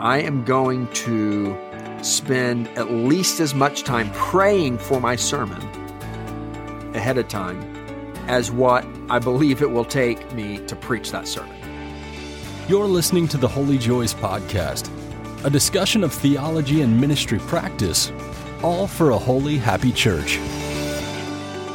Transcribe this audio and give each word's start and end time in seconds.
I 0.00 0.22
am 0.22 0.44
going 0.44 0.88
to 0.92 1.54
spend 2.00 2.68
at 2.68 2.90
least 2.90 3.38
as 3.38 3.54
much 3.54 3.84
time 3.84 4.10
praying 4.12 4.78
for 4.78 4.98
my 4.98 5.14
sermon 5.14 5.60
ahead 6.94 7.18
of 7.18 7.28
time 7.28 7.60
as 8.26 8.50
what 8.50 8.86
I 9.10 9.18
believe 9.18 9.60
it 9.60 9.70
will 9.70 9.84
take 9.84 10.32
me 10.32 10.56
to 10.68 10.74
preach 10.74 11.10
that 11.10 11.28
sermon. 11.28 11.54
You're 12.66 12.86
listening 12.86 13.28
to 13.28 13.36
the 13.36 13.46
Holy 13.46 13.76
Joys 13.76 14.14
Podcast, 14.14 14.88
a 15.44 15.50
discussion 15.50 16.02
of 16.02 16.14
theology 16.14 16.80
and 16.80 16.98
ministry 16.98 17.38
practice, 17.38 18.10
all 18.62 18.86
for 18.86 19.10
a 19.10 19.18
holy, 19.18 19.58
happy 19.58 19.92
church. 19.92 20.38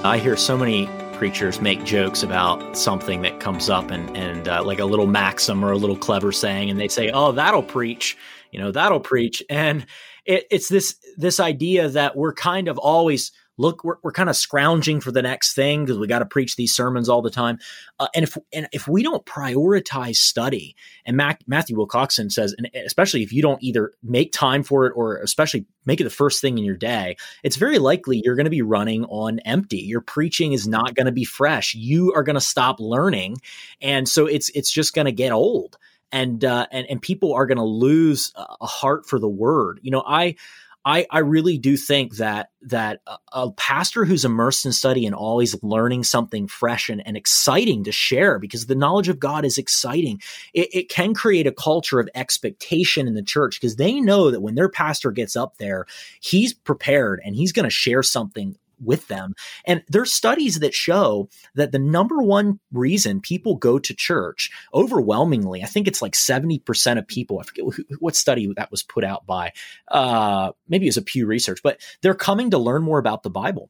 I 0.04 0.18
hear 0.18 0.36
so 0.36 0.58
many 0.58 0.90
preachers 1.16 1.62
make 1.62 1.84
jokes 1.84 2.24
about 2.24 2.78
something 2.78 3.22
that 3.22 3.40
comes 3.40 3.70
up 3.70 3.90
and, 3.92 4.16
and 4.16 4.48
uh, 4.48 4.64
like 4.64 4.80
a 4.80 4.86
little 4.86 5.08
maxim 5.08 5.64
or 5.64 5.72
a 5.72 5.78
little 5.78 5.98
clever 5.98 6.32
saying, 6.32 6.70
and 6.70 6.80
they 6.80 6.88
say, 6.88 7.10
"Oh, 7.12 7.32
that'll 7.32 7.64
preach," 7.64 8.18
you 8.52 8.60
know, 8.60 8.72
that'll 8.72 9.00
preach, 9.00 9.42
and 9.50 9.86
it, 10.26 10.46
it's 10.52 10.70
this 10.70 10.96
this 11.18 11.40
idea 11.40 11.90
that 11.90 12.16
we're 12.16 12.34
kind 12.34 12.68
of 12.68 12.78
always 12.78 13.32
look 13.58 13.84
we're, 13.84 13.98
we're 14.04 14.12
kind 14.12 14.30
of 14.30 14.36
scrounging 14.36 15.00
for 15.00 15.12
the 15.12 15.22
next 15.22 15.54
thing 15.54 15.86
because 15.86 15.98
we 15.98 16.08
got 16.08 16.20
to 16.20 16.26
preach 16.26 16.56
these 16.56 16.76
sermons 16.76 17.10
all 17.10 17.22
the 17.22 17.30
time. 17.30 17.60
Uh, 18.00 18.08
and 18.14 18.24
if 18.24 18.38
and 18.54 18.68
if 18.72 18.88
we 18.88 19.04
don't 19.04 19.26
prioritize 19.26 20.18
study 20.18 20.76
and 21.06 21.18
Mac, 21.18 21.42
matthew 21.48 21.78
wilcoxon 21.78 22.32
says 22.32 22.54
and 22.58 22.70
especially 22.86 23.24
if 23.24 23.32
you 23.32 23.42
don't 23.42 23.62
either 23.64 23.94
make 24.04 24.32
time 24.32 24.64
for 24.64 24.86
it 24.86 24.94
or 24.96 25.18
especially 25.18 25.66
make 25.86 26.02
it 26.02 26.04
the 26.04 26.10
first 26.10 26.42
thing 26.42 26.58
in 26.58 26.64
your 26.64 26.76
day 26.76 27.16
it's 27.44 27.56
very 27.56 27.80
likely 27.80 28.22
you're 28.24 28.36
going 28.36 28.46
to 28.46 28.50
be 28.50 28.62
running 28.62 29.06
on 29.06 29.40
empty. 29.40 29.78
Your 29.78 30.02
preaching 30.02 30.54
is 30.54 30.68
not 30.68 30.96
going 30.96 31.06
to 31.06 31.12
be 31.12 31.26
fresh. 31.26 31.76
You 31.76 32.14
are 32.14 32.24
going 32.24 32.36
to 32.36 32.42
stop 32.42 32.80
learning 32.80 33.38
and 33.82 34.08
so 34.08 34.26
it's 34.26 34.50
it's 34.50 34.72
just 34.72 34.94
going 34.94 35.06
to 35.06 35.12
get 35.12 35.32
old. 35.32 35.78
And 36.12 36.46
uh, 36.46 36.68
and 36.72 36.86
and 36.90 37.02
people 37.02 37.34
are 37.34 37.46
going 37.46 37.58
to 37.58 37.64
lose 37.64 38.32
a 38.38 38.66
heart 38.66 39.06
for 39.06 39.20
the 39.20 39.28
word. 39.28 39.80
You 39.82 39.92
know 39.92 40.04
i 40.06 40.36
I, 40.86 41.08
I 41.10 41.20
really 41.20 41.58
do 41.58 41.78
think 41.78 42.18
that 42.18 42.52
that 42.62 43.02
a, 43.08 43.18
a, 43.34 43.52
pastor 43.52 44.06
who's 44.06 44.24
immersed 44.24 44.66
in 44.66 44.72
study 44.72 45.08
and 45.08 45.16
always 45.16 45.62
learning 45.64 46.04
something 46.04 46.48
fresh 46.48 46.90
and, 46.90 47.06
and 47.08 47.18
exciting 47.18 47.84
to 47.86 47.92
share 47.92 48.38
because 48.38 48.68
the 48.68 48.76
knowledge 48.76 49.10
of 49.10 49.20
God 49.20 49.46
is 49.46 49.58
exciting. 49.58 50.22
It, 50.54 50.70
it 50.74 50.90
can 50.90 51.16
create 51.16 51.48
a 51.48 51.52
culture 51.52 52.00
of 52.00 52.10
expectation 52.14 53.08
in 53.08 53.16
the 53.16 53.24
church 53.24 53.60
because 53.60 53.78
they 53.78 54.00
know 54.00 54.30
that 54.30 54.42
when 54.42 54.56
their 54.56 54.70
pastor 54.70 55.12
gets 55.12 55.36
up 55.36 55.58
there, 55.58 55.86
he's 56.20 56.54
prepared 56.54 57.20
and 57.26 57.36
he's 57.36 57.52
going 57.52 57.66
to 57.66 57.72
share 57.72 58.04
something 58.04 58.56
with 58.84 59.08
them. 59.08 59.34
And 59.66 59.84
there's 59.88 60.14
studies 60.14 60.60
that 60.60 60.74
show 60.74 61.30
that 61.56 61.72
the 61.72 61.80
number 61.80 62.22
one 62.22 62.60
reason 62.72 63.22
people 63.22 63.56
go 63.56 63.80
to 63.80 63.94
church 63.94 64.50
overwhelmingly, 64.74 65.64
I 65.64 65.68
think 65.68 65.88
it's 65.88 66.02
like 66.02 66.14
70% 66.14 66.98
of 66.98 67.08
people, 67.08 67.40
I 67.40 67.44
forget 67.44 67.66
what 68.00 68.16
study 68.16 68.52
that 68.56 68.72
was 68.72 68.84
put 68.84 69.04
out 69.04 69.26
by, 69.26 69.54
uh, 69.90 70.52
maybe 70.68 70.86
it 70.86 70.90
was 70.90 70.98
a 70.98 71.02
Pew 71.02 71.26
Research, 71.26 71.62
but 71.64 71.80
they're 72.02 72.16
coming 72.16 72.52
to 72.52 72.58
learn 72.58 72.84
more 72.84 73.00
about 73.00 73.24
the 73.24 73.30
Bible. 73.30 73.70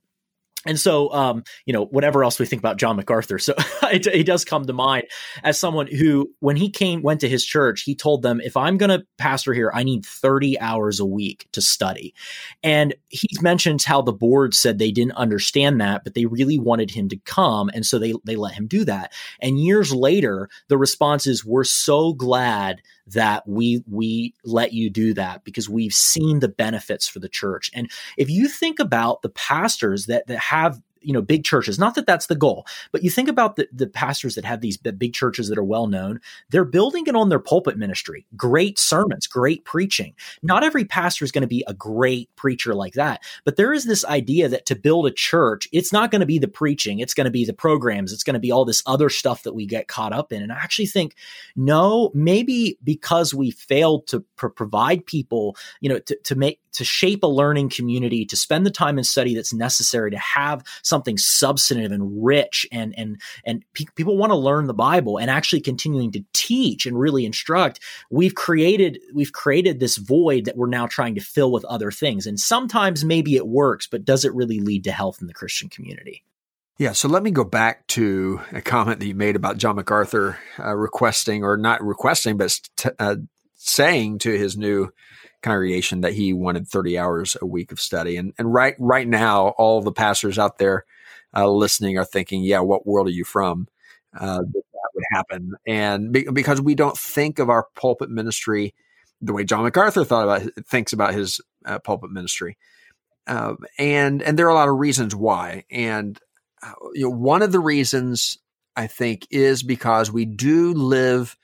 And 0.66 0.80
so, 0.80 1.12
um, 1.14 1.44
you 1.66 1.74
know, 1.74 1.86
whatever 1.86 2.24
else 2.24 2.40
we 2.40 2.46
think 2.46 2.62
about 2.62 2.78
John 2.78 2.96
MacArthur, 2.96 3.40
so 3.40 3.54
he 3.92 4.24
does 4.24 4.44
come 4.46 4.66
to 4.66 4.74
mind 4.74 5.06
as 5.44 5.60
someone 5.60 5.88
who, 5.88 6.32
when 6.40 6.56
he 6.56 6.70
came, 6.70 7.02
went 7.02 7.22
to 7.22 7.30
his 7.30 7.46
church, 7.46 7.82
he 7.82 7.96
told 7.96 8.22
them, 8.22 8.42
if 8.42 8.58
I'm 8.58 8.78
going 8.78 8.90
to 8.90 9.06
pastor 9.18 9.54
here, 9.54 9.72
I 9.74 9.84
need 9.84 10.06
30 10.06 10.60
hours 10.60 11.00
a 11.00 11.06
week 11.06 11.48
to 11.54 11.62
study. 11.62 12.14
And 12.64 12.96
he 13.10 13.30
mentions 13.42 13.86
how 13.86 14.02
the 14.02 14.14
board 14.14 14.54
said 14.54 14.78
they 14.78 14.92
didn't 14.92 15.14
understand 15.14 15.80
that, 15.82 16.04
but 16.04 16.14
they 16.14 16.26
really 16.26 16.60
wanted 16.60 16.92
him 16.92 17.10
to 17.10 17.18
come. 17.18 17.70
And 17.74 17.86
so 17.86 18.00
they, 18.00 18.14
they 18.24 18.36
let 18.36 18.54
him 18.56 18.68
do 18.68 18.86
that. 18.86 19.14
And 19.40 19.60
years 19.60 19.94
later, 19.94 20.50
the 20.68 20.78
response 20.78 21.28
is, 21.28 21.46
we're 21.46 21.64
so 21.64 22.14
glad 22.14 22.82
that 23.08 23.48
we 23.48 23.84
we 23.90 24.34
let 24.44 24.74
you 24.74 24.90
do 24.90 25.14
that 25.14 25.44
because 25.44 25.70
we've 25.70 25.94
seen 25.94 26.40
the 26.40 26.48
benefits 26.48 27.08
for 27.08 27.20
the 27.20 27.30
church. 27.30 27.70
And 27.74 27.90
if 28.18 28.30
you 28.30 28.48
think 28.48 28.80
about 28.80 29.22
the 29.22 29.30
pastors 29.30 30.08
that 30.08 30.28
that 30.28 30.40
have 30.40 30.82
you 31.06 31.14
know 31.14 31.22
big 31.22 31.44
churches. 31.44 31.80
Not 31.80 31.96
that 31.96 32.06
that's 32.06 32.28
the 32.28 32.36
goal 32.36 32.66
but 32.92 33.04
you 33.04 33.10
think 33.10 33.30
about 33.30 33.56
the, 33.56 33.68
the 33.72 33.88
pastors 33.88 34.36
that 34.36 34.46
have 34.46 34.62
these 34.62 34.78
big 34.78 35.14
churches 35.14 35.50
that 35.50 35.58
are 35.58 35.64
well 35.64 35.88
known. 35.88 36.20
They're 36.50 36.66
building 36.66 37.06
it 37.08 37.16
on 37.16 37.30
their 37.30 37.40
pulpit 37.40 37.78
ministry. 37.78 38.26
Great 38.36 38.80
sermons 38.80 39.28
great 39.28 39.66
preaching. 39.66 40.14
Not 40.42 40.64
every 40.64 40.86
pastor 40.86 41.26
is 41.26 41.32
going 41.32 41.42
to 41.42 41.48
be 41.48 41.64
a 41.68 41.74
great 41.74 42.30
preacher 42.36 42.74
like 42.74 42.94
that 42.94 43.22
but 43.44 43.56
there 43.56 43.74
is 43.74 43.86
this 43.86 44.06
idea 44.06 44.48
that 44.48 44.66
to 44.66 44.76
build 44.76 45.08
a 45.08 45.12
church 45.12 45.68
it's 45.72 45.92
not 45.92 46.12
going 46.12 46.20
to 46.20 46.26
be 46.26 46.40
the 46.40 46.48
preaching 46.48 47.00
it's 47.00 47.14
going 47.14 47.26
to 47.26 47.32
be 47.32 47.46
the 47.46 47.54
programs 47.54 48.12
it's 48.12 48.24
going 48.24 48.34
to 48.34 48.40
be 48.40 48.52
all 48.52 48.66
this 48.66 48.84
other 48.86 49.10
stuff 49.10 49.44
that 49.44 49.54
we 49.54 49.66
get 49.66 49.88
caught 49.88 50.14
up 50.14 50.32
in. 50.32 50.42
And 50.42 50.52
i 50.52 50.56
actually 50.56 50.88
think 50.88 51.16
no 51.56 52.12
maybe 52.14 52.78
because 52.84 53.34
we 53.34 53.52
failed 53.52 54.08
to 54.08 54.22
pr- 54.36 54.48
provide 54.48 55.06
people 55.06 55.56
you 55.82 55.90
know 55.90 56.00
to, 56.00 56.18
to 56.24 56.36
make 56.36 56.60
to 56.76 56.84
shape 56.84 57.24
a 57.24 57.28
learning 57.28 57.70
community, 57.70 58.26
to 58.26 58.36
spend 58.36 58.66
the 58.66 58.72
time 58.72 58.98
and 58.98 59.08
study 59.08 59.34
that's 59.34 59.54
necessary 59.54 60.12
to 60.12 60.18
have 60.18 60.64
something 60.96 61.18
substantive 61.18 61.92
and 61.92 62.24
rich 62.26 62.66
and 62.72 62.94
and 62.98 63.20
and 63.44 63.66
pe- 63.74 63.84
people 63.96 64.18
want 64.18 64.32
to 64.32 64.38
learn 64.38 64.68
the 64.68 64.74
Bible 64.74 65.18
and 65.18 65.30
actually 65.30 65.60
continuing 65.60 66.12
to 66.14 66.24
teach 66.32 66.86
and 66.86 66.98
really 66.98 67.26
instruct, 67.26 67.82
we've 68.10 68.36
created 68.36 68.98
we've 69.14 69.34
created 69.34 69.80
this 69.80 69.98
void 69.98 70.46
that 70.46 70.56
we're 70.56 70.68
now 70.68 70.88
trying 70.88 71.16
to 71.16 71.22
fill 71.22 71.52
with 71.52 71.66
other 71.66 71.92
things. 71.92 72.26
And 72.26 72.40
sometimes 72.40 73.04
maybe 73.04 73.36
it 73.36 73.48
works, 73.48 73.88
but 73.88 74.06
does 74.06 74.24
it 74.24 74.34
really 74.34 74.62
lead 74.62 74.86
to 74.86 74.92
health 74.94 75.18
in 75.20 75.28
the 75.28 75.34
Christian 75.34 75.68
community? 75.68 76.24
Yeah, 76.78 76.92
so 76.92 77.08
let 77.08 77.24
me 77.24 77.32
go 77.32 77.46
back 77.46 77.88
to 77.88 78.42
a 78.52 78.62
comment 78.62 79.00
that 79.00 79.08
you 79.08 79.16
made 79.16 79.36
about 79.36 79.58
John 79.58 79.78
MacArthur 79.78 80.38
uh, 80.60 80.76
requesting, 80.76 81.44
or 81.44 81.56
not 81.58 81.82
requesting, 81.82 82.38
but 82.38 82.60
uh, 83.00 83.16
saying 83.54 84.20
to 84.20 84.32
his 84.32 84.58
new 84.58 84.92
congregation 85.46 86.02
that 86.02 86.14
he 86.14 86.34
wanted 86.34 86.68
30 86.68 86.98
hours 86.98 87.38
a 87.42 87.46
week 87.46 87.72
of 87.72 87.80
study. 87.80 88.18
And, 88.18 88.34
and 88.38 88.52
right, 88.54 88.76
right 88.80 89.08
now, 89.08 89.50
all 89.50 89.82
the 89.82 89.92
pastors 89.92 90.40
out 90.40 90.58
there 90.58 90.86
uh, 91.36 91.48
listening 91.48 91.98
are 91.98 92.06
thinking, 92.06 92.42
yeah, 92.42 92.60
what 92.60 92.88
world 92.88 93.08
are 93.08 93.12
you 93.12 93.24
from? 93.24 93.68
Uh, 94.14 94.40
that, 94.40 94.64
that 94.74 94.90
would 94.96 95.04
happen. 95.12 95.54
And 95.68 96.12
be, 96.12 96.24
because 96.24 96.60
we 96.60 96.74
don't 96.74 96.98
think 96.98 97.40
of 97.40 97.50
our 97.50 97.68
pulpit 97.76 98.10
ministry 98.10 98.74
the 99.22 99.34
way 99.34 99.44
John 99.44 99.64
MacArthur 99.64 100.04
thought 100.04 100.24
about, 100.24 100.66
thinks 100.66 100.94
about 100.94 101.14
his 101.14 101.40
uh, 101.66 101.80
pulpit 101.80 102.12
ministry. 102.12 102.58
Um, 103.28 103.60
and, 103.78 104.22
and 104.22 104.38
there 104.38 104.48
are 104.48 104.52
a 104.52 104.56
lot 104.56 104.70
of 104.70 104.78
reasons 104.78 105.16
why. 105.16 105.64
And, 105.72 106.20
uh, 106.62 106.74
you 106.94 107.04
know, 107.04 107.16
one 107.16 107.42
of 107.42 107.52
the 107.52 107.60
reasons 107.60 108.38
I 108.76 108.88
think 108.88 109.28
is 109.32 109.64
because 109.64 110.12
we 110.12 110.26
do 110.26 110.74
live 110.74 111.38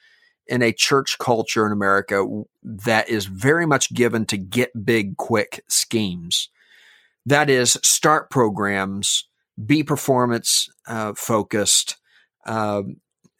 in 0.52 0.62
a 0.62 0.74
church 0.74 1.18
culture 1.18 1.66
in 1.66 1.72
America 1.72 2.28
that 2.62 3.08
is 3.08 3.26
very 3.26 3.66
much 3.66 3.94
given 3.94 4.26
to 4.26 4.38
get 4.38 4.86
big 4.86 5.16
quick 5.16 5.64
schemes. 5.70 6.50
That 7.26 7.50
is, 7.50 7.78
start 7.84 8.30
programs, 8.30 9.30
be 9.66 9.82
performance 9.82 10.68
uh, 10.88 11.14
focused. 11.16 11.96
Uh, 12.46 12.82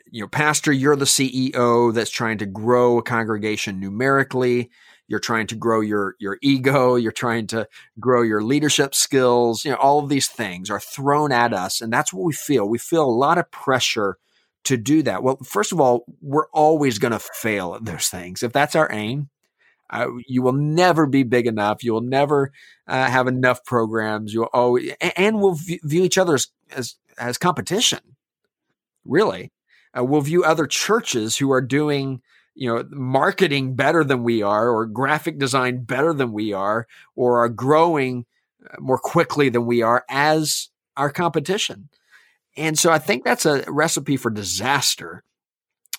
you 0.10 0.22
know, 0.22 0.30
pastor, 0.30 0.72
you're 0.72 0.96
the 0.96 1.04
CEO 1.04 1.94
that's 1.94 2.12
trying 2.12 2.38
to 2.38 2.46
grow 2.46 2.98
a 2.98 3.04
congregation 3.04 3.82
numerically. 3.82 4.70
You're 5.10 5.20
trying 5.20 5.48
to 5.48 5.56
grow 5.56 5.82
your 5.82 6.16
your 6.20 6.38
ego. 6.42 6.96
You're 6.96 7.12
trying 7.12 7.48
to 7.48 7.68
grow 8.00 8.22
your 8.22 8.42
leadership 8.42 8.96
skills. 8.96 9.66
You 9.66 9.72
know, 9.72 9.78
all 9.78 10.00
of 10.00 10.08
these 10.08 10.30
things 10.30 10.70
are 10.70 10.80
thrown 10.80 11.34
at 11.34 11.54
us, 11.54 11.82
and 11.82 11.92
that's 11.92 12.14
what 12.14 12.24
we 12.24 12.32
feel. 12.32 12.70
We 12.70 12.78
feel 12.78 13.04
a 13.04 13.12
lot 13.12 13.38
of 13.38 13.52
pressure 13.52 14.18
to 14.64 14.78
do 14.78 15.04
that? 15.04 15.24
Well, 15.24 15.38
first 15.44 15.72
of 15.72 15.80
all, 15.80 16.06
we're 16.22 16.50
always 16.54 17.00
going 17.00 17.14
to 17.14 17.20
fail 17.20 17.76
at 17.76 17.86
those 17.86 18.08
things. 18.08 18.44
If 18.44 18.54
that's 18.54 18.76
our 18.76 18.92
aim, 18.92 19.30
uh, 19.90 20.08
you 20.28 20.42
will 20.42 20.54
never 20.54 21.06
be 21.06 21.24
big 21.24 21.48
enough. 21.48 21.84
You 21.84 21.94
will 21.94 22.02
never 22.02 22.52
uh, 22.88 23.10
have 23.10 23.28
enough 23.28 23.64
programs. 23.66 24.34
You'll 24.34 24.50
always, 24.54 24.94
and 25.18 25.42
we'll 25.42 25.56
view 25.56 26.04
each 26.04 26.18
other 26.18 26.36
as, 26.36 26.48
as, 26.76 26.96
as 27.18 27.38
competition. 27.38 28.00
Really, 29.04 29.52
uh, 29.98 30.04
we'll 30.06 30.22
view 30.22 30.44
other 30.44 30.68
churches 30.68 31.38
who 31.38 31.52
are 31.52 31.62
doing, 31.62 32.22
you 32.54 32.74
know, 32.74 32.86
marketing 32.92 33.76
better 33.76 34.04
than 34.04 34.24
we 34.24 34.44
are, 34.44 34.70
or 34.70 34.86
graphic 34.86 35.40
design 35.40 35.84
better 35.84 36.14
than 36.14 36.32
we 36.32 36.54
are, 36.54 36.88
or 37.16 37.44
are 37.44 37.50
growing 37.50 38.26
uh, 38.64 38.78
more 38.80 39.00
quickly 39.00 39.50
than 39.50 39.66
we 39.66 39.82
are 39.82 40.06
as 40.08 40.70
our 40.96 41.10
competition. 41.10 41.90
And 42.58 42.78
so 42.78 42.92
I 42.92 43.00
think 43.00 43.24
that's 43.24 43.46
a 43.46 43.64
recipe 43.68 44.18
for 44.18 44.30
disaster. 44.30 45.24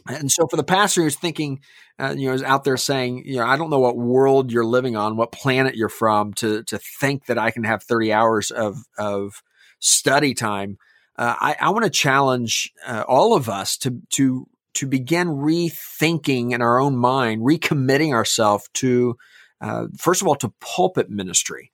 And 0.07 0.31
so 0.31 0.47
for 0.49 0.57
the 0.57 0.65
pastor 0.65 1.03
who's 1.03 1.17
thinking, 1.17 1.61
uh, 1.99 2.15
you 2.17 2.29
know, 2.29 2.35
is 2.35 2.43
out 2.43 2.65
there 2.65 2.77
saying, 2.77 3.23
you 3.25 3.37
know, 3.37 3.47
I 3.47 3.57
don't 3.57 3.71
know 3.71 3.79
what 3.79 3.97
world 3.97 4.51
you're 4.51 4.65
living 4.65 4.97
on, 4.97 5.17
what 5.17 5.33
planet 5.33 5.77
you're 5.77 5.89
from, 5.89 6.33
to 6.35 6.65
to 6.65 6.79
think 7.01 7.27
that 7.27 7.39
I 7.39 7.51
can 7.51 7.65
have 7.65 7.83
30 7.83 8.13
hours 8.13 8.51
of 8.51 8.83
of 8.99 9.43
study 9.79 10.35
time. 10.35 10.79
Uh, 11.17 11.37
I, 11.39 11.57
I 11.61 11.71
want 11.71 11.85
to 11.85 11.91
challenge 11.91 12.73
uh, 12.87 13.05
all 13.07 13.35
of 13.35 13.49
us 13.49 13.77
to 13.79 14.01
to 14.11 14.49
to 14.75 14.87
begin 14.87 15.29
rethinking 15.29 16.53
in 16.53 16.63
our 16.63 16.81
own 16.81 16.97
mind, 16.97 17.43
recommitting 17.43 18.13
ourselves 18.13 18.69
to, 18.75 19.17
uh, 19.61 19.87
first 19.99 20.23
of 20.23 20.29
all, 20.29 20.35
to 20.37 20.53
pulpit 20.61 21.11
ministry, 21.11 21.71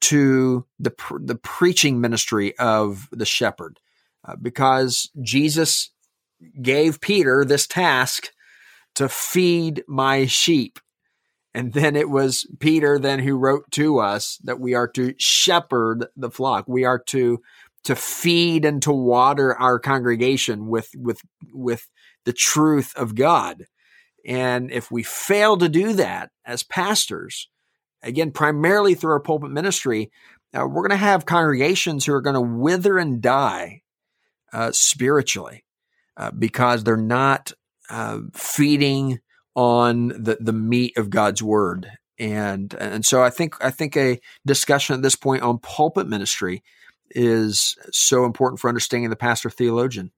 to 0.00 0.66
the 0.80 0.92
the 1.20 1.36
preaching 1.36 2.00
ministry 2.00 2.58
of 2.58 3.08
the 3.12 3.26
shepherd 3.26 3.78
uh, 4.24 4.36
because 4.40 5.10
Jesus 5.22 5.92
gave 6.60 7.00
Peter 7.00 7.44
this 7.44 7.66
task 7.66 8.30
to 8.94 9.08
feed 9.08 9.84
my 9.86 10.26
sheep. 10.26 10.78
And 11.52 11.72
then 11.72 11.96
it 11.96 12.08
was 12.08 12.46
Peter 12.60 12.98
then 12.98 13.20
who 13.20 13.36
wrote 13.36 13.70
to 13.72 13.98
us 13.98 14.38
that 14.44 14.60
we 14.60 14.74
are 14.74 14.88
to 14.88 15.14
shepherd 15.18 16.06
the 16.16 16.30
flock. 16.30 16.66
We 16.68 16.84
are 16.84 17.02
to 17.08 17.40
to 17.84 17.96
feed 17.96 18.64
and 18.64 18.82
to 18.82 18.92
water 18.92 19.56
our 19.56 19.78
congregation 19.78 20.68
with 20.68 20.90
with 20.96 21.20
with 21.52 21.88
the 22.24 22.32
truth 22.32 22.92
of 22.96 23.14
God. 23.14 23.64
And 24.26 24.70
if 24.70 24.90
we 24.90 25.02
fail 25.02 25.56
to 25.56 25.68
do 25.68 25.94
that 25.94 26.30
as 26.44 26.62
pastors, 26.62 27.48
again, 28.02 28.32
primarily 28.32 28.94
through 28.94 29.12
our 29.12 29.20
pulpit 29.20 29.50
ministry, 29.50 30.10
uh, 30.54 30.66
we're 30.66 30.86
going 30.86 30.90
to 30.90 30.96
have 30.96 31.24
congregations 31.24 32.04
who 32.04 32.12
are 32.12 32.20
going 32.20 32.34
to 32.34 32.40
wither 32.40 32.98
and 32.98 33.22
die 33.22 33.82
uh, 34.52 34.72
spiritually 34.72 35.64
uh, 36.16 36.30
because 36.30 36.84
they're 36.84 36.96
not 36.96 37.52
uh, 37.88 38.20
feeding 38.34 39.20
on 39.54 40.08
the, 40.08 40.38
the 40.40 40.52
meat 40.52 40.96
of 40.96 41.10
God's 41.10 41.42
word. 41.42 41.90
And, 42.18 42.74
and 42.74 43.04
so 43.04 43.22
I 43.22 43.30
think, 43.30 43.54
I 43.64 43.70
think 43.70 43.96
a 43.96 44.20
discussion 44.46 44.94
at 44.94 45.02
this 45.02 45.16
point 45.16 45.42
on 45.42 45.58
pulpit 45.58 46.06
ministry 46.06 46.62
is 47.10 47.76
so 47.90 48.24
important 48.24 48.60
for 48.60 48.68
understanding 48.68 49.10
the 49.10 49.16
pastor 49.16 49.50
theologian. 49.50 50.12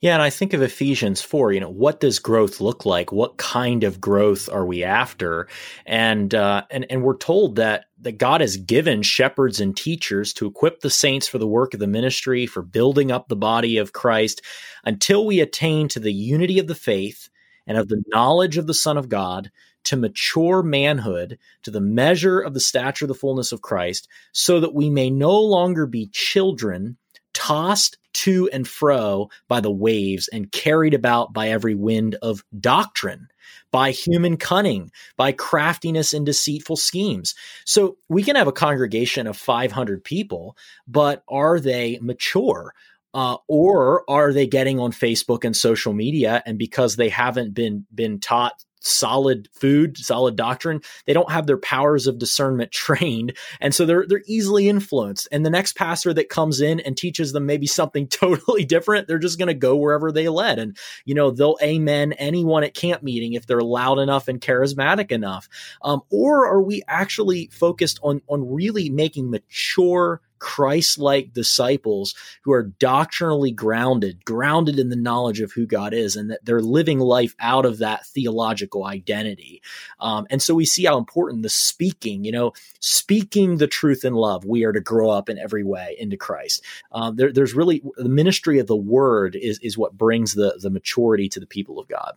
Yeah, 0.00 0.14
and 0.14 0.22
I 0.22 0.30
think 0.30 0.52
of 0.52 0.62
Ephesians 0.62 1.20
4, 1.22 1.52
you 1.52 1.60
know, 1.60 1.70
what 1.70 2.00
does 2.00 2.18
growth 2.18 2.60
look 2.60 2.86
like? 2.86 3.12
What 3.12 3.36
kind 3.36 3.84
of 3.84 4.00
growth 4.00 4.48
are 4.48 4.64
we 4.64 4.84
after? 4.84 5.48
And 5.86 6.34
uh, 6.34 6.64
and 6.70 6.86
and 6.90 7.02
we're 7.02 7.16
told 7.16 7.56
that 7.56 7.86
that 8.00 8.18
God 8.18 8.40
has 8.40 8.56
given 8.56 9.02
shepherds 9.02 9.60
and 9.60 9.76
teachers 9.76 10.32
to 10.34 10.46
equip 10.46 10.80
the 10.80 10.90
saints 10.90 11.26
for 11.28 11.38
the 11.38 11.46
work 11.48 11.74
of 11.74 11.80
the 11.80 11.86
ministry, 11.86 12.46
for 12.46 12.62
building 12.62 13.10
up 13.10 13.28
the 13.28 13.36
body 13.36 13.78
of 13.78 13.92
Christ 13.92 14.42
until 14.84 15.26
we 15.26 15.40
attain 15.40 15.88
to 15.88 16.00
the 16.00 16.12
unity 16.12 16.58
of 16.58 16.66
the 16.68 16.74
faith 16.74 17.28
and 17.66 17.76
of 17.76 17.88
the 17.88 18.02
knowledge 18.08 18.56
of 18.56 18.66
the 18.66 18.74
Son 18.74 18.96
of 18.96 19.08
God, 19.08 19.50
to 19.84 19.96
mature 19.96 20.62
manhood, 20.62 21.38
to 21.62 21.70
the 21.70 21.80
measure 21.80 22.40
of 22.40 22.54
the 22.54 22.60
stature 22.60 23.04
of 23.04 23.08
the 23.08 23.14
fullness 23.14 23.52
of 23.52 23.62
Christ, 23.62 24.08
so 24.32 24.60
that 24.60 24.74
we 24.74 24.90
may 24.90 25.10
no 25.10 25.38
longer 25.38 25.86
be 25.86 26.08
children 26.12 26.96
tossed 27.38 27.98
to 28.12 28.50
and 28.52 28.66
fro 28.66 29.30
by 29.46 29.60
the 29.60 29.70
waves 29.70 30.26
and 30.26 30.50
carried 30.50 30.92
about 30.92 31.32
by 31.32 31.50
every 31.50 31.76
wind 31.76 32.16
of 32.20 32.42
doctrine, 32.58 33.28
by 33.70 33.92
human 33.92 34.36
cunning, 34.36 34.90
by 35.16 35.30
craftiness 35.30 36.12
and 36.12 36.26
deceitful 36.26 36.74
schemes. 36.74 37.36
So 37.64 37.96
we 38.08 38.24
can 38.24 38.34
have 38.34 38.48
a 38.48 38.52
congregation 38.52 39.28
of 39.28 39.36
500 39.36 40.02
people, 40.02 40.56
but 40.88 41.22
are 41.28 41.60
they 41.60 42.00
mature? 42.02 42.74
Uh, 43.14 43.36
or 43.46 44.02
are 44.10 44.32
they 44.32 44.48
getting 44.48 44.80
on 44.80 44.90
Facebook 44.90 45.44
and 45.44 45.56
social 45.56 45.92
media 45.92 46.42
and 46.44 46.58
because 46.58 46.96
they 46.96 47.08
haven't 47.08 47.54
been 47.54 47.86
been 47.94 48.18
taught 48.18 48.64
solid 48.80 49.48
food, 49.52 49.96
solid 49.96 50.36
doctrine, 50.36 50.80
they 51.06 51.12
don't 51.12 51.30
have 51.30 51.46
their 51.46 51.58
powers 51.58 52.06
of 52.06 52.18
discernment 52.18 52.72
trained, 52.72 53.36
and 53.60 53.74
so 53.74 53.86
they're 53.86 54.06
they're 54.06 54.22
easily 54.26 54.68
influenced. 54.68 55.28
And 55.32 55.44
the 55.44 55.50
next 55.50 55.76
pastor 55.76 56.12
that 56.14 56.28
comes 56.28 56.60
in 56.60 56.80
and 56.80 56.96
teaches 56.96 57.32
them 57.32 57.46
maybe 57.46 57.66
something 57.66 58.06
totally 58.08 58.64
different, 58.64 59.08
they're 59.08 59.18
just 59.18 59.38
going 59.38 59.48
to 59.48 59.54
go 59.54 59.76
wherever 59.76 60.12
they 60.12 60.28
led, 60.28 60.58
and 60.58 60.76
you 61.04 61.14
know 61.14 61.30
they'll 61.30 61.58
amen 61.62 62.12
anyone 62.14 62.64
at 62.64 62.74
camp 62.74 63.02
meeting 63.02 63.34
if 63.34 63.46
they're 63.46 63.60
loud 63.60 63.98
enough 63.98 64.28
and 64.28 64.40
charismatic 64.40 65.12
enough. 65.12 65.48
Um, 65.82 66.02
or 66.10 66.46
are 66.46 66.62
we 66.62 66.82
actually 66.88 67.48
focused 67.52 67.98
on 68.02 68.22
on 68.28 68.52
really 68.52 68.90
making 68.90 69.30
mature 69.30 70.20
Christ 70.38 70.98
like 70.98 71.32
disciples 71.32 72.14
who 72.42 72.52
are 72.52 72.62
doctrinally 72.62 73.50
grounded, 73.50 74.24
grounded 74.24 74.78
in 74.78 74.88
the 74.88 74.96
knowledge 74.96 75.40
of 75.40 75.52
who 75.52 75.66
God 75.66 75.92
is, 75.94 76.16
and 76.16 76.30
that 76.30 76.44
they're 76.44 76.60
living 76.60 76.98
life 76.98 77.34
out 77.40 77.64
of 77.64 77.78
that 77.78 78.06
theological 78.06 78.84
identity. 78.84 79.62
Um, 80.00 80.26
and 80.30 80.42
so 80.42 80.54
we 80.54 80.64
see 80.64 80.84
how 80.84 80.98
important 80.98 81.42
the 81.42 81.48
speaking, 81.48 82.24
you 82.24 82.32
know, 82.32 82.52
speaking 82.80 83.56
the 83.56 83.66
truth 83.66 84.04
in 84.04 84.14
love, 84.14 84.44
we 84.44 84.64
are 84.64 84.72
to 84.72 84.80
grow 84.80 85.10
up 85.10 85.28
in 85.28 85.38
every 85.38 85.64
way 85.64 85.96
into 85.98 86.16
Christ. 86.16 86.64
Um, 86.92 87.16
there, 87.16 87.32
there's 87.32 87.54
really 87.54 87.82
the 87.96 88.08
ministry 88.08 88.58
of 88.58 88.66
the 88.66 88.76
word 88.76 89.36
is, 89.36 89.58
is 89.60 89.78
what 89.78 89.96
brings 89.96 90.34
the, 90.34 90.58
the 90.60 90.70
maturity 90.70 91.28
to 91.30 91.40
the 91.40 91.46
people 91.46 91.78
of 91.78 91.88
God. 91.88 92.14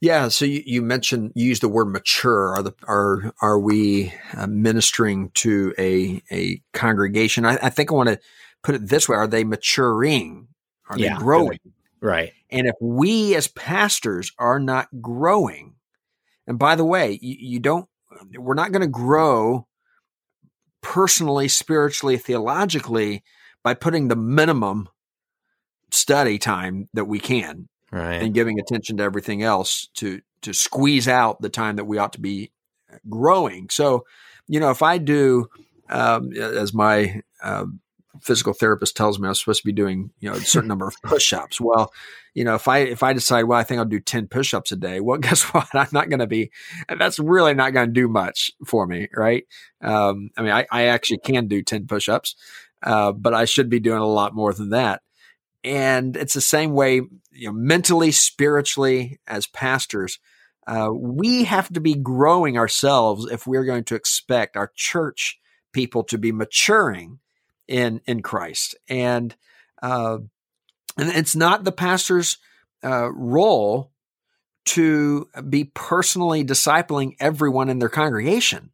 Yeah. 0.00 0.28
So 0.28 0.44
you, 0.44 0.62
you 0.64 0.82
mentioned 0.82 1.32
you 1.34 1.46
used 1.46 1.62
the 1.62 1.68
word 1.68 1.86
mature. 1.86 2.54
Are 2.54 2.62
the 2.62 2.74
are 2.86 3.32
are 3.42 3.58
we 3.58 4.12
uh, 4.36 4.46
ministering 4.46 5.30
to 5.34 5.74
a 5.78 6.22
a 6.30 6.62
congregation? 6.72 7.44
I, 7.44 7.58
I 7.62 7.70
think 7.70 7.90
I 7.90 7.94
want 7.94 8.08
to 8.08 8.20
put 8.62 8.74
it 8.74 8.88
this 8.88 9.08
way: 9.08 9.16
Are 9.16 9.26
they 9.26 9.44
maturing? 9.44 10.48
Are 10.88 10.98
yeah, 10.98 11.14
they 11.14 11.18
growing? 11.18 11.58
Right. 12.00 12.32
And 12.50 12.66
if 12.66 12.74
we 12.80 13.34
as 13.34 13.48
pastors 13.48 14.32
are 14.38 14.60
not 14.60 14.88
growing, 15.00 15.74
and 16.46 16.58
by 16.58 16.76
the 16.76 16.84
way, 16.84 17.18
you, 17.20 17.36
you 17.38 17.60
don't, 17.60 17.88
we're 18.36 18.54
not 18.54 18.72
going 18.72 18.82
to 18.82 18.88
grow 18.88 19.66
personally, 20.80 21.48
spiritually, 21.48 22.16
theologically 22.16 23.22
by 23.62 23.74
putting 23.74 24.08
the 24.08 24.16
minimum 24.16 24.88
study 25.90 26.38
time 26.38 26.88
that 26.94 27.06
we 27.06 27.18
can 27.18 27.68
right. 27.90 28.22
and 28.22 28.34
giving 28.34 28.58
attention 28.58 28.96
to 28.98 29.02
everything 29.02 29.42
else 29.42 29.88
to 29.94 30.20
to 30.42 30.52
squeeze 30.52 31.08
out 31.08 31.40
the 31.40 31.48
time 31.48 31.76
that 31.76 31.84
we 31.84 31.98
ought 31.98 32.12
to 32.12 32.20
be 32.20 32.52
growing. 33.08 33.68
So, 33.70 34.04
you 34.46 34.60
know, 34.60 34.70
if 34.70 34.82
I 34.82 34.98
do, 34.98 35.48
um, 35.88 36.32
as 36.32 36.72
my 36.72 37.22
uh, 37.42 37.66
physical 38.22 38.52
therapist 38.52 38.96
tells 38.96 39.18
me, 39.18 39.28
I'm 39.28 39.34
supposed 39.34 39.62
to 39.62 39.66
be 39.66 39.72
doing, 39.72 40.10
you 40.20 40.30
know, 40.30 40.36
a 40.36 40.40
certain 40.40 40.68
number 40.68 40.86
of 40.86 40.94
push-ups. 41.02 41.60
Well, 41.60 41.92
you 42.34 42.44
know, 42.44 42.54
if 42.54 42.68
I 42.68 42.78
if 42.78 43.02
I 43.02 43.12
decide, 43.12 43.44
well, 43.44 43.58
I 43.58 43.64
think 43.64 43.78
I'll 43.78 43.84
do 43.84 44.00
ten 44.00 44.28
push-ups 44.28 44.72
a 44.72 44.76
day. 44.76 45.00
Well, 45.00 45.18
guess 45.20 45.42
what? 45.44 45.68
I'm 45.74 45.88
not 45.92 46.08
going 46.08 46.20
to 46.20 46.26
be. 46.26 46.50
That's 46.88 47.18
really 47.18 47.54
not 47.54 47.72
going 47.72 47.88
to 47.88 47.92
do 47.92 48.08
much 48.08 48.50
for 48.64 48.86
me, 48.86 49.08
right? 49.14 49.44
Um, 49.80 50.30
I 50.36 50.42
mean, 50.42 50.52
I, 50.52 50.66
I 50.70 50.84
actually 50.84 51.18
can 51.18 51.48
do 51.48 51.62
ten 51.62 51.86
push-ups, 51.86 52.36
uh, 52.82 53.12
but 53.12 53.34
I 53.34 53.44
should 53.44 53.68
be 53.68 53.80
doing 53.80 54.00
a 54.00 54.06
lot 54.06 54.34
more 54.34 54.52
than 54.52 54.70
that. 54.70 55.02
And 55.64 56.16
it's 56.16 56.34
the 56.34 56.40
same 56.40 56.72
way, 56.72 57.02
you 57.38 57.46
know, 57.46 57.52
mentally, 57.52 58.10
spiritually, 58.10 59.20
as 59.26 59.46
pastors, 59.46 60.18
uh, 60.66 60.90
we 60.92 61.44
have 61.44 61.72
to 61.72 61.80
be 61.80 61.94
growing 61.94 62.58
ourselves 62.58 63.30
if 63.30 63.46
we're 63.46 63.64
going 63.64 63.84
to 63.84 63.94
expect 63.94 64.56
our 64.56 64.72
church 64.74 65.38
people 65.72 66.02
to 66.02 66.18
be 66.18 66.32
maturing 66.32 67.20
in 67.68 68.00
in 68.06 68.22
Christ. 68.22 68.76
And 68.88 69.34
uh, 69.80 70.18
and 70.96 71.08
it's 71.10 71.36
not 71.36 71.64
the 71.64 71.72
pastor's 71.72 72.38
uh, 72.84 73.10
role 73.12 73.92
to 74.66 75.28
be 75.48 75.64
personally 75.64 76.44
discipling 76.44 77.12
everyone 77.20 77.68
in 77.68 77.78
their 77.78 77.88
congregation. 77.88 78.70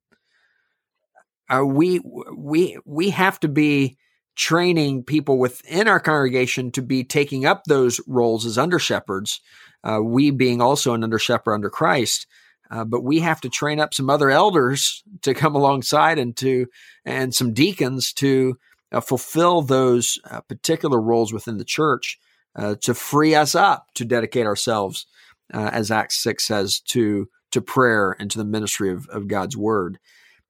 Uh, 1.49 1.64
we 1.64 2.00
we 2.35 2.78
we 2.87 3.11
have 3.11 3.38
to 3.40 3.49
be 3.49 3.99
training 4.36 5.04
people 5.04 5.38
within 5.38 5.88
our 5.88 6.00
congregation 6.00 6.70
to 6.72 6.82
be 6.82 7.04
taking 7.04 7.46
up 7.46 7.64
those 7.64 8.00
roles 8.06 8.44
as 8.46 8.58
under 8.58 8.78
shepherds, 8.78 9.40
uh, 9.84 10.00
we 10.02 10.30
being 10.30 10.60
also 10.60 10.94
an 10.94 11.04
under 11.04 11.18
shepherd 11.18 11.54
under 11.54 11.70
Christ. 11.70 12.26
Uh, 12.70 12.84
but 12.84 13.04
we 13.04 13.20
have 13.20 13.40
to 13.42 13.48
train 13.48 13.78
up 13.78 13.94
some 13.94 14.08
other 14.08 14.30
elders 14.30 15.04
to 15.22 15.34
come 15.34 15.54
alongside 15.56 16.18
and 16.18 16.36
to 16.36 16.66
and 17.04 17.34
some 17.34 17.52
deacons 17.52 18.12
to 18.14 18.56
uh, 18.90 19.00
fulfill 19.00 19.62
those 19.62 20.18
uh, 20.30 20.40
particular 20.42 21.00
roles 21.00 21.32
within 21.32 21.58
the 21.58 21.64
church 21.64 22.18
uh, 22.56 22.74
to 22.80 22.94
free 22.94 23.34
us 23.34 23.54
up 23.54 23.86
to 23.94 24.04
dedicate 24.04 24.46
ourselves, 24.46 25.06
uh, 25.52 25.70
as 25.72 25.90
Acts 25.90 26.22
six 26.22 26.46
says, 26.46 26.80
to 26.80 27.28
to 27.50 27.60
prayer 27.60 28.16
and 28.18 28.30
to 28.30 28.38
the 28.38 28.44
ministry 28.44 28.90
of, 28.90 29.06
of 29.08 29.28
God's 29.28 29.56
word. 29.56 29.98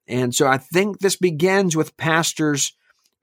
And 0.07 0.35
so 0.35 0.47
I 0.47 0.59
think 0.59 0.99
this 0.99 1.17
begins 1.17 1.77
with 1.77 1.97
pastors 1.97 2.75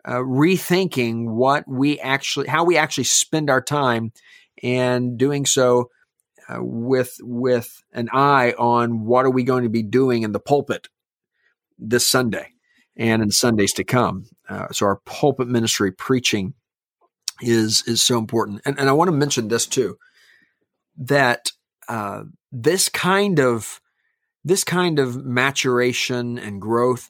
uh, 0.06 0.18
rethinking 0.18 1.30
what 1.30 1.68
we 1.68 2.00
actually, 2.00 2.48
how 2.48 2.64
we 2.64 2.78
actually 2.78 3.04
spend 3.04 3.50
our 3.50 3.62
time, 3.62 4.12
and 4.64 5.18
doing 5.18 5.46
so 5.46 5.90
uh, 6.50 6.58
with 6.60 7.18
with 7.22 7.82
an 7.94 8.10
eye 8.12 8.54
on 8.58 9.06
what 9.06 9.26
are 9.26 9.32
we 9.32 9.44
going 9.44 9.64
to 9.64 9.70
be 9.70 9.84
doing 9.84 10.24
in 10.24 10.32
the 10.32 10.40
pulpit 10.40 10.88
this 11.78 12.08
Sunday 12.08 12.54
and 12.98 13.22
in 13.22 13.32
Sundays 13.32 13.74
to 13.74 13.84
come. 13.84 14.26
Uh, 14.50 14.68
so 14.72 14.86
our 14.86 14.98
pulpit 15.06 15.48
ministry 15.48 15.92
preaching 15.92 16.54
is 17.42 17.84
is 17.88 18.02
so 18.02 18.18
important, 18.18 18.62
and, 18.66 18.80
and 18.80 18.90
I 18.90 18.94
want 18.94 19.08
to 19.08 19.16
mention 19.16 19.48
this 19.48 19.66
too 19.66 19.98
that 20.98 21.52
uh, 21.88 22.24
this 22.52 22.90
kind 22.90 23.40
of 23.40 23.82
this 24.44 24.64
kind 24.64 25.00
of 25.00 25.24
maturation 25.24 26.38
and 26.38 26.62
growth 26.62 27.10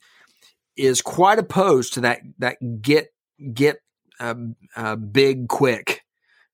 is 0.76 1.02
quite 1.02 1.40
opposed 1.40 1.94
to 1.94 2.02
that 2.02 2.22
that 2.40 2.58
get 2.82 3.14
get 3.54 3.82
uh, 4.20 4.36
uh, 4.76 4.96
big 4.96 5.48
quick 5.48 6.02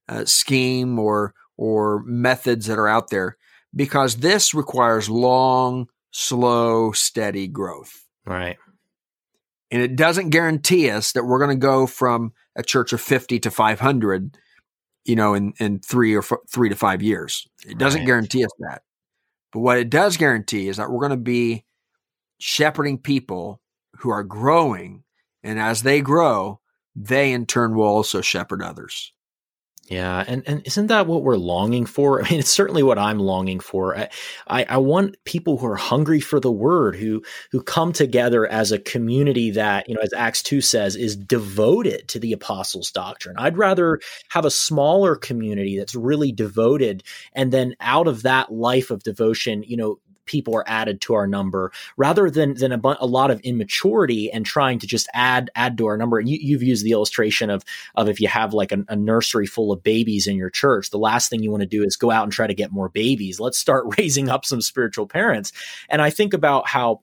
uh, 0.10 0.26
scheme 0.26 0.98
or 1.00 1.34
or 1.58 2.04
methods 2.04 2.68
that 2.68 2.80
are 2.80 2.88
out 2.88 3.10
there 3.10 3.38
because 3.76 4.18
this 4.18 4.54
requires 4.54 5.10
long, 5.10 5.88
slow, 6.12 6.92
steady 6.92 7.48
growth. 7.48 8.06
Right. 8.26 8.58
And 9.72 9.82
it 9.82 9.96
doesn't 9.96 10.30
guarantee 10.30 10.90
us 10.90 11.12
that 11.12 11.26
we're 11.26 11.40
going 11.40 11.58
to 11.58 11.62
go 11.62 11.88
from 11.88 12.34
a 12.56 12.64
church 12.64 12.94
of 12.94 13.02
50 13.02 13.40
to 13.42 13.52
500, 13.52 14.38
you 15.04 15.16
know, 15.16 15.34
in, 15.34 15.54
in 15.60 15.80
three 15.80 16.16
or 16.16 16.20
f- 16.20 16.40
three 16.52 16.70
to 16.70 16.76
five 16.76 17.02
years. 17.02 17.48
It 17.66 17.78
doesn't 17.78 18.02
right. 18.02 18.08
guarantee 18.08 18.46
us 18.46 18.52
that. 18.60 18.84
But 19.52 19.60
what 19.60 19.78
it 19.78 19.90
does 19.90 20.18
guarantee 20.18 20.70
is 20.70 20.78
that 20.78 20.90
we're 20.90 21.00
going 21.00 21.12
to 21.12 21.18
be 21.18 21.66
shepherding 22.40 23.00
people 23.00 23.62
who 24.00 24.10
are 24.10 24.24
growing. 24.24 25.04
And 25.44 25.60
as 25.60 25.84
they 25.84 26.02
grow, 26.02 26.60
they 26.96 27.32
in 27.32 27.46
turn 27.46 27.76
will 27.76 27.86
also 27.86 28.22
shepherd 28.22 28.62
others. 28.62 29.14
Yeah, 29.90 30.22
and 30.28 30.44
and 30.46 30.68
isn't 30.68 30.88
that 30.88 31.08
what 31.08 31.24
we're 31.24 31.38
longing 31.38 31.86
for? 31.86 32.22
I 32.26 32.30
mean, 32.30 32.40
it's 32.40 32.52
certainly 32.52 32.84
what 32.84 33.00
I'm 33.00 33.20
longing 33.20 33.62
for. 33.62 33.98
I, 33.98 34.10
I, 34.48 34.66
I 34.70 34.78
want 34.78 35.16
people 35.24 35.58
who 35.58 35.68
are 35.68 35.78
hungry 35.78 36.20
for 36.20 36.40
the 36.40 36.52
word, 36.52 36.96
who 36.96 37.24
who 37.52 37.62
come 37.62 37.94
together 37.94 38.46
as 38.46 38.72
a 38.72 38.80
community 38.80 39.52
that 39.52 39.88
you 39.88 39.96
know, 39.96 40.02
as 40.02 40.14
Acts 40.14 40.44
two 40.44 40.60
says, 40.60 40.96
is 40.96 41.16
devoted 41.16 42.10
to 42.10 42.20
the 42.20 42.34
apostles' 42.34 42.92
doctrine. 42.92 43.36
I'd 43.38 43.58
rather 43.58 44.02
have 44.30 44.44
a 44.44 44.52
smaller 44.52 45.16
community 45.16 45.78
that's 45.78 45.96
really 45.96 46.34
devoted, 46.34 47.04
and 47.32 47.54
then 47.54 47.76
out 47.80 48.08
of 48.08 48.24
that 48.24 48.52
life 48.52 48.92
of 48.92 49.04
devotion, 49.04 49.64
you 49.64 49.78
know, 49.78 50.00
people 50.28 50.56
are 50.56 50.64
added 50.68 51.02
to 51.02 51.14
our 51.14 51.26
number 51.26 51.72
rather 51.96 52.30
than 52.30 52.54
than 52.54 52.72
a, 52.72 52.80
a 53.00 53.08
lot 53.08 53.32
of 53.32 53.40
immaturity 53.42 54.32
and 54.32 54.46
trying 54.46 54.80
to 54.80 54.88
just 54.88 55.08
add 55.14 55.50
add 55.56 55.78
to 55.78 55.88
our 55.88 55.98
number. 55.98 56.20
And 56.20 56.30
you, 56.30 56.56
have 56.56 56.64
used 56.64 56.86
the 56.86 56.92
illustration 56.92 57.50
of 57.50 57.64
of 57.96 58.10
if 58.10 58.20
you 58.20 58.28
have 58.28 58.54
like 58.54 58.72
a, 58.72 58.84
a 58.90 58.96
nursery 58.96 59.48
full 59.48 59.72
of 59.72 59.84
babies 59.84 60.28
in 60.28 60.36
your 60.36 60.50
church, 60.50 60.90
the 60.90 61.00
last 61.00 61.30
thing 61.30 61.42
you 61.42 61.52
want 61.52 61.62
to 61.62 61.68
do 61.68 61.84
is 61.84 61.96
go 61.96 62.12
out 62.12 62.24
and 62.24 62.32
try 62.32 62.48
to 62.48 62.54
get 62.54 62.72
more 62.72 62.90
babies. 62.90 63.40
Let's 63.40 63.58
start 63.58 63.86
raising 63.98 64.30
up 64.30 64.46
some 64.46 64.62
spiritual 64.62 65.08
parents. 65.08 65.52
And 65.90 66.02
I 66.02 66.10
think 66.10 66.34
about 66.34 66.68
how 66.68 67.02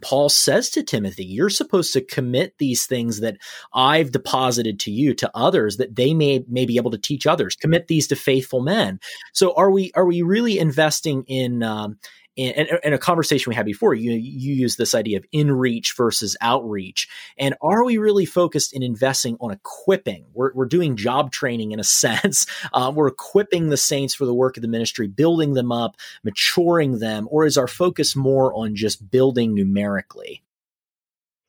Paul 0.00 0.28
says 0.28 0.70
to 0.70 0.82
Timothy, 0.82 1.24
you're 1.24 1.50
supposed 1.50 1.92
to 1.92 2.00
commit 2.00 2.54
these 2.58 2.86
things 2.86 3.20
that 3.20 3.36
I've 3.74 4.10
deposited 4.10 4.80
to 4.80 4.90
you 4.90 5.12
to 5.14 5.30
others 5.34 5.76
that 5.76 5.94
they 5.94 6.14
may 6.14 6.44
may 6.48 6.64
be 6.64 6.76
able 6.76 6.90
to 6.92 6.98
teach 6.98 7.26
others. 7.26 7.56
Commit 7.56 7.88
these 7.88 8.06
to 8.08 8.16
faithful 8.16 8.62
men. 8.62 9.00
So 9.32 9.54
are 9.54 9.70
we 9.70 9.92
are 9.94 10.06
we 10.06 10.22
really 10.22 10.58
investing 10.58 11.24
in 11.24 11.62
um, 11.62 11.98
and, 12.36 12.80
and, 12.82 12.94
a 12.94 12.98
conversation 12.98 13.50
we 13.50 13.54
had 13.54 13.66
before, 13.66 13.94
you 13.94 14.12
you 14.12 14.54
use 14.54 14.76
this 14.76 14.94
idea 14.94 15.18
of 15.18 15.24
in 15.32 15.52
reach 15.52 15.94
versus 15.94 16.36
outreach, 16.40 17.08
and 17.36 17.54
are 17.60 17.84
we 17.84 17.98
really 17.98 18.24
focused 18.24 18.72
in 18.72 18.82
investing 18.82 19.36
on 19.40 19.50
equipping? 19.50 20.24
We're 20.32 20.52
we're 20.54 20.66
doing 20.66 20.96
job 20.96 21.30
training 21.30 21.72
in 21.72 21.80
a 21.80 21.84
sense. 22.02 22.46
Uh, 22.72 22.90
we're 22.94 23.08
equipping 23.08 23.68
the 23.68 23.76
saints 23.76 24.14
for 24.14 24.24
the 24.24 24.34
work 24.34 24.56
of 24.56 24.62
the 24.62 24.68
ministry, 24.68 25.08
building 25.08 25.52
them 25.52 25.70
up, 25.70 25.96
maturing 26.24 27.00
them, 27.00 27.28
or 27.30 27.44
is 27.44 27.58
our 27.58 27.68
focus 27.68 28.16
more 28.16 28.54
on 28.54 28.76
just 28.76 29.10
building 29.10 29.54
numerically? 29.54 30.42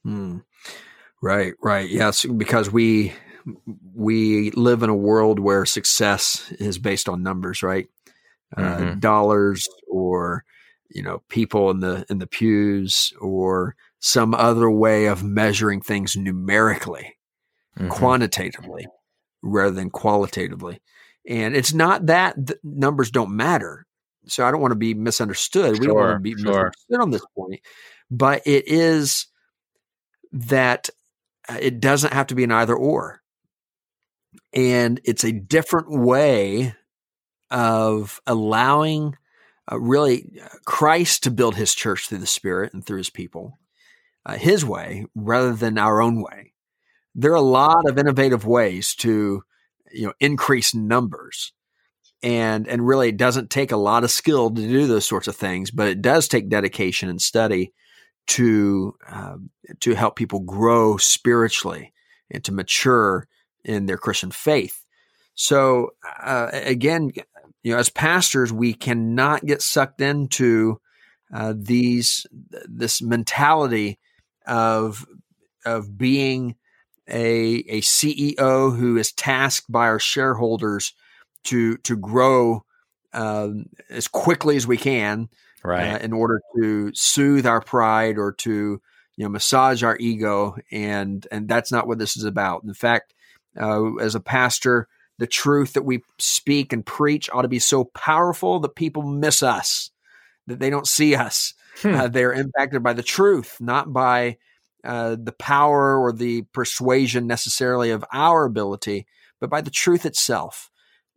Hmm. 0.03 0.39
Right, 1.21 1.53
right, 1.61 1.89
yes, 1.89 2.25
because 2.25 2.69
we 2.69 3.13
we 3.95 4.51
live 4.51 4.83
in 4.83 4.89
a 4.89 4.95
world 4.95 5.39
where 5.39 5.65
success 5.65 6.51
is 6.59 6.77
based 6.77 7.07
on 7.07 7.23
numbers, 7.23 7.63
right? 7.63 7.87
Uh, 8.55 8.61
mm-hmm. 8.61 8.87
Uh, 8.87 8.95
dollars 8.95 9.67
or 9.89 10.43
you 10.93 11.01
know 11.03 11.21
people 11.29 11.69
in 11.71 11.79
the 11.79 12.05
in 12.09 12.19
the 12.19 12.27
pews 12.27 13.13
or 13.19 13.75
some 13.99 14.33
other 14.33 14.69
way 14.69 15.05
of 15.05 15.23
measuring 15.23 15.81
things 15.81 16.15
numerically 16.15 17.15
mm-hmm. 17.77 17.89
quantitatively 17.89 18.87
rather 19.41 19.71
than 19.71 19.89
qualitatively. 19.89 20.81
And 21.27 21.55
it's 21.55 21.73
not 21.73 22.07
that 22.07 22.35
numbers 22.63 23.11
don't 23.11 23.35
matter. 23.35 23.85
So 24.25 24.45
i 24.45 24.51
don't 24.51 24.61
want 24.61 24.71
to 24.71 24.77
be 24.77 24.93
misunderstood. 24.93 25.75
Sure, 25.75 25.81
we 25.81 25.87
don't 25.87 25.95
want 25.95 26.15
to 26.15 26.19
be 26.19 26.31
sure. 26.31 26.45
misunderstood 26.45 26.99
on 27.01 27.11
this 27.11 27.25
point. 27.35 27.61
But 28.09 28.41
it 28.45 28.67
is 28.67 29.27
that 30.31 30.89
uh, 31.49 31.57
it 31.59 31.79
doesn't 31.79 32.13
have 32.13 32.27
to 32.27 32.35
be 32.35 32.43
an 32.43 32.51
either 32.51 32.75
or. 32.75 33.21
And 34.53 34.99
it's 35.03 35.23
a 35.23 35.31
different 35.31 35.89
way 35.89 36.75
of 37.51 38.21
allowing 38.25 39.17
uh, 39.71 39.79
really 39.79 40.29
uh, 40.43 40.47
Christ 40.65 41.23
to 41.23 41.31
build 41.31 41.55
his 41.55 41.73
church 41.73 42.07
through 42.07 42.19
the 42.19 42.27
Spirit 42.27 42.73
and 42.73 42.85
through 42.85 42.97
his 42.97 43.09
people, 43.09 43.59
uh, 44.25 44.35
his 44.35 44.65
way 44.65 45.05
rather 45.15 45.53
than 45.53 45.77
our 45.77 46.01
own 46.01 46.21
way. 46.21 46.53
There 47.15 47.31
are 47.31 47.35
a 47.35 47.41
lot 47.41 47.87
of 47.87 47.97
innovative 47.97 48.45
ways 48.45 48.95
to, 48.95 49.43
you 49.91 50.07
know, 50.07 50.13
increase 50.19 50.73
numbers. 50.73 51.53
And, 52.21 52.67
and 52.67 52.87
really 52.87 53.09
it 53.09 53.17
doesn't 53.17 53.49
take 53.49 53.71
a 53.71 53.77
lot 53.77 54.03
of 54.03 54.11
skill 54.11 54.49
to 54.49 54.61
do 54.61 54.87
those 54.87 55.05
sorts 55.05 55.27
of 55.27 55.35
things, 55.35 55.71
but 55.71 55.89
it 55.89 56.01
does 56.01 56.27
take 56.27 56.49
dedication 56.49 57.09
and 57.09 57.21
study 57.21 57.73
to, 58.27 58.95
uh, 59.07 59.35
to 59.81 59.93
help 59.93 60.15
people 60.15 60.39
grow 60.39 60.95
spiritually 60.97 61.93
and 62.31 62.43
to 62.45 62.53
mature 62.53 63.27
in 63.65 63.85
their 63.85 63.97
Christian 63.97 64.31
faith. 64.31 64.85
So 65.35 65.91
uh, 66.21 66.49
again, 66.53 67.11
you 67.63 67.71
know, 67.71 67.79
as 67.79 67.89
pastors, 67.89 68.51
we 68.51 68.73
cannot 68.73 69.45
get 69.45 69.61
sucked 69.61 70.01
into 70.01 70.79
uh, 71.33 71.53
these 71.55 72.27
this 72.67 73.01
mentality 73.01 73.99
of 74.45 75.05
of 75.65 75.97
being 75.97 76.55
a 77.07 77.63
a 77.67 77.81
CEO 77.81 78.77
who 78.77 78.97
is 78.97 79.13
tasked 79.13 79.71
by 79.71 79.87
our 79.87 79.99
shareholders 79.99 80.93
to 81.45 81.77
to 81.77 81.95
grow 81.95 82.63
um, 83.13 83.67
as 83.89 84.07
quickly 84.07 84.57
as 84.57 84.67
we 84.67 84.77
can, 84.77 85.29
right? 85.63 85.93
Uh, 85.93 85.97
in 85.99 86.13
order 86.13 86.41
to 86.57 86.91
soothe 86.93 87.45
our 87.45 87.61
pride 87.61 88.17
or 88.17 88.33
to 88.33 88.81
you 89.15 89.23
know 89.23 89.29
massage 89.29 89.83
our 89.83 89.97
ego, 89.99 90.57
and 90.69 91.25
and 91.31 91.47
that's 91.47 91.71
not 91.71 91.87
what 91.87 91.97
this 91.97 92.17
is 92.17 92.25
about. 92.25 92.63
In 92.63 92.73
fact, 92.73 93.13
uh, 93.59 93.95
as 93.95 94.15
a 94.15 94.19
pastor, 94.19 94.87
the 95.19 95.27
truth 95.27 95.73
that 95.73 95.83
we 95.83 96.03
speak 96.17 96.73
and 96.73 96.85
preach 96.85 97.29
ought 97.31 97.43
to 97.43 97.47
be 97.47 97.59
so 97.59 97.85
powerful 97.85 98.59
that 98.59 98.75
people 98.75 99.03
miss 99.03 99.43
us, 99.43 99.91
that 100.47 100.59
they 100.59 100.69
don't 100.69 100.87
see 100.87 101.15
us. 101.15 101.53
Hmm. 101.81 101.95
Uh, 101.95 102.07
they're 102.07 102.33
impacted 102.33 102.83
by 102.83 102.93
the 102.93 103.03
truth, 103.03 103.57
not 103.59 103.91
by 103.91 104.37
uh, 104.83 105.15
the 105.21 105.31
power 105.31 105.97
or 105.97 106.11
the 106.11 106.43
persuasion 106.53 107.27
necessarily 107.27 107.91
of 107.91 108.05
our 108.11 108.45
ability, 108.45 109.07
but 109.39 109.49
by 109.49 109.61
the 109.61 109.71
truth 109.71 110.05
itself. 110.05 110.69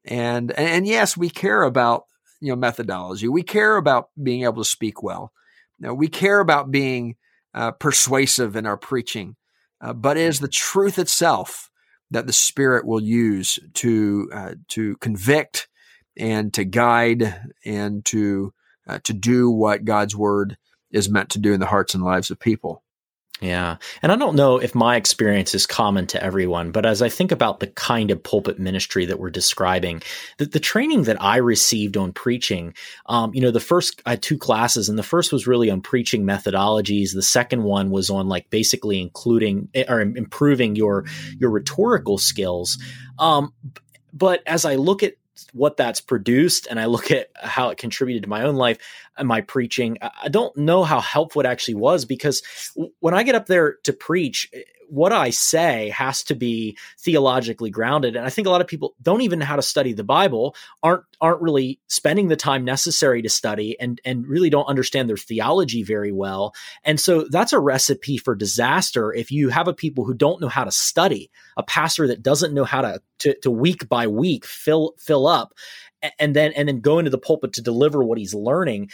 And, 0.05 0.53
and 0.53 0.87
yes, 0.87 1.17
we 1.17 1.31
care 1.31 1.63
about 1.63 2.05
you 2.41 2.49
know 2.49 2.57
methodology. 2.57 3.29
We 3.29 3.43
care 3.43 3.77
about 3.77 4.11
being 4.21 4.45
able 4.45 4.63
to 4.63 4.69
speak 4.69 5.03
well. 5.03 5.33
Now, 5.79 5.95
we 5.95 6.09
care 6.09 6.41
about 6.41 6.71
being 6.71 7.17
uh, 7.55 7.73
persuasive 7.73 8.57
in 8.57 8.67
our 8.67 8.77
preaching, 8.77 9.37
uh, 9.81 9.93
but 9.93 10.17
it 10.17 10.23
is 10.23 10.41
the 10.41 10.49
truth 10.49 10.99
itself 10.99 11.71
that 12.11 12.27
the 12.27 12.33
Spirit 12.33 12.87
will 12.87 13.03
use 13.03 13.59
to 13.75 14.31
uh, 14.33 14.55
to 14.69 14.97
convict 14.97 15.69
and 16.17 16.53
to 16.55 16.65
guide 16.65 17.53
and 17.65 18.05
to 18.07 18.53
uh, 18.87 18.99
to 19.05 19.13
do 19.13 19.51
what 19.51 19.85
God's 19.85 20.17
Word 20.17 20.57
is 20.91 21.11
meant 21.11 21.31
to 21.31 21.39
do 21.39 21.53
in 21.53 21.61
the 21.61 21.67
hearts 21.67 21.95
and 21.95 22.03
lives 22.03 22.31
of 22.31 22.39
people. 22.39 22.83
Yeah. 23.41 23.77
And 24.01 24.11
I 24.11 24.17
don't 24.17 24.35
know 24.35 24.57
if 24.57 24.75
my 24.75 24.97
experience 24.97 25.55
is 25.55 25.67
common 25.67 26.07
to 26.09 26.23
everyone, 26.23 26.71
but 26.71 26.87
as 26.87 27.03
I 27.03 27.11
think 27.11 27.33
about 27.33 27.61
the 27.61 27.67
kind 27.67 28.11
of 28.11 28.23
pulpit 28.23 28.59
ministry 28.59 29.05
that 29.05 29.19
we're 29.19 29.31
describing, 29.31 30.03
the, 30.39 30.47
the 30.47 30.61
training 30.61 31.03
that 31.03 31.21
I 31.23 31.37
received 31.37 31.99
on 31.99 32.13
preaching, 32.13 32.73
um, 33.07 33.35
you 33.35 33.43
know, 33.43 33.51
the 33.51 33.61
first, 33.61 34.01
two 34.23 34.39
classes, 34.39 34.89
and 34.89 34.99
the 34.99 35.03
first 35.03 35.33
was 35.33 35.47
really 35.47 35.71
on 35.71 35.83
preaching 35.83 36.25
methodologies. 36.25 37.13
The 37.13 37.21
second 37.21 37.63
one 37.63 37.91
was 37.91 38.09
on 38.09 38.27
like 38.27 38.49
basically 38.49 39.03
including 39.03 39.69
eh, 39.75 39.85
or 39.87 40.01
improving 40.01 40.75
your, 40.75 41.05
your 41.39 41.51
rhetorical 41.51 42.17
skills. 42.17 42.79
Um, 43.19 43.53
but 44.15 44.43
as 44.47 44.65
I 44.65 44.77
look 44.77 45.03
at 45.03 45.15
what 45.53 45.77
that's 45.77 46.01
produced 46.01 46.67
and 46.69 46.81
I 46.81 46.87
look 46.87 47.11
at 47.11 47.31
how 47.35 47.71
it 47.71 47.79
contributed 47.79 48.23
to 48.25 48.29
my 48.29 48.43
own 48.43 48.57
life 48.57 48.79
and 49.17 49.29
my 49.29 49.41
preaching, 49.41 49.99
I 50.01 50.29
don't 50.29 50.57
know 50.57 50.83
how 50.83 51.01
helpful 51.01 51.41
it 51.41 51.47
actually 51.47 51.75
was 51.75 52.05
because 52.05 52.43
when 53.01 53.15
I 53.15 53.23
get 53.23 53.35
up 53.35 53.47
there 53.47 53.75
to 53.85 53.93
preach, 53.93 54.51
what 54.89 55.13
I 55.13 55.31
say 55.31 55.91
has 55.91 56.23
to 56.25 56.35
be 56.35 56.77
theologically 56.99 57.71
grounded. 57.71 58.17
And 58.17 58.25
I 58.25 58.31
think 58.31 58.47
a 58.47 58.51
lot 58.51 58.61
of 58.61 58.67
people 58.67 58.95
don't 59.03 59.23
even 59.23 59.39
know 59.39 59.47
how 59.47 59.57
to 59.57 59.63
study 59.63 59.93
the 59.93 60.05
Bible, 60.05 60.55
aren't 60.83 61.05
aren't 61.21 61.43
really 61.43 61.81
spending 61.89 62.29
the 62.29 62.37
time 62.37 62.65
necessary 62.65 63.23
to 63.23 63.29
study 63.29 63.77
and 63.81 64.01
and 64.05 64.27
really 64.27 64.51
don't 64.51 64.69
understand 64.69 65.09
their 65.09 65.17
theology 65.17 65.83
very 65.83 66.13
well. 66.13 66.55
And 66.85 67.01
so 67.01 67.27
that's 67.31 67.53
a 67.53 67.61
recipe 67.61 68.19
for 68.19 68.35
disaster 68.35 69.13
if 69.13 69.31
you 69.31 69.49
have 69.49 69.69
a 69.69 69.75
people 69.75 70.05
who 70.05 70.15
don't 70.15 70.41
know 70.41 70.49
how 70.49 70.65
to 70.65 70.73
study, 70.73 71.31
a 71.57 71.63
pastor 71.63 72.07
that 72.09 72.23
doesn't 72.23 72.55
know 72.55 72.65
how 72.65 72.83
to 72.83 73.01
to, 73.21 73.35
to 73.41 73.51
week 73.51 73.89
by 73.89 74.07
week 74.07 74.45
fill 74.45 74.95
fill 74.99 75.27
up 75.27 75.55
and 76.19 76.37
then 76.37 76.53
and 76.53 76.69
then 76.69 76.81
go 76.81 76.99
into 76.99 77.11
the 77.11 77.19
pulpit 77.19 77.55
to 77.55 77.63
deliver 77.63 78.05
what 78.05 78.19
he's 78.19 78.35
learning 78.35 78.91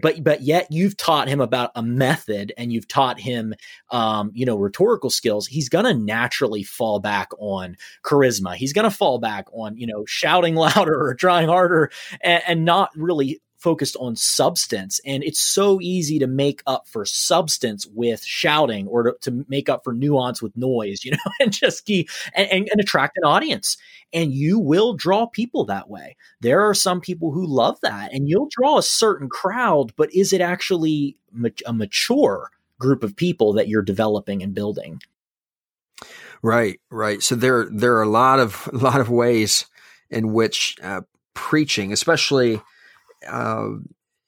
but 0.00 0.22
but 0.22 0.42
yet 0.42 0.66
you've 0.70 0.96
taught 0.96 1.28
him 1.28 1.40
about 1.40 1.70
a 1.74 1.82
method 1.82 2.52
and 2.56 2.72
you've 2.72 2.88
taught 2.88 3.20
him 3.20 3.54
um, 3.90 4.30
you 4.34 4.44
know 4.44 4.56
rhetorical 4.56 5.10
skills. 5.10 5.46
He's 5.46 5.68
to 5.84 5.94
naturally 5.94 6.62
fall 6.62 7.00
back 7.00 7.28
on 7.38 7.76
charisma. 8.04 8.54
He's 8.54 8.72
to 8.88 8.96
fall 8.96 9.18
back 9.18 9.46
on 9.52 9.76
you 9.76 9.86
know 9.86 10.04
shouting 10.06 10.54
louder 10.66 11.00
or 11.00 11.14
trying 11.14 11.48
harder 11.48 11.90
and, 12.20 12.42
and, 12.46 12.64
not 12.66 12.90
really 12.96 13.40
focused 13.58 13.96
on 13.98 14.16
substance 14.16 15.00
and 15.04 15.22
it's 15.24 15.40
so 15.40 15.80
easy 15.80 16.18
to 16.18 16.26
make 16.26 16.62
up 16.66 16.86
for 16.88 17.04
substance 17.04 17.86
with 17.86 18.22
shouting 18.22 18.86
or 18.86 19.02
to, 19.04 19.16
to 19.20 19.44
make 19.48 19.68
up 19.68 19.82
for 19.82 19.92
nuance 19.92 20.42
with 20.42 20.56
noise 20.56 21.00
you 21.04 21.10
know 21.10 21.32
and 21.40 21.52
just 21.52 21.84
key 21.86 22.08
and, 22.34 22.48
and, 22.50 22.68
and, 22.70 22.80
attract 22.80 23.16
an 23.16 23.24
audience. 23.24 23.76
And 24.12 24.32
you 24.32 24.58
will 24.58 24.94
draw 24.94 25.26
people 25.26 25.64
that 25.64 25.88
way. 25.90 26.16
There 26.40 26.60
are 26.60 26.74
some 26.74 27.00
people 27.00 27.32
who 27.32 27.46
love 27.46 27.78
that 27.82 28.12
and 28.12 28.28
you'll 28.28 28.48
draw 28.50 28.78
a 28.78 28.82
certain 28.82 29.28
crowd 29.28 29.92
but 29.96 30.14
is 30.14 30.32
it 30.32 30.40
actually 30.40 31.16
a 31.66 31.72
mature 31.72 32.50
group 32.78 33.02
of 33.02 33.16
people 33.16 33.54
that 33.54 33.68
you're 33.68 33.82
developing 33.82 34.42
and 34.42 34.54
building? 34.54 35.00
Right 36.42 36.80
right. 36.90 37.22
So 37.22 37.34
there 37.34 37.66
there 37.70 37.94
are 37.96 38.02
a 38.02 38.08
lot 38.08 38.38
of 38.38 38.68
a 38.72 38.76
lot 38.76 39.00
of 39.00 39.10
ways 39.10 39.66
in 40.10 40.32
which 40.32 40.76
uh, 40.82 41.02
preaching 41.34 41.92
especially 41.92 42.60
uh, 43.26 43.68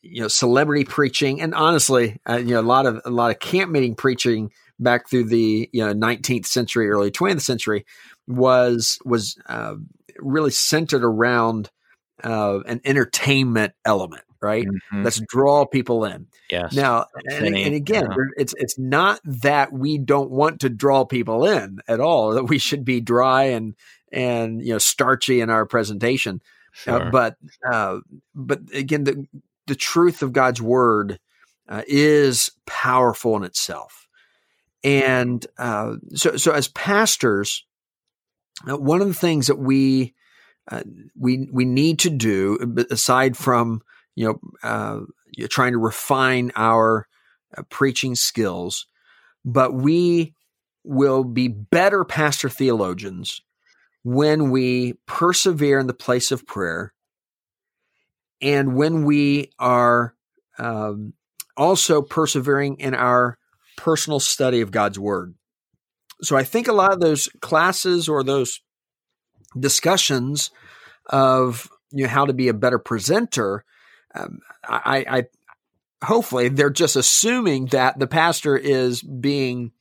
you 0.02 0.22
know 0.22 0.28
celebrity 0.28 0.84
preaching, 0.84 1.40
and 1.40 1.54
honestly, 1.54 2.18
uh, 2.28 2.36
you 2.36 2.54
know 2.54 2.60
a 2.60 2.62
lot 2.62 2.86
of 2.86 3.00
a 3.04 3.10
lot 3.10 3.30
of 3.30 3.38
camp 3.38 3.70
meeting 3.70 3.94
preaching 3.94 4.50
back 4.78 5.08
through 5.08 5.24
the 5.24 5.68
you 5.72 5.84
know 5.84 5.92
19th 5.92 6.46
century, 6.46 6.88
early 6.88 7.10
20th 7.10 7.42
century 7.42 7.84
was 8.26 8.98
was 9.04 9.36
uh, 9.46 9.74
really 10.18 10.50
centered 10.50 11.04
around 11.04 11.70
uh, 12.22 12.60
an 12.66 12.80
entertainment 12.84 13.72
element, 13.84 14.24
right? 14.40 14.66
Mm-hmm. 14.66 15.04
Let's 15.04 15.20
draw 15.28 15.64
people 15.66 16.04
in. 16.04 16.26
Yes. 16.50 16.74
Now, 16.74 17.06
and, 17.30 17.56
and, 17.56 17.74
again, 17.74 18.06
yeah. 18.10 18.16
it's 18.36 18.54
it's 18.56 18.78
not 18.78 19.20
that 19.24 19.72
we 19.72 19.98
don't 19.98 20.30
want 20.30 20.60
to 20.60 20.68
draw 20.68 21.04
people 21.04 21.46
in 21.46 21.80
at 21.88 22.00
all. 22.00 22.34
That 22.34 22.44
we 22.44 22.58
should 22.58 22.84
be 22.84 23.00
dry 23.00 23.44
and 23.44 23.74
and 24.12 24.62
you 24.62 24.72
know 24.72 24.78
starchy 24.78 25.40
in 25.40 25.50
our 25.50 25.66
presentation. 25.66 26.40
Uh, 26.86 26.90
sure. 26.90 27.02
Uh, 27.02 27.10
but 27.10 27.36
uh, 27.70 27.98
but 28.34 28.60
again, 28.72 29.04
the 29.04 29.26
the 29.66 29.74
truth 29.74 30.22
of 30.22 30.32
God's 30.32 30.62
word 30.62 31.18
uh, 31.68 31.82
is 31.86 32.50
powerful 32.66 33.36
in 33.36 33.44
itself, 33.44 34.08
and 34.82 35.46
uh, 35.58 35.96
so 36.14 36.36
so 36.36 36.52
as 36.52 36.68
pastors, 36.68 37.64
uh, 38.68 38.76
one 38.76 39.00
of 39.00 39.08
the 39.08 39.14
things 39.14 39.46
that 39.46 39.58
we 39.58 40.14
we 41.18 41.48
we 41.52 41.64
need 41.64 41.98
to 42.00 42.10
do, 42.10 42.86
aside 42.90 43.36
from 43.36 43.82
you 44.14 44.40
know 44.62 45.06
trying 45.48 45.72
to 45.72 45.78
refine 45.78 46.52
our 46.56 47.06
preaching 47.70 48.14
skills, 48.14 48.86
but 49.44 49.72
we 49.72 50.34
will 50.84 51.24
be 51.24 51.48
better 51.48 52.04
pastor 52.04 52.48
theologians 52.48 53.42
when 54.04 54.50
we 54.50 54.94
persevere 55.06 55.78
in 55.78 55.86
the 55.86 55.94
place 55.94 56.30
of 56.30 56.46
prayer 56.46 56.92
and 58.40 58.74
when 58.74 59.04
we 59.04 59.50
are 59.58 60.14
um, 60.58 61.12
also 61.56 62.02
persevering 62.02 62.76
in 62.76 62.94
our 62.94 63.38
personal 63.76 64.20
study 64.20 64.60
of 64.60 64.70
God's 64.70 64.98
Word. 64.98 65.34
So 66.22 66.36
I 66.36 66.44
think 66.44 66.68
a 66.68 66.72
lot 66.72 66.92
of 66.92 67.00
those 67.00 67.28
classes 67.40 68.08
or 68.08 68.22
those 68.24 68.60
discussions 69.58 70.50
of 71.06 71.68
you 71.90 72.04
know 72.04 72.10
how 72.10 72.26
to 72.26 72.32
be 72.32 72.48
a 72.48 72.54
better 72.54 72.78
presenter, 72.78 73.64
um, 74.14 74.40
I, 74.64 75.04
I 75.08 75.24
hopefully 76.04 76.48
they're 76.48 76.70
just 76.70 76.96
assuming 76.96 77.66
that 77.66 77.98
the 77.98 78.06
pastor 78.06 78.56
is 78.56 79.02
being 79.02 79.72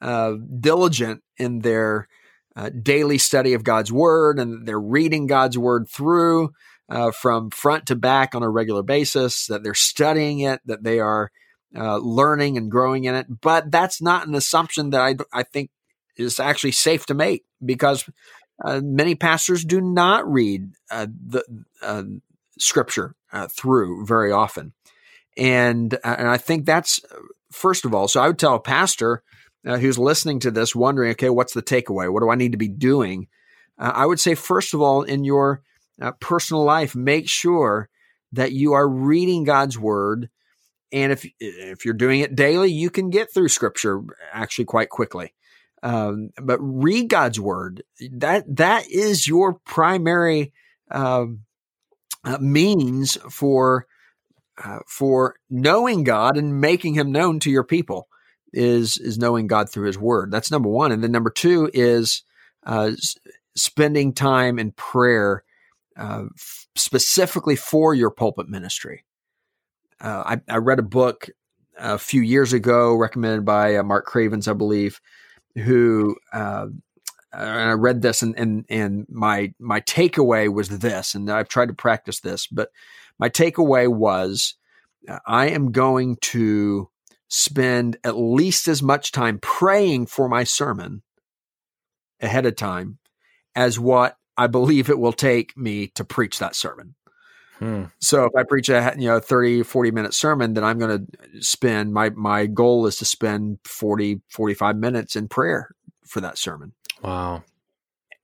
uh, 0.00 0.34
diligent 0.60 1.22
in 1.36 1.60
their 1.60 2.08
uh, 2.56 2.70
daily 2.82 3.18
study 3.18 3.54
of 3.54 3.64
God's 3.64 3.92
Word 3.92 4.38
and 4.38 4.66
they're 4.66 4.80
reading 4.80 5.26
God's 5.26 5.56
Word 5.56 5.88
through 5.88 6.50
uh, 6.88 7.10
from 7.10 7.50
front 7.50 7.86
to 7.86 7.96
back 7.96 8.34
on 8.34 8.42
a 8.42 8.50
regular 8.50 8.82
basis, 8.82 9.46
that 9.46 9.62
they're 9.62 9.74
studying 9.74 10.40
it, 10.40 10.60
that 10.66 10.82
they 10.82 11.00
are 11.00 11.30
uh, 11.76 11.96
learning 11.96 12.58
and 12.58 12.70
growing 12.70 13.04
in 13.04 13.14
it. 13.14 13.26
But 13.40 13.70
that's 13.70 14.02
not 14.02 14.26
an 14.26 14.34
assumption 14.34 14.90
that 14.90 15.00
I, 15.00 15.16
I 15.32 15.42
think 15.42 15.70
is 16.16 16.38
actually 16.38 16.72
safe 16.72 17.06
to 17.06 17.14
make 17.14 17.44
because 17.64 18.04
uh, 18.62 18.80
many 18.84 19.14
pastors 19.14 19.64
do 19.64 19.80
not 19.80 20.30
read 20.30 20.72
uh, 20.90 21.06
the 21.26 21.42
uh, 21.80 22.02
Scripture 22.58 23.14
through 23.48 24.04
very 24.04 24.30
often. 24.30 24.74
And, 25.38 25.98
and 26.04 26.28
I 26.28 26.36
think 26.36 26.66
that's, 26.66 27.00
first 27.50 27.86
of 27.86 27.94
all, 27.94 28.08
so 28.08 28.20
I 28.20 28.26
would 28.26 28.38
tell 28.38 28.54
a 28.54 28.60
pastor, 28.60 29.22
uh, 29.66 29.78
who's 29.78 29.98
listening 29.98 30.40
to 30.40 30.50
this 30.50 30.74
wondering, 30.74 31.12
okay, 31.12 31.30
what's 31.30 31.54
the 31.54 31.62
takeaway? 31.62 32.12
What 32.12 32.20
do 32.20 32.30
I 32.30 32.34
need 32.34 32.52
to 32.52 32.58
be 32.58 32.68
doing? 32.68 33.28
Uh, 33.78 33.92
I 33.94 34.06
would 34.06 34.20
say, 34.20 34.34
first 34.34 34.74
of 34.74 34.80
all, 34.80 35.02
in 35.02 35.24
your 35.24 35.62
uh, 36.00 36.12
personal 36.20 36.64
life, 36.64 36.94
make 36.94 37.28
sure 37.28 37.88
that 38.32 38.52
you 38.52 38.72
are 38.72 38.88
reading 38.88 39.44
God's 39.44 39.78
word. 39.78 40.30
And 40.90 41.12
if, 41.12 41.26
if 41.38 41.84
you're 41.84 41.94
doing 41.94 42.20
it 42.20 42.34
daily, 42.34 42.70
you 42.70 42.90
can 42.90 43.10
get 43.10 43.32
through 43.32 43.48
scripture 43.48 44.02
actually 44.32 44.64
quite 44.66 44.88
quickly. 44.88 45.32
Um, 45.82 46.30
but 46.40 46.58
read 46.60 47.08
God's 47.08 47.40
word. 47.40 47.82
That, 48.12 48.44
that 48.56 48.88
is 48.90 49.26
your 49.26 49.54
primary, 49.54 50.52
um, 50.90 51.40
uh, 52.24 52.38
means 52.38 53.18
for, 53.30 53.86
uh, 54.62 54.78
for 54.86 55.36
knowing 55.50 56.04
God 56.04 56.36
and 56.36 56.60
making 56.60 56.94
him 56.94 57.10
known 57.10 57.40
to 57.40 57.50
your 57.50 57.64
people 57.64 58.08
is 58.52 58.98
is 58.98 59.18
knowing 59.18 59.46
God 59.46 59.68
through 59.68 59.86
His 59.86 59.98
Word. 59.98 60.30
That's 60.30 60.50
number 60.50 60.68
one, 60.68 60.92
and 60.92 61.02
then 61.02 61.12
number 61.12 61.30
two 61.30 61.70
is 61.72 62.22
uh, 62.64 62.92
spending 63.54 64.12
time 64.12 64.58
in 64.58 64.72
prayer, 64.72 65.44
uh, 65.96 66.24
f- 66.34 66.66
specifically 66.74 67.56
for 67.56 67.94
your 67.94 68.10
pulpit 68.10 68.48
ministry. 68.48 69.04
Uh, 70.00 70.36
I, 70.48 70.54
I, 70.54 70.56
read 70.56 70.78
a 70.78 70.82
book 70.82 71.28
a 71.78 71.98
few 71.98 72.22
years 72.22 72.52
ago, 72.52 72.94
recommended 72.94 73.44
by 73.44 73.76
uh, 73.76 73.82
Mark 73.82 74.04
Cravens, 74.04 74.48
I 74.48 74.52
believe, 74.52 75.00
who. 75.54 76.16
Uh, 76.32 76.66
and 77.34 77.48
I 77.48 77.72
read 77.72 78.02
this, 78.02 78.20
and, 78.20 78.38
and 78.38 78.66
and 78.68 79.06
my 79.08 79.54
my 79.58 79.80
takeaway 79.80 80.52
was 80.52 80.68
this, 80.68 81.14
and 81.14 81.30
I've 81.30 81.48
tried 81.48 81.68
to 81.68 81.74
practice 81.74 82.20
this, 82.20 82.46
but 82.46 82.70
my 83.18 83.30
takeaway 83.30 83.88
was 83.88 84.54
uh, 85.08 85.18
I 85.26 85.48
am 85.48 85.72
going 85.72 86.16
to 86.16 86.88
spend 87.32 87.96
at 88.04 88.14
least 88.14 88.68
as 88.68 88.82
much 88.82 89.10
time 89.10 89.38
praying 89.38 90.04
for 90.04 90.28
my 90.28 90.44
sermon 90.44 91.00
ahead 92.20 92.44
of 92.44 92.54
time 92.54 92.98
as 93.56 93.80
what 93.80 94.18
I 94.36 94.48
believe 94.48 94.90
it 94.90 94.98
will 94.98 95.14
take 95.14 95.56
me 95.56 95.86
to 95.94 96.04
preach 96.04 96.38
that 96.40 96.54
sermon. 96.54 96.94
Hmm. 97.58 97.84
So 98.00 98.26
if 98.26 98.32
I 98.36 98.42
preach 98.42 98.68
a 98.68 98.94
you 98.98 99.08
know 99.08 99.18
30 99.18 99.62
40 99.62 99.90
minute 99.92 100.12
sermon 100.12 100.52
then 100.52 100.62
I'm 100.62 100.78
going 100.78 101.06
to 101.06 101.42
spend 101.42 101.94
my 101.94 102.10
my 102.10 102.44
goal 102.44 102.86
is 102.86 102.96
to 102.98 103.06
spend 103.06 103.60
40 103.64 104.20
45 104.28 104.76
minutes 104.76 105.16
in 105.16 105.28
prayer 105.28 105.70
for 106.06 106.20
that 106.20 106.36
sermon. 106.36 106.72
Wow. 107.02 107.44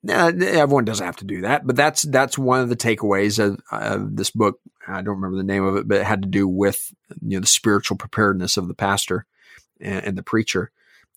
Now, 0.03 0.29
everyone 0.29 0.85
doesn't 0.85 1.05
have 1.05 1.16
to 1.16 1.25
do 1.25 1.40
that, 1.40 1.66
but 1.66 1.77
that's 1.77 2.03
that's 2.03 2.37
one 2.37 2.61
of 2.61 2.68
the 2.68 2.77
takeaways 2.77 3.42
of, 3.42 3.59
of, 3.73 4.16
this 4.16 4.31
book. 4.31 4.61
I 4.88 5.03
don't 5.03 5.16
remember 5.16 5.37
the 5.37 5.44
name 5.44 5.64
of 5.64 5.77
it, 5.77 5.87
but 5.87 5.98
it 5.98 6.07
had 6.07 6.22
to 6.22 6.29
do 6.29 6.48
with 6.48 6.92
you 7.22 7.37
know 7.37 7.40
the 7.40 7.46
spiritual 7.46 7.96
preparedness 7.96 8.57
of 8.57 8.68
the 8.68 8.74
pastor 8.74 9.27
and, 9.81 10.05
and 10.05 10.18
the 10.18 10.22
preacher, 10.22 10.70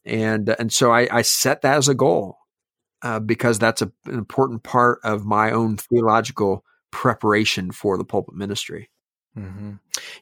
and 0.06 0.50
and 0.50 0.72
so 0.72 0.92
I, 0.92 1.08
I 1.12 1.22
set 1.22 1.62
that 1.62 1.78
as 1.78 1.88
a 1.88 1.96
goal 1.96 2.38
uh, 3.02 3.20
because 3.20 3.60
that's 3.60 3.82
a, 3.82 3.92
an 4.06 4.18
important 4.18 4.64
part 4.64 5.00
of 5.04 5.26
my 5.26 5.52
own 5.52 5.78
theological 5.78 6.64
preparation 6.92 7.72
for 7.72 7.98
the 7.98 8.04
pulpit 8.04 8.36
ministry. 8.36 8.90
Mm-hmm. 9.38 9.74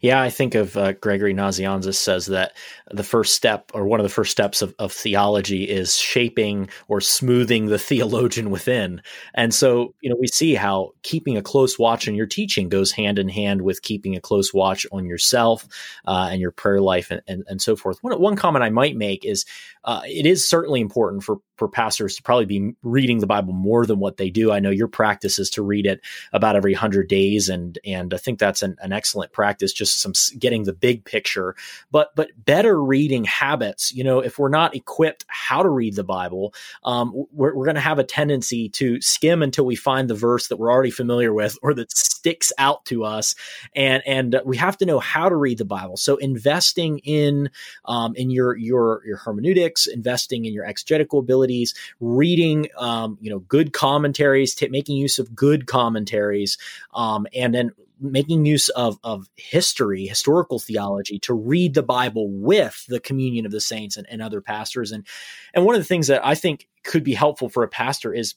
Yeah, 0.01 0.21
I 0.21 0.29
think 0.29 0.55
of 0.55 0.77
uh, 0.77 0.93
Gregory 0.93 1.33
Nazianzus 1.33 1.95
says 1.95 2.27
that 2.27 2.53
the 2.91 3.03
first 3.03 3.33
step, 3.35 3.71
or 3.73 3.85
one 3.85 3.99
of 3.99 4.03
the 4.03 4.09
first 4.09 4.31
steps 4.31 4.61
of, 4.61 4.73
of 4.79 4.91
theology, 4.91 5.63
is 5.63 5.97
shaping 5.97 6.69
or 6.87 7.01
smoothing 7.01 7.67
the 7.67 7.79
theologian 7.89 8.49
within. 8.49 9.01
And 9.33 9.53
so, 9.53 9.93
you 10.01 10.09
know, 10.09 10.17
we 10.19 10.27
see 10.27 10.55
how 10.55 10.91
keeping 11.03 11.37
a 11.37 11.41
close 11.41 11.77
watch 11.77 12.07
on 12.07 12.15
your 12.15 12.27
teaching 12.27 12.69
goes 12.69 12.91
hand 12.91 13.19
in 13.19 13.29
hand 13.29 13.61
with 13.61 13.81
keeping 13.81 14.15
a 14.15 14.21
close 14.21 14.53
watch 14.53 14.85
on 14.91 15.05
yourself 15.05 15.67
uh, 16.05 16.29
and 16.31 16.41
your 16.41 16.51
prayer 16.51 16.81
life 16.81 17.11
and, 17.11 17.21
and, 17.27 17.43
and 17.47 17.61
so 17.61 17.75
forth. 17.75 17.99
One, 18.01 18.19
one 18.19 18.35
comment 18.35 18.63
I 18.63 18.69
might 18.69 18.95
make 18.95 19.25
is 19.25 19.45
uh, 19.83 20.01
it 20.05 20.25
is 20.25 20.47
certainly 20.47 20.81
important 20.81 21.23
for 21.23 21.37
for 21.55 21.67
pastors 21.67 22.15
to 22.15 22.23
probably 22.23 22.45
be 22.45 22.73
reading 22.83 23.19
the 23.19 23.27
Bible 23.27 23.53
more 23.53 23.85
than 23.85 23.99
what 23.99 24.15
they 24.15 24.29
do. 24.29 24.51
I 24.51 24.59
know 24.59 24.69
your 24.69 24.87
practice 24.87 25.39
is 25.39 25.49
to 25.51 25.61
read 25.61 25.85
it 25.85 25.99
about 26.31 26.55
every 26.55 26.73
hundred 26.73 27.09
days, 27.09 27.49
and 27.49 27.77
and 27.85 28.13
I 28.13 28.17
think 28.17 28.39
that's 28.39 28.63
an, 28.63 28.77
an 28.79 28.93
excellent 28.93 29.31
practice. 29.33 29.68
Just 29.73 30.01
some 30.01 30.13
getting 30.37 30.63
the 30.63 30.73
big 30.73 31.05
picture, 31.05 31.55
but 31.91 32.15
but 32.15 32.29
better 32.37 32.81
reading 32.81 33.23
habits. 33.23 33.93
You 33.93 34.03
know, 34.03 34.19
if 34.19 34.39
we're 34.39 34.49
not 34.49 34.75
equipped 34.75 35.25
how 35.27 35.63
to 35.63 35.69
read 35.69 35.95
the 35.95 36.03
Bible, 36.03 36.53
um, 36.83 37.13
we're, 37.31 37.55
we're 37.55 37.65
going 37.65 37.75
to 37.75 37.81
have 37.81 37.99
a 37.99 38.03
tendency 38.03 38.69
to 38.69 39.01
skim 39.01 39.41
until 39.41 39.65
we 39.65 39.75
find 39.75 40.09
the 40.09 40.15
verse 40.15 40.47
that 40.47 40.57
we're 40.57 40.71
already 40.71 40.91
familiar 40.91 41.33
with 41.33 41.57
or 41.61 41.73
that 41.73 41.91
sticks 41.95 42.51
out 42.57 42.85
to 42.85 43.03
us, 43.03 43.35
and 43.75 44.03
and 44.05 44.39
we 44.45 44.57
have 44.57 44.77
to 44.77 44.85
know 44.85 44.99
how 44.99 45.29
to 45.29 45.35
read 45.35 45.57
the 45.57 45.65
Bible. 45.65 45.97
So 45.97 46.17
investing 46.17 46.99
in 46.99 47.49
um, 47.85 48.15
in 48.15 48.29
your 48.29 48.55
your 48.57 49.01
your 49.05 49.17
hermeneutics, 49.17 49.87
investing 49.87 50.45
in 50.45 50.53
your 50.53 50.65
exegetical 50.65 51.19
abilities, 51.19 51.73
reading, 51.99 52.67
um, 52.77 53.17
you 53.21 53.29
know, 53.29 53.39
good 53.39 53.73
commentaries, 53.73 54.55
t- 54.55 54.67
making 54.69 54.97
use 54.97 55.19
of 55.19 55.35
good 55.35 55.67
commentaries, 55.67 56.57
um, 56.93 57.27
and 57.33 57.53
then 57.53 57.71
making 57.99 58.45
use 58.45 58.69
of 58.69 58.97
of 59.03 59.29
history, 59.35 60.05
historical 60.05 60.59
theology, 60.59 61.19
to 61.19 61.33
read 61.33 61.73
the 61.73 61.83
Bible 61.83 62.29
with 62.29 62.85
the 62.87 62.99
communion 62.99 63.45
of 63.45 63.51
the 63.51 63.61
saints 63.61 63.97
and, 63.97 64.07
and 64.09 64.21
other 64.21 64.41
pastors. 64.41 64.91
And 64.91 65.05
and 65.53 65.65
one 65.65 65.75
of 65.75 65.81
the 65.81 65.87
things 65.87 66.07
that 66.07 66.25
I 66.25 66.35
think 66.35 66.67
could 66.83 67.03
be 67.03 67.13
helpful 67.13 67.49
for 67.49 67.63
a 67.63 67.67
pastor 67.67 68.13
is, 68.13 68.35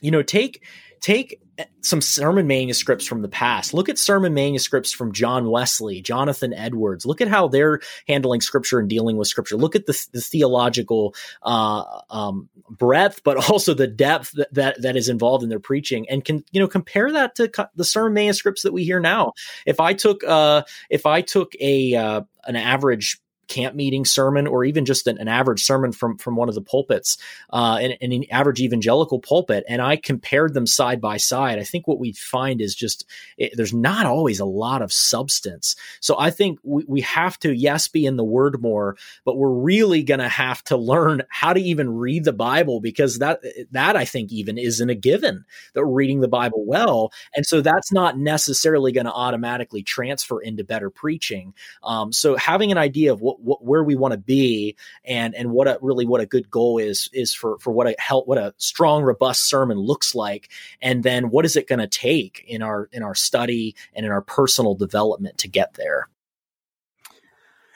you 0.00 0.10
know, 0.10 0.22
take 0.22 0.62
take 1.04 1.38
some 1.82 2.00
sermon 2.00 2.46
manuscripts 2.46 3.06
from 3.06 3.20
the 3.20 3.28
past. 3.28 3.74
Look 3.74 3.90
at 3.90 3.98
sermon 3.98 4.32
manuscripts 4.32 4.90
from 4.90 5.12
John 5.12 5.50
Wesley, 5.50 6.00
Jonathan 6.00 6.54
Edwards. 6.54 7.04
Look 7.04 7.20
at 7.20 7.28
how 7.28 7.46
they're 7.46 7.80
handling 8.08 8.40
scripture 8.40 8.80
and 8.80 8.88
dealing 8.88 9.18
with 9.18 9.28
scripture. 9.28 9.58
Look 9.58 9.76
at 9.76 9.84
the, 9.84 10.06
the 10.12 10.22
theological 10.22 11.14
uh, 11.42 11.84
um, 12.08 12.48
breadth, 12.70 13.20
but 13.22 13.36
also 13.50 13.74
the 13.74 13.86
depth 13.86 14.32
that, 14.32 14.54
that, 14.54 14.80
that 14.80 14.96
is 14.96 15.10
involved 15.10 15.44
in 15.44 15.50
their 15.50 15.60
preaching, 15.60 16.08
and 16.08 16.24
can 16.24 16.42
you 16.52 16.60
know 16.60 16.68
compare 16.68 17.12
that 17.12 17.34
to 17.34 17.48
co- 17.48 17.66
the 17.76 17.84
sermon 17.84 18.14
manuscripts 18.14 18.62
that 18.62 18.72
we 18.72 18.82
hear 18.82 18.98
now. 18.98 19.34
If 19.66 19.80
I 19.80 19.92
took 19.92 20.24
uh, 20.24 20.62
if 20.88 21.04
I 21.04 21.20
took 21.20 21.52
a 21.60 21.94
uh, 21.94 22.20
an 22.46 22.56
average 22.56 23.20
camp 23.48 23.74
meeting 23.74 24.04
sermon 24.04 24.46
or 24.46 24.64
even 24.64 24.84
just 24.84 25.06
an, 25.06 25.18
an, 25.18 25.28
average 25.28 25.62
sermon 25.62 25.92
from 25.92 26.16
from 26.18 26.36
one 26.36 26.48
of 26.48 26.54
the 26.54 26.60
pulpits 26.60 27.18
uh, 27.50 27.78
in, 27.80 28.12
an 28.12 28.24
average 28.30 28.60
evangelical 28.60 29.18
pulpit 29.18 29.64
and 29.68 29.82
i 29.82 29.96
compared 29.96 30.54
them 30.54 30.66
side 30.66 31.00
by 31.00 31.16
side 31.16 31.58
i 31.58 31.64
think 31.64 31.88
what 31.88 31.98
we 31.98 32.12
find 32.12 32.60
is 32.60 32.74
just 32.74 33.04
it, 33.36 33.52
there's 33.56 33.74
not 33.74 34.06
always 34.06 34.40
a 34.40 34.44
lot 34.44 34.82
of 34.82 34.92
substance. 34.92 35.76
So 36.00 36.16
i 36.18 36.30
think 36.30 36.58
we, 36.62 36.84
we 36.86 37.00
have 37.02 37.38
to 37.40 37.52
yes 37.52 37.88
be 37.88 38.06
in 38.06 38.16
the 38.16 38.24
word 38.24 38.60
more 38.62 38.96
but 39.24 39.36
we're 39.36 39.50
really 39.50 40.02
going 40.02 40.20
to 40.20 40.28
have 40.28 40.62
to 40.64 40.76
learn 40.76 41.22
how 41.28 41.52
to 41.52 41.60
even 41.60 41.96
read 41.96 42.24
the 42.24 42.32
bible 42.32 42.80
because 42.80 43.18
that 43.18 43.40
that 43.72 43.96
i 43.96 44.04
think 44.04 44.32
even 44.32 44.58
isn't 44.58 44.90
a 44.90 44.94
given 44.94 45.44
that 45.74 45.84
reading 45.84 46.20
the 46.20 46.28
bible 46.28 46.64
well. 46.64 47.12
And 47.34 47.46
so 47.46 47.60
that's 47.60 47.92
not 47.92 48.18
necessarily 48.18 48.92
going 48.92 49.06
to 49.06 49.12
automatically 49.12 49.82
transfer 49.82 50.40
into 50.40 50.64
better 50.64 50.90
preaching. 50.90 51.54
Um, 51.82 52.12
so 52.12 52.36
having 52.36 52.72
an 52.72 52.78
idea 52.78 53.12
of 53.12 53.20
what 53.20 53.33
what, 53.40 53.62
what 53.62 53.74
where 53.74 53.84
we 53.84 53.96
want 53.96 54.12
to 54.12 54.18
be 54.18 54.76
and 55.04 55.34
and 55.34 55.50
what 55.50 55.66
a 55.66 55.78
really 55.80 56.06
what 56.06 56.20
a 56.20 56.26
good 56.26 56.50
goal 56.50 56.78
is 56.78 57.08
is 57.12 57.34
for 57.34 57.58
for 57.58 57.72
what 57.72 57.86
a 57.86 57.94
help 57.98 58.26
what 58.26 58.38
a 58.38 58.54
strong 58.56 59.02
robust 59.02 59.48
sermon 59.48 59.78
looks 59.78 60.14
like. 60.14 60.50
And 60.80 61.02
then 61.02 61.30
what 61.30 61.44
is 61.44 61.56
it 61.56 61.68
going 61.68 61.80
to 61.80 61.86
take 61.86 62.44
in 62.46 62.62
our 62.62 62.88
in 62.92 63.02
our 63.02 63.14
study 63.14 63.74
and 63.94 64.06
in 64.06 64.12
our 64.12 64.22
personal 64.22 64.74
development 64.74 65.38
to 65.38 65.48
get 65.48 65.74
there? 65.74 66.08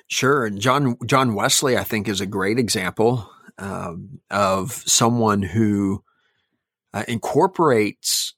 Sure, 0.07 0.47
and 0.47 0.59
John 0.61 0.97
John 1.05 1.35
Wesley, 1.35 1.77
I 1.77 1.85
think, 1.85 2.09
is 2.09 2.21
a 2.21 2.27
great 2.27 2.59
example 2.59 3.31
um, 3.59 4.21
of 4.31 4.73
someone 4.73 5.43
who 5.43 6.03
uh, 6.95 7.05
incorporates, 7.07 8.35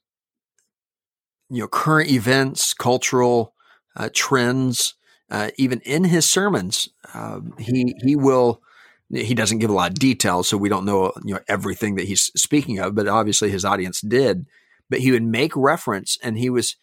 you 1.49 1.61
know, 1.61 1.67
current 1.67 2.09
events, 2.09 2.73
cultural 2.73 3.53
uh, 3.95 4.09
trends, 4.13 4.95
uh, 5.31 5.49
even 5.55 5.79
in 5.79 6.03
his 6.03 6.27
sermons, 6.27 6.89
uh, 7.13 7.39
he 7.57 7.95
he 8.03 8.15
will 8.17 8.61
he 9.09 9.33
doesn't 9.33 9.59
give 9.59 9.69
a 9.69 9.73
lot 9.73 9.91
of 9.91 9.99
details, 9.99 10.47
so 10.47 10.57
we 10.57 10.69
don't 10.69 10.85
know 10.85 11.13
you 11.23 11.33
know 11.33 11.39
everything 11.47 11.95
that 11.95 12.07
he's 12.07 12.31
speaking 12.35 12.79
of. 12.79 12.93
But 12.93 13.07
obviously, 13.07 13.49
his 13.49 13.65
audience 13.65 14.01
did. 14.01 14.45
But 14.89 14.99
he 14.99 15.11
would 15.11 15.23
make 15.23 15.55
reference, 15.55 16.17
and 16.21 16.37
he 16.37 16.49
was 16.49 16.75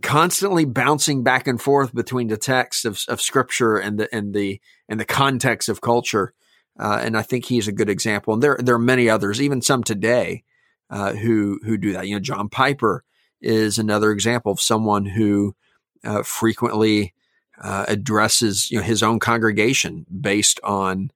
constantly 0.00 0.64
bouncing 0.64 1.24
back 1.24 1.48
and 1.48 1.60
forth 1.60 1.92
between 1.92 2.28
the 2.28 2.36
text 2.36 2.84
of, 2.84 3.02
of 3.08 3.20
scripture 3.20 3.76
and 3.76 3.98
the 3.98 4.14
and 4.14 4.32
the 4.32 4.60
and 4.88 5.00
the 5.00 5.04
context 5.04 5.68
of 5.68 5.80
culture. 5.80 6.32
Uh, 6.78 7.00
and 7.02 7.16
I 7.16 7.22
think 7.22 7.46
he's 7.46 7.66
a 7.66 7.72
good 7.72 7.88
example. 7.88 8.32
And 8.32 8.40
there 8.40 8.58
there 8.60 8.76
are 8.76 8.80
many 8.80 9.10
others, 9.10 9.42
even 9.42 9.60
some 9.60 9.82
today, 9.82 10.44
uh, 10.88 11.14
who 11.14 11.58
who 11.64 11.76
do 11.76 11.92
that. 11.94 12.06
You 12.06 12.14
know, 12.14 12.20
John 12.20 12.48
Piper 12.48 13.02
is 13.40 13.76
another 13.76 14.12
example 14.12 14.52
of 14.52 14.60
someone 14.60 15.04
who 15.04 15.56
uh, 16.04 16.22
frequently 16.22 17.12
uh, 17.60 17.84
addresses 17.88 18.70
you 18.70 18.78
know 18.78 18.84
his 18.84 19.02
own 19.02 19.18
congregation 19.18 20.06
based 20.20 20.60
on 20.62 21.10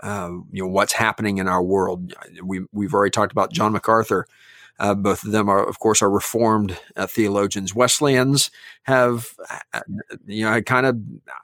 uh, 0.00 0.30
you 0.52 0.62
know 0.62 0.68
what's 0.68 0.92
happening 0.92 1.38
in 1.38 1.48
our 1.48 1.62
world. 1.62 2.14
We 2.42 2.66
we've 2.72 2.94
already 2.94 3.10
talked 3.10 3.32
about 3.32 3.52
John 3.52 3.72
MacArthur. 3.72 4.26
Uh, 4.80 4.94
both 4.94 5.24
of 5.24 5.32
them 5.32 5.48
are, 5.48 5.66
of 5.66 5.80
course, 5.80 6.02
are 6.02 6.10
Reformed 6.10 6.78
uh, 6.96 7.08
theologians. 7.08 7.74
Wesleyans 7.74 8.50
have, 8.84 9.34
uh, 9.74 9.80
you 10.24 10.44
know, 10.44 10.62
kind 10.62 10.86
of, 10.86 10.96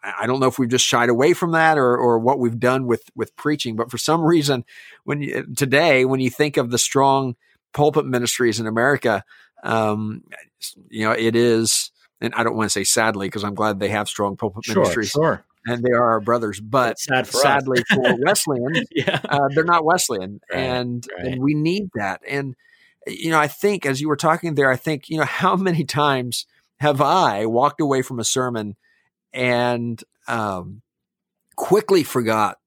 I 0.04 0.26
don't 0.26 0.38
know 0.38 0.46
if 0.46 0.56
we've 0.56 0.68
just 0.68 0.86
shied 0.86 1.08
away 1.08 1.32
from 1.32 1.50
that 1.50 1.76
or, 1.76 1.96
or 1.96 2.20
what 2.20 2.38
we've 2.38 2.60
done 2.60 2.86
with 2.86 3.10
with 3.16 3.34
preaching, 3.34 3.74
but 3.74 3.90
for 3.90 3.98
some 3.98 4.20
reason, 4.24 4.64
when 5.02 5.20
you, 5.20 5.46
today, 5.56 6.04
when 6.04 6.20
you 6.20 6.30
think 6.30 6.56
of 6.56 6.70
the 6.70 6.78
strong 6.78 7.34
pulpit 7.72 8.06
ministries 8.06 8.60
in 8.60 8.68
America, 8.68 9.24
um, 9.64 10.22
you 10.88 11.04
know, 11.04 11.12
it 11.12 11.34
is 11.34 11.90
and 12.24 12.34
I 12.34 12.42
don't 12.42 12.56
want 12.56 12.66
to 12.66 12.72
say 12.72 12.84
sadly 12.84 13.26
because 13.26 13.44
I'm 13.44 13.54
glad 13.54 13.78
they 13.78 13.90
have 13.90 14.08
strong 14.08 14.36
pulpit 14.36 14.64
sure, 14.64 14.76
ministries. 14.76 15.10
Sure. 15.10 15.44
And 15.66 15.82
they 15.82 15.92
are 15.92 16.12
our 16.12 16.20
brothers, 16.20 16.60
but 16.60 16.98
sad 16.98 17.26
for 17.26 17.38
sadly 17.38 17.82
for 17.92 18.02
Wesleyan, 18.18 18.84
yeah. 18.90 19.20
uh, 19.28 19.48
they're 19.54 19.64
not 19.64 19.84
Wesleyan, 19.84 20.40
right, 20.52 20.58
and 20.60 21.06
right. 21.16 21.26
and 21.26 21.42
we 21.42 21.54
need 21.54 21.88
that. 21.94 22.20
And 22.28 22.54
you 23.06 23.30
know, 23.30 23.38
I 23.38 23.48
think 23.48 23.86
as 23.86 24.00
you 24.00 24.08
were 24.08 24.16
talking 24.16 24.54
there, 24.54 24.70
I 24.70 24.76
think 24.76 25.08
you 25.08 25.16
know 25.16 25.24
how 25.42 25.56
many 25.56 25.84
times 25.84 26.46
have 26.80 27.00
I 27.00 27.46
walked 27.46 27.80
away 27.80 28.02
from 28.02 28.20
a 28.20 28.24
sermon 28.24 28.76
and 29.32 30.02
um, 30.28 30.82
quickly 31.56 32.02
forgot 32.02 32.58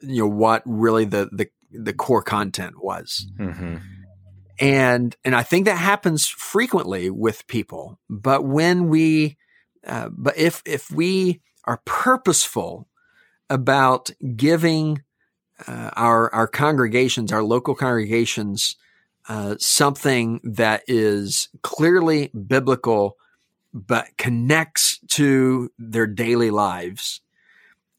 you 0.00 0.22
know 0.22 0.28
what 0.28 0.62
really 0.66 1.06
the 1.06 1.30
the 1.32 1.48
the 1.72 1.94
core 1.94 2.22
content 2.22 2.82
was. 2.82 3.26
Mm-hmm 3.38 3.76
and 4.58 5.16
and 5.24 5.34
I 5.34 5.42
think 5.42 5.66
that 5.66 5.76
happens 5.76 6.26
frequently 6.26 7.10
with 7.10 7.46
people. 7.46 7.98
But 8.08 8.44
when 8.44 8.88
we, 8.88 9.36
uh, 9.86 10.08
but 10.12 10.36
if 10.38 10.62
if 10.64 10.90
we 10.90 11.40
are 11.64 11.82
purposeful 11.84 12.88
about 13.50 14.10
giving 14.36 15.02
uh, 15.66 15.90
our 15.94 16.32
our 16.34 16.46
congregations, 16.46 17.32
our 17.32 17.42
local 17.42 17.74
congregations, 17.74 18.76
uh, 19.28 19.56
something 19.58 20.40
that 20.42 20.82
is 20.86 21.48
clearly 21.62 22.28
biblical, 22.28 23.16
but 23.74 24.06
connects 24.16 24.98
to 25.08 25.70
their 25.78 26.06
daily 26.06 26.50
lives. 26.50 27.20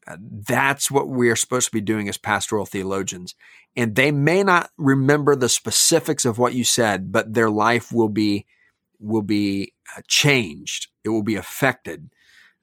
Uh, 0.06 0.16
that's 0.48 0.90
what 0.90 1.06
we 1.06 1.28
are 1.28 1.36
supposed 1.36 1.66
to 1.66 1.72
be 1.72 1.82
doing 1.82 2.08
as 2.08 2.16
pastoral 2.16 2.64
theologians 2.64 3.34
and 3.78 3.94
they 3.94 4.10
may 4.10 4.42
not 4.42 4.70
remember 4.76 5.36
the 5.36 5.48
specifics 5.48 6.24
of 6.24 6.36
what 6.36 6.52
you 6.52 6.64
said, 6.64 7.12
but 7.12 7.32
their 7.32 7.48
life 7.48 7.92
will 7.92 8.08
be 8.08 8.44
will 8.98 9.22
be 9.22 9.72
uh, 9.96 10.00
changed. 10.08 10.88
It 11.04 11.10
will 11.10 11.22
be 11.22 11.36
affected 11.36 12.10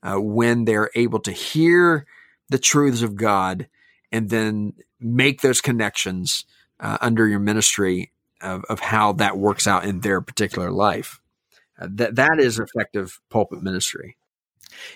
uh, 0.04 0.19
when 0.19 0.65
they're 0.65 0.91
able 0.93 1.19
to 1.21 1.32
hear 1.32 2.06
the 2.49 2.60
truths 2.60 3.01
of 3.01 3.15
God 3.15 3.69
and 4.12 4.30
then 4.30 4.73
make 4.99 5.39
those 5.39 5.62
connections 5.62 6.43
uh, 6.82 6.97
under 6.99 7.25
your 7.25 7.39
ministry 7.39 8.12
of, 8.41 8.65
of, 8.65 8.82
how 8.82 9.13
that 9.13 9.38
works 9.38 9.65
out 9.65 9.86
in 9.86 10.01
their 10.01 10.19
particular 10.19 10.69
life. 10.69 11.21
Uh, 11.80 11.88
that 11.89 12.15
that 12.15 12.39
is 12.39 12.60
effective 12.60 13.21
pulpit 13.30 13.63
ministry. 13.63 14.17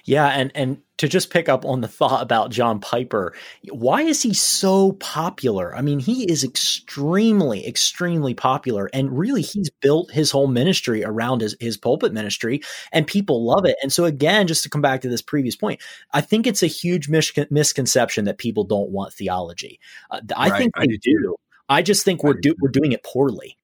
Yeah, 0.06 0.28
and 0.28 0.52
and 0.56 0.82
to 0.98 1.08
just 1.08 1.30
pick 1.30 1.48
up 1.48 1.64
on 1.64 1.82
the 1.82 1.88
thought 1.88 2.22
about 2.22 2.52
John 2.52 2.80
Piper, 2.80 3.34
why 3.72 4.02
is 4.02 4.22
he 4.22 4.34
so 4.34 4.94
popular? 4.94 5.76
I 5.76 5.82
mean, 5.82 6.00
he 6.00 6.30
is 6.30 6.44
extremely, 6.44 7.66
extremely 7.66 8.34
popular, 8.34 8.90
and 8.94 9.18
really, 9.18 9.42
he's 9.42 9.70
built 9.82 10.12
his 10.12 10.32
whole 10.32 10.48
ministry 10.48 11.04
around 11.04 11.42
his 11.42 11.56
his 11.60 11.78
pulpit 11.78 12.14
ministry, 12.14 12.62
and 12.92 13.08
people 13.08 13.46
love 13.46 13.66
it. 13.66 13.78
And 13.82 13.92
so, 13.94 14.06
again, 14.06 14.48
just 14.48 14.64
to 14.64 14.70
come 14.70 14.82
back 14.82 15.02
to 15.02 15.10
this 15.10 15.22
previous 15.22 15.56
point, 15.56 15.82
I 16.14 16.22
think 16.22 16.46
it's 16.46 16.64
a 16.64 16.68
huge 16.68 17.08
mis- 17.10 17.32
misconception 17.50 18.26
that 18.26 18.38
people 18.38 18.64
don't 18.64 18.90
want 18.92 19.14
theology. 19.14 19.80
Uh, 20.12 20.22
I 20.36 20.50
right, 20.50 20.58
think 20.58 20.76
they 20.76 20.84
I 20.84 20.86
do. 20.88 20.98
do. 21.02 21.36
I 21.70 21.82
just 21.82 22.04
think 22.04 22.24
we're 22.24 22.34
do, 22.34 22.56
we're 22.60 22.72
doing 22.72 22.92
it 22.92 23.04
poorly. 23.04 23.58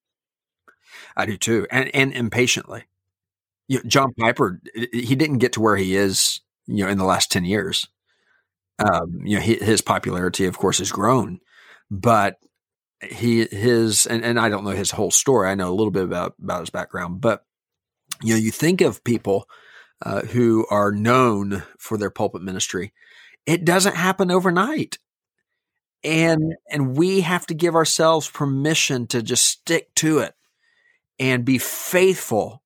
I 1.18 1.26
do 1.26 1.38
too, 1.38 1.68
and 1.72 1.94
and 1.94 2.14
impatiently 2.14 2.86
you 3.68 3.78
know, 3.78 3.84
John 3.88 4.14
Piper, 4.20 4.62
he 4.94 5.16
didn't 5.16 5.40
get 5.40 5.54
to 5.54 5.62
where 5.62 5.76
he 5.76 5.96
is, 5.96 6.42
you 6.68 6.84
know, 6.84 6.90
in 6.90 6.98
the 6.98 7.06
last 7.06 7.32
10 7.32 7.46
years. 7.46 7.88
Um, 8.80 9.22
you 9.24 9.36
know, 9.38 9.42
he, 9.42 9.56
his 9.56 9.82
popularity, 9.82 10.46
of 10.46 10.58
course, 10.58 10.80
has 10.80 10.92
grown, 10.92 11.40
but 11.90 12.38
he, 13.02 13.46
his, 13.46 14.06
and, 14.06 14.24
and 14.24 14.40
I 14.40 14.50
don't 14.50 14.66
know 14.66 14.72
his 14.72 14.92
whole 14.92 15.12
story. 15.12 15.50
I 15.50 15.56
know 15.56 15.70
a 15.70 15.76
little 15.76 15.92
bit 15.92 16.04
about, 16.04 16.36
about 16.42 16.60
his 16.62 16.70
background, 16.70 17.22
but, 17.22 17.46
you 18.22 18.34
know, 18.34 18.40
you 18.40 18.52
think 18.52 18.82
of 18.82 19.04
people 19.04 19.48
uh, 20.06 20.22
who 20.22 20.66
are 20.70 20.92
known 20.92 21.64
for 21.80 21.98
their 21.98 22.10
pulpit 22.10 22.42
ministry. 22.42 22.94
It 23.46 23.64
doesn't 23.64 23.96
happen 23.96 24.30
overnight. 24.30 24.98
And, 26.04 26.56
and 26.70 26.96
we 26.98 27.22
have 27.22 27.48
to 27.48 27.54
give 27.56 27.76
ourselves 27.76 28.30
permission 28.30 29.08
to 29.08 29.24
just 29.24 29.46
stick 29.46 29.94
to 29.96 30.20
it 30.20 30.36
and 31.18 31.46
be 31.46 31.58
faithful 31.58 32.62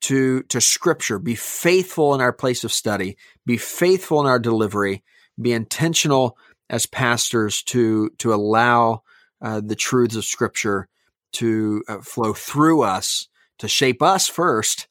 to, 0.00 0.42
to 0.44 0.60
scripture, 0.60 1.18
be 1.18 1.34
faithful 1.34 2.14
in 2.14 2.20
our 2.20 2.32
place 2.32 2.64
of 2.64 2.72
study, 2.72 3.16
be 3.44 3.56
faithful 3.56 4.20
in 4.20 4.26
our 4.26 4.38
delivery, 4.38 5.02
be 5.40 5.52
intentional 5.52 6.36
as 6.70 6.86
pastors 6.86 7.62
to, 7.62 8.10
to 8.18 8.32
allow 8.32 9.02
uh, 9.40 9.60
the 9.64 9.76
truths 9.76 10.16
of 10.16 10.24
scripture 10.24 10.88
to 11.32 11.82
uh, 11.88 12.00
flow 12.00 12.32
through 12.32 12.82
us, 12.82 13.28
to 13.58 13.68
shape 13.68 14.02
us 14.02 14.28
first, 14.28 14.88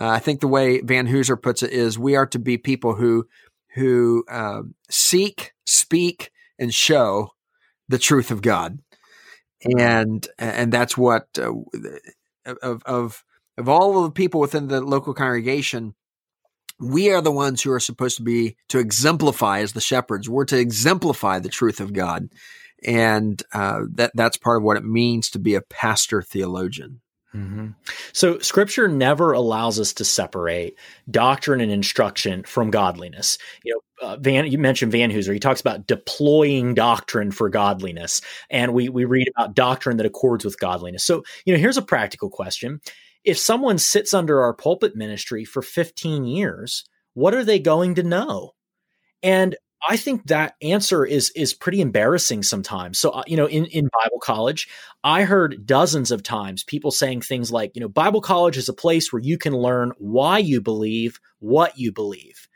Uh, 0.00 0.08
I 0.16 0.20
think 0.20 0.40
the 0.40 0.48
way 0.48 0.80
Vanhoozer 0.80 1.36
puts 1.36 1.62
it 1.62 1.72
is 1.72 1.98
we 1.98 2.16
are 2.16 2.26
to 2.26 2.38
be 2.38 2.56
people 2.56 2.94
who 2.94 3.26
who 3.74 4.24
uh, 4.28 4.62
seek, 4.88 5.52
speak, 5.64 6.30
and 6.58 6.72
show 6.72 7.30
the 7.88 7.98
truth 7.98 8.30
of 8.30 8.40
God, 8.40 8.78
and 9.78 10.26
and 10.38 10.72
that's 10.72 10.96
what 10.96 11.26
uh, 11.38 11.52
of 12.62 12.82
of 12.84 13.24
of 13.58 13.68
all 13.68 13.98
of 13.98 14.04
the 14.04 14.10
people 14.12 14.40
within 14.40 14.68
the 14.68 14.80
local 14.80 15.12
congregation. 15.12 15.94
We 16.80 17.10
are 17.10 17.20
the 17.20 17.32
ones 17.32 17.60
who 17.60 17.72
are 17.72 17.80
supposed 17.80 18.18
to 18.18 18.22
be 18.22 18.56
to 18.68 18.78
exemplify 18.78 19.60
as 19.60 19.72
the 19.72 19.80
shepherds. 19.80 20.28
We're 20.28 20.44
to 20.46 20.58
exemplify 20.58 21.40
the 21.40 21.48
truth 21.48 21.80
of 21.80 21.92
God, 21.92 22.28
and 22.84 23.42
uh, 23.52 23.80
that 23.94 24.12
that's 24.14 24.36
part 24.36 24.58
of 24.58 24.62
what 24.62 24.76
it 24.76 24.84
means 24.84 25.30
to 25.30 25.40
be 25.40 25.56
a 25.56 25.60
pastor 25.60 26.22
theologian. 26.22 27.00
Mm-hmm. 27.34 27.68
So, 28.12 28.38
Scripture 28.38 28.88
never 28.88 29.32
allows 29.32 29.78
us 29.78 29.92
to 29.94 30.04
separate 30.04 30.78
doctrine 31.10 31.60
and 31.60 31.70
instruction 31.70 32.44
from 32.44 32.70
godliness. 32.70 33.38
You 33.64 33.74
know, 33.74 34.08
uh, 34.08 34.16
Van, 34.16 34.46
you 34.46 34.56
mentioned 34.56 34.92
Vanhoozer. 34.92 35.32
He 35.32 35.40
talks 35.40 35.60
about 35.60 35.86
deploying 35.86 36.74
doctrine 36.74 37.32
for 37.32 37.50
godliness, 37.50 38.22
and 38.50 38.72
we 38.72 38.88
we 38.88 39.04
read 39.04 39.28
about 39.36 39.54
doctrine 39.54 39.98
that 39.98 40.06
accords 40.06 40.44
with 40.44 40.58
godliness. 40.58 41.04
So, 41.04 41.22
you 41.44 41.52
know, 41.52 41.58
here's 41.58 41.76
a 41.76 41.82
practical 41.82 42.30
question: 42.30 42.80
If 43.28 43.38
someone 43.38 43.78
sits 43.78 44.14
under 44.14 44.40
our 44.40 44.54
pulpit 44.54 44.96
ministry 44.96 45.44
for 45.44 45.60
15 45.60 46.24
years, 46.24 46.84
what 47.14 47.34
are 47.34 47.44
they 47.44 47.58
going 47.58 47.94
to 47.96 48.02
know? 48.02 48.52
And 49.22 49.54
I 49.88 49.96
think 49.96 50.26
that 50.26 50.54
answer 50.62 51.04
is 51.04 51.30
is 51.36 51.54
pretty 51.54 51.80
embarrassing 51.80 52.42
sometimes. 52.42 52.98
So 52.98 53.10
uh, 53.10 53.22
you 53.26 53.36
know, 53.36 53.46
in 53.46 53.66
in 53.66 53.90
Bible 54.02 54.18
college, 54.20 54.68
I 55.04 55.22
heard 55.22 55.66
dozens 55.66 56.10
of 56.10 56.22
times 56.22 56.64
people 56.64 56.90
saying 56.90 57.20
things 57.20 57.52
like, 57.52 57.72
you 57.74 57.80
know, 57.80 57.88
Bible 57.88 58.20
college 58.20 58.56
is 58.56 58.68
a 58.68 58.72
place 58.74 59.12
where 59.12 59.22
you 59.22 59.38
can 59.38 59.52
learn 59.52 59.92
why 59.98 60.38
you 60.38 60.60
believe 60.60 61.20
what 61.38 61.78
you 61.78 61.92
believe. 61.92 62.48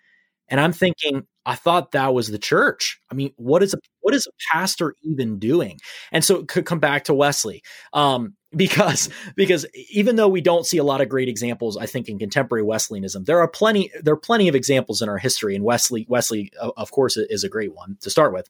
And 0.48 0.60
I'm 0.60 0.72
thinking, 0.72 1.26
I 1.46 1.54
thought 1.54 1.92
that 1.92 2.14
was 2.14 2.28
the 2.28 2.38
church. 2.38 3.00
I 3.10 3.14
mean, 3.14 3.32
what 3.36 3.62
is 3.62 3.74
a 3.74 3.78
what 4.00 4.14
is 4.14 4.26
a 4.26 4.32
pastor 4.52 4.94
even 5.02 5.38
doing? 5.38 5.78
And 6.10 6.24
so 6.24 6.40
it 6.40 6.48
could 6.48 6.66
come 6.66 6.80
back 6.80 7.04
to 7.04 7.14
Wesley. 7.14 7.62
Um, 7.92 8.34
because 8.54 9.08
because 9.34 9.66
even 9.90 10.16
though 10.16 10.28
we 10.28 10.40
don't 10.40 10.66
see 10.66 10.78
a 10.78 10.84
lot 10.84 11.00
of 11.00 11.08
great 11.08 11.28
examples 11.28 11.76
i 11.76 11.86
think 11.86 12.08
in 12.08 12.18
contemporary 12.18 12.62
wesleyanism 12.62 13.24
there 13.24 13.40
are 13.40 13.48
plenty 13.48 13.90
there 14.02 14.14
are 14.14 14.18
plenty 14.18 14.48
of 14.48 14.54
examples 14.54 15.00
in 15.00 15.08
our 15.08 15.18
history 15.18 15.54
and 15.54 15.64
wesley 15.64 16.06
wesley 16.08 16.52
of 16.60 16.90
course 16.90 17.16
is 17.16 17.44
a 17.44 17.48
great 17.48 17.74
one 17.74 17.96
to 18.00 18.10
start 18.10 18.32
with. 18.32 18.48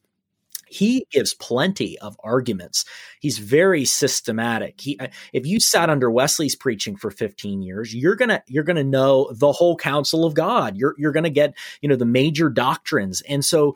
He 0.67 1.05
gives 1.11 1.35
plenty 1.35 1.99
of 1.99 2.17
arguments. 2.23 2.83
He's 3.19 3.37
very 3.37 3.85
systematic. 3.85 4.81
He 4.81 4.97
uh, 4.99 5.07
if 5.31 5.45
you 5.45 5.59
sat 5.59 5.89
under 5.89 6.09
wesley's 6.09 6.55
preaching 6.55 6.95
for 6.95 7.11
15 7.11 7.61
years 7.61 7.93
you're 7.93 8.15
gonna 8.15 8.41
you're 8.47 8.63
gonna 8.63 8.83
know 8.83 9.31
the 9.31 9.51
whole 9.51 9.75
counsel 9.75 10.25
of 10.25 10.33
god. 10.33 10.75
You're 10.75 10.95
you're 10.97 11.11
gonna 11.11 11.29
get 11.29 11.53
you 11.81 11.89
know 11.89 11.95
the 11.95 12.05
major 12.05 12.49
doctrines. 12.49 13.21
And 13.21 13.45
so 13.45 13.75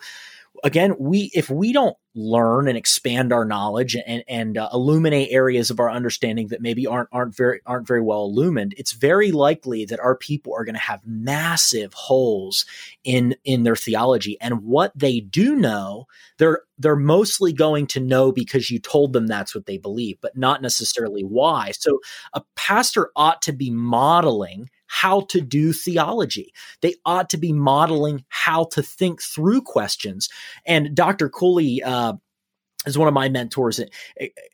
again, 0.64 0.96
we 1.00 1.32
if 1.34 1.50
we 1.50 1.74
don't 1.74 1.96
learn 2.16 2.68
and 2.68 2.78
expand 2.78 3.32
our 3.32 3.46
knowledge 3.46 3.96
and 3.96 4.24
and 4.28 4.58
uh, 4.58 4.70
illuminate 4.74 5.30
areas 5.32 5.70
of 5.70 5.80
our 5.80 5.92
understanding 5.92 6.48
that 6.48 6.62
maybe 6.62 6.88
aren't 6.88 7.10
aren't 7.12 7.36
very 7.36 7.62
aren't 7.66 7.88
very 7.88 8.02
well 8.02 8.26
illumined, 8.26 8.74
it's 8.78 8.92
very 8.92 9.32
likely 9.32 9.86
that 9.86 10.00
our 10.00 10.16
people 10.16 10.54
are 10.54 10.66
going 10.66 10.76
to 10.76 10.82
have 10.82 11.02
massive 11.06 11.94
holes 11.94 12.66
in 13.04 13.36
in 13.44 13.64
their 13.64 13.76
theology. 13.76 14.38
And 14.42 14.64
what 14.64 14.92
they 14.96 15.20
do 15.20 15.56
know, 15.56 16.08
they're 16.38 16.62
they're 16.78 16.96
mostly 16.96 17.54
going 17.54 17.88
to 17.88 18.00
know 18.00 18.32
because 18.32 18.70
you 18.72 18.80
told 18.80 19.14
them 19.14 19.28
that's 19.28 19.56
what 19.56 19.66
they 19.66 19.78
believe, 19.78 20.18
but 20.22 20.38
not 20.38 20.62
necessarily 20.62 21.24
why. 21.24 21.72
So 21.72 22.00
a 22.34 22.42
pastor 22.56 23.12
ought 23.16 23.42
to 23.44 23.54
be 23.54 23.70
modeling 23.70 24.70
how 24.88 25.22
to 25.22 25.42
do 25.42 25.74
theology. 25.74 26.54
They 26.82 26.96
ought 27.06 27.30
to 27.32 27.38
be 27.38 27.54
modeling 27.54 28.26
how 28.30 28.66
to 28.72 28.82
think 28.82 29.22
through 29.22 29.62
questions. 29.62 30.30
And 30.66 30.96
Dr. 30.96 31.30
Cooley, 31.30 31.84
uh, 31.84 32.14
is 32.86 32.98
one 32.98 33.08
of 33.08 33.14
my 33.14 33.30
mentors. 33.30 33.80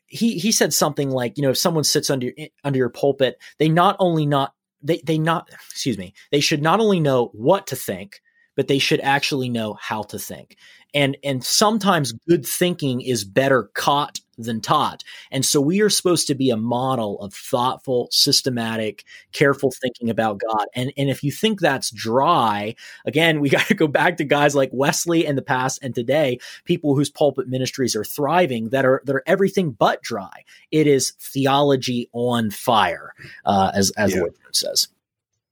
He 0.06 0.38
he 0.38 0.52
said 0.52 0.72
something 0.72 1.10
like, 1.10 1.38
you 1.38 1.42
know, 1.42 1.50
if 1.50 1.58
someone 1.58 1.84
sits 1.84 2.10
under 2.10 2.32
under 2.64 2.78
your 2.78 2.90
pulpit, 2.90 3.40
they 3.58 3.68
not 3.68 3.96
only 3.98 4.26
not 4.26 4.54
they 4.82 5.00
they 5.04 5.18
not 5.18 5.48
excuse 5.52 5.96
me, 5.96 6.14
they 6.30 6.40
should 6.40 6.62
not 6.62 6.80
only 6.80 7.00
know 7.00 7.30
what 7.32 7.68
to 7.68 7.76
think, 7.76 8.20
but 8.56 8.68
they 8.68 8.78
should 8.78 9.00
actually 9.00 9.48
know 9.48 9.74
how 9.80 10.02
to 10.02 10.18
think. 10.18 10.56
And 10.92 11.16
and 11.24 11.44
sometimes 11.44 12.12
good 12.28 12.46
thinking 12.46 13.00
is 13.00 13.24
better 13.24 13.70
caught 13.74 14.20
than 14.36 14.60
taught. 14.60 15.04
And 15.30 15.44
so 15.44 15.60
we 15.60 15.80
are 15.80 15.90
supposed 15.90 16.26
to 16.28 16.34
be 16.34 16.50
a 16.50 16.56
model 16.56 17.20
of 17.20 17.34
thoughtful, 17.34 18.08
systematic, 18.10 19.04
careful 19.32 19.70
thinking 19.70 20.10
about 20.10 20.40
God. 20.40 20.66
And, 20.74 20.92
and 20.96 21.10
if 21.10 21.22
you 21.22 21.32
think 21.32 21.60
that's 21.60 21.90
dry, 21.90 22.74
again, 23.04 23.40
we 23.40 23.48
got 23.54 23.66
to 23.66 23.74
go 23.74 23.86
back 23.86 24.16
to 24.18 24.24
guys 24.24 24.54
like 24.54 24.70
Wesley 24.72 25.26
in 25.26 25.36
the 25.36 25.42
past 25.42 25.78
and 25.82 25.94
today, 25.94 26.38
people 26.64 26.94
whose 26.94 27.10
pulpit 27.10 27.48
ministries 27.48 27.96
are 27.96 28.04
thriving 28.04 28.70
that 28.70 28.84
are 28.84 29.02
that 29.04 29.14
are 29.14 29.22
everything 29.26 29.70
but 29.70 30.02
dry. 30.02 30.44
It 30.70 30.86
is 30.86 31.12
theology 31.20 32.08
on 32.12 32.50
fire, 32.50 33.14
uh, 33.44 33.72
as 33.74 33.90
as 33.96 34.14
yeah. 34.14 34.22
word 34.22 34.34
says. 34.52 34.88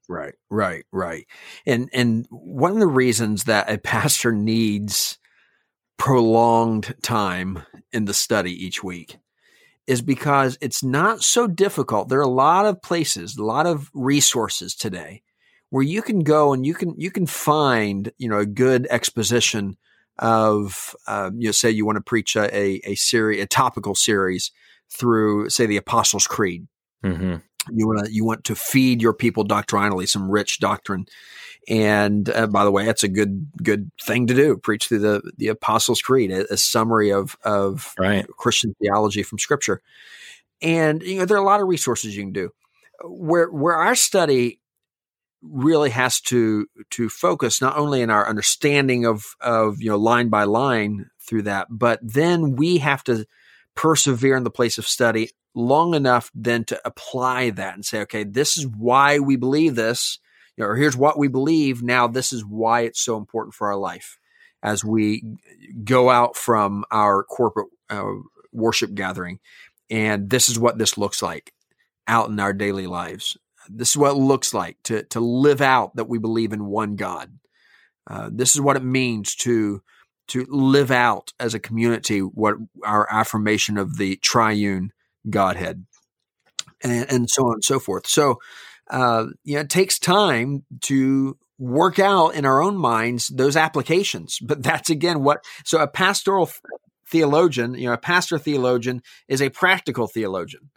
Right, 0.08 0.34
right, 0.50 0.84
right. 0.92 1.26
And 1.64 1.88
and 1.92 2.26
one 2.30 2.72
of 2.72 2.78
the 2.78 2.86
reasons 2.86 3.44
that 3.44 3.70
a 3.70 3.78
pastor 3.78 4.32
needs 4.32 5.18
prolonged 5.96 6.94
time 7.02 7.62
in 7.92 8.04
the 8.06 8.14
study 8.14 8.52
each 8.52 8.82
week 8.82 9.18
is 9.86 10.02
because 10.02 10.56
it's 10.60 10.82
not 10.82 11.22
so 11.22 11.46
difficult. 11.46 12.08
There 12.08 12.18
are 12.18 12.22
a 12.22 12.28
lot 12.28 12.66
of 12.66 12.82
places, 12.82 13.36
a 13.36 13.44
lot 13.44 13.66
of 13.66 13.90
resources 13.94 14.74
today 14.74 15.22
where 15.70 15.82
you 15.82 16.02
can 16.02 16.20
go 16.20 16.52
and 16.52 16.66
you 16.66 16.74
can 16.74 16.94
you 16.98 17.10
can 17.10 17.26
find 17.26 18.12
you 18.18 18.28
know 18.28 18.38
a 18.38 18.46
good 18.46 18.86
exposition 18.90 19.76
of 20.18 20.94
uh, 21.06 21.30
you 21.34 21.48
know 21.48 21.52
say 21.52 21.70
you 21.70 21.86
want 21.86 21.96
to 21.96 22.02
preach 22.02 22.36
a 22.36 22.54
a, 22.54 22.80
a 22.84 22.94
series 22.94 23.42
a 23.42 23.46
topical 23.46 23.94
series 23.94 24.52
through 24.90 25.48
say 25.48 25.66
the 25.66 25.78
Apostles' 25.78 26.26
Creed. 26.26 26.68
Mm-hmm. 27.04 27.36
You 27.70 27.86
want 27.86 28.06
to 28.06 28.12
you 28.12 28.24
want 28.24 28.44
to 28.44 28.54
feed 28.54 29.00
your 29.00 29.12
people 29.12 29.44
doctrinally 29.44 30.06
some 30.06 30.30
rich 30.30 30.58
doctrine, 30.58 31.06
and 31.68 32.28
uh, 32.30 32.48
by 32.48 32.64
the 32.64 32.72
way, 32.72 32.84
that's 32.84 33.04
a 33.04 33.08
good 33.08 33.48
good 33.62 33.90
thing 34.02 34.26
to 34.26 34.34
do. 34.34 34.56
Preach 34.56 34.88
through 34.88 34.98
the 35.00 35.32
the 35.36 35.48
Apostles' 35.48 36.02
Creed, 36.02 36.32
a, 36.32 36.52
a 36.52 36.56
summary 36.56 37.12
of 37.12 37.36
of 37.44 37.94
right. 37.98 38.26
Christian 38.36 38.74
theology 38.80 39.22
from 39.22 39.38
Scripture. 39.38 39.80
And 40.60 41.02
you 41.02 41.18
know 41.18 41.24
there 41.24 41.36
are 41.36 41.42
a 41.42 41.46
lot 41.46 41.60
of 41.60 41.68
resources 41.68 42.16
you 42.16 42.22
can 42.22 42.32
do. 42.32 42.50
Where 43.04 43.48
where 43.50 43.76
our 43.76 43.94
study 43.94 44.60
really 45.42 45.90
has 45.90 46.20
to 46.20 46.66
to 46.90 47.08
focus 47.08 47.60
not 47.60 47.76
only 47.76 48.00
in 48.00 48.10
our 48.10 48.28
understanding 48.28 49.04
of 49.04 49.24
of 49.40 49.80
you 49.82 49.90
know 49.90 49.98
line 49.98 50.28
by 50.28 50.44
line 50.44 51.10
through 51.20 51.42
that, 51.42 51.68
but 51.70 52.00
then 52.02 52.56
we 52.56 52.78
have 52.78 53.04
to 53.04 53.24
persevere 53.74 54.36
in 54.36 54.44
the 54.44 54.50
place 54.50 54.78
of 54.78 54.86
study 54.86 55.30
long 55.54 55.94
enough 55.94 56.30
then 56.34 56.64
to 56.64 56.80
apply 56.84 57.50
that 57.50 57.74
and 57.74 57.84
say, 57.84 58.00
okay, 58.00 58.24
this 58.24 58.56
is 58.56 58.66
why 58.66 59.18
we 59.18 59.36
believe 59.36 59.74
this 59.74 60.18
you 60.56 60.64
know, 60.64 60.70
or 60.70 60.76
here's 60.76 60.96
what 60.96 61.18
we 61.18 61.28
believe. 61.28 61.82
Now, 61.82 62.06
this 62.06 62.32
is 62.32 62.44
why 62.44 62.82
it's 62.82 63.00
so 63.00 63.16
important 63.16 63.54
for 63.54 63.68
our 63.68 63.76
life 63.76 64.18
as 64.62 64.84
we 64.84 65.24
go 65.84 66.10
out 66.10 66.36
from 66.36 66.84
our 66.90 67.24
corporate 67.24 67.68
uh, 67.90 68.04
worship 68.52 68.94
gathering. 68.94 69.40
And 69.90 70.30
this 70.30 70.48
is 70.48 70.58
what 70.58 70.78
this 70.78 70.98
looks 70.98 71.22
like 71.22 71.52
out 72.06 72.28
in 72.28 72.38
our 72.38 72.52
daily 72.52 72.86
lives. 72.86 73.36
This 73.68 73.90
is 73.90 73.96
what 73.96 74.12
it 74.12 74.20
looks 74.20 74.52
like 74.52 74.76
to, 74.84 75.04
to 75.04 75.20
live 75.20 75.60
out 75.60 75.96
that 75.96 76.08
we 76.08 76.18
believe 76.18 76.52
in 76.52 76.66
one 76.66 76.96
God. 76.96 77.38
Uh, 78.08 78.28
this 78.32 78.54
is 78.54 78.60
what 78.60 78.76
it 78.76 78.84
means 78.84 79.34
to 79.36 79.82
to 80.28 80.46
live 80.48 80.90
out 80.90 81.32
as 81.38 81.54
a 81.54 81.60
community 81.60 82.20
what 82.20 82.56
our 82.84 83.06
affirmation 83.10 83.76
of 83.76 83.96
the 83.98 84.16
triune 84.16 84.92
Godhead, 85.28 85.84
and, 86.82 87.10
and 87.10 87.30
so 87.30 87.46
on 87.46 87.54
and 87.54 87.64
so 87.64 87.78
forth. 87.78 88.06
So 88.06 88.38
uh, 88.90 89.26
you 89.44 89.54
know, 89.54 89.60
it 89.60 89.70
takes 89.70 89.98
time 89.98 90.64
to 90.82 91.38
work 91.58 91.98
out 91.98 92.34
in 92.34 92.44
our 92.44 92.60
own 92.60 92.76
minds 92.76 93.28
those 93.28 93.56
applications. 93.56 94.38
But 94.40 94.62
that's 94.62 94.90
again 94.90 95.22
what, 95.22 95.44
so 95.64 95.78
a 95.78 95.86
pastoral 95.86 96.50
theologian, 97.06 97.74
you 97.74 97.86
know, 97.86 97.92
a 97.92 97.98
pastor 97.98 98.38
theologian 98.38 99.02
is 99.28 99.40
a 99.40 99.50
practical 99.50 100.08
theologian. 100.08 100.70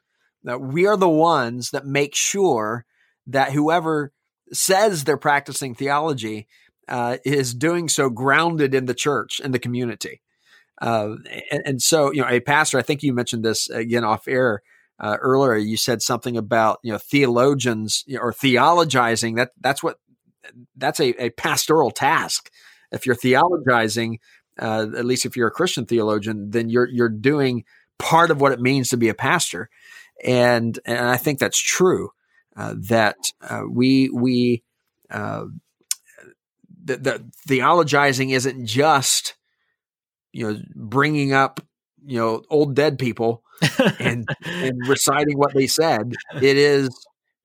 Now, 0.44 0.58
we 0.58 0.86
are 0.86 0.98
the 0.98 1.10
ones 1.10 1.72
that 1.72 1.86
make 1.86 2.14
sure 2.14 2.86
that 3.28 3.52
whoever 3.52 4.12
says 4.54 5.04
they're 5.04 5.18
practicing 5.18 5.74
theology 5.74 6.48
uh, 6.88 7.18
is 7.26 7.54
doing 7.54 7.90
so 7.90 8.10
grounded 8.10 8.74
in 8.74 8.86
the 8.86 8.94
church 8.94 9.42
and 9.44 9.54
the 9.54 9.60
community. 9.60 10.22
Uh, 10.82 11.16
and, 11.52 11.64
and, 11.66 11.82
so, 11.82 12.12
you 12.12 12.22
know, 12.22 12.28
a 12.28 12.42
pastor, 12.42 12.78
I 12.78 12.82
think 12.82 13.02
you 13.02 13.14
mentioned 13.14 13.46
this 13.46 13.70
again 13.70 14.04
off 14.04 14.28
air, 14.28 14.62
uh, 15.00 15.18
earlier. 15.22 15.56
You 15.56 15.78
said 15.78 16.02
something 16.02 16.38
about 16.38 16.80
you 16.84 16.92
know 16.92 16.98
theologians 16.98 18.04
you 18.08 18.16
know, 18.16 18.22
or 18.22 18.34
theologizing. 18.34 19.38
That 19.38 19.52
that's 19.60 19.82
what 19.82 20.00
that's 20.76 21.00
a, 21.00 21.24
a 21.24 21.30
pastoral 21.32 21.92
task. 21.92 22.50
If 22.92 23.06
you're 23.06 23.16
theologizing 23.16 24.18
uh, 24.60 24.88
at 24.96 25.06
least 25.06 25.26
if 25.26 25.36
you're 25.36 25.48
a 25.48 25.52
christian 25.52 25.86
theologian 25.86 26.52
then 26.52 26.70
you're 26.70 26.88
you're 26.88 27.10
doing 27.10 27.64
part 28.00 28.32
of 28.32 28.42
what 28.42 28.52
it 28.52 28.62
means 28.62 28.90
to 28.90 28.98
be 28.98 29.10
a 29.10 29.14
pastor. 29.14 29.70
And 30.24 30.80
and 30.86 31.08
i 31.08 31.18
think 31.18 31.40
that's 31.40 31.60
true 31.60 32.10
uh, 32.56 32.76
that 32.88 33.18
uh, 33.42 33.64
we 33.70 34.10
we 34.10 34.64
uh, 35.12 35.46
the, 36.86 36.98
the 36.98 37.26
theologizing 37.48 38.32
isn't 38.34 38.66
just 38.66 39.36
you 40.32 40.52
know 40.52 40.60
bringing 40.76 41.34
up 41.34 41.60
you 42.06 42.18
know 42.18 42.44
old 42.50 42.76
dead 42.76 42.98
people 43.00 43.44
and 44.00 44.28
and 44.46 44.88
reciting 44.88 45.38
what 45.38 45.54
they 45.54 45.68
said. 45.68 46.14
It 46.36 46.58
is 46.58 46.90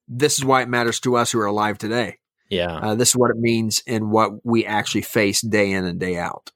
this 0.07 0.39
is 0.39 0.45
why 0.45 0.63
it 0.63 0.69
matters 0.69 1.01
to 1.01 1.17
us 1.17 1.33
who 1.33 1.41
are 1.41 1.47
alive 1.47 1.79
today. 1.79 2.19
Yeah, 2.49 2.77
uh, 2.77 2.95
this 2.95 3.11
is 3.11 3.17
what 3.17 3.31
it 3.31 3.39
means 3.39 3.83
in 3.87 4.11
what 4.11 4.45
we 4.45 4.67
actually 4.67 5.03
face 5.03 5.41
day 5.41 5.73
in 5.73 5.85
and 5.85 5.99
day 5.99 6.19
out. 6.19 6.51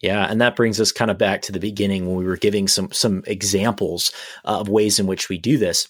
Yeah, 0.00 0.30
and 0.30 0.40
that 0.40 0.56
brings 0.56 0.80
us 0.80 0.92
kind 0.92 1.10
of 1.10 1.18
back 1.18 1.42
to 1.42 1.52
the 1.52 1.60
beginning 1.60 2.06
when 2.06 2.16
we 2.16 2.24
were 2.24 2.36
giving 2.36 2.68
some 2.68 2.92
some 2.92 3.22
examples 3.26 4.12
of 4.44 4.68
ways 4.68 4.98
in 4.98 5.06
which 5.06 5.28
we 5.28 5.38
do 5.38 5.58
this. 5.58 5.88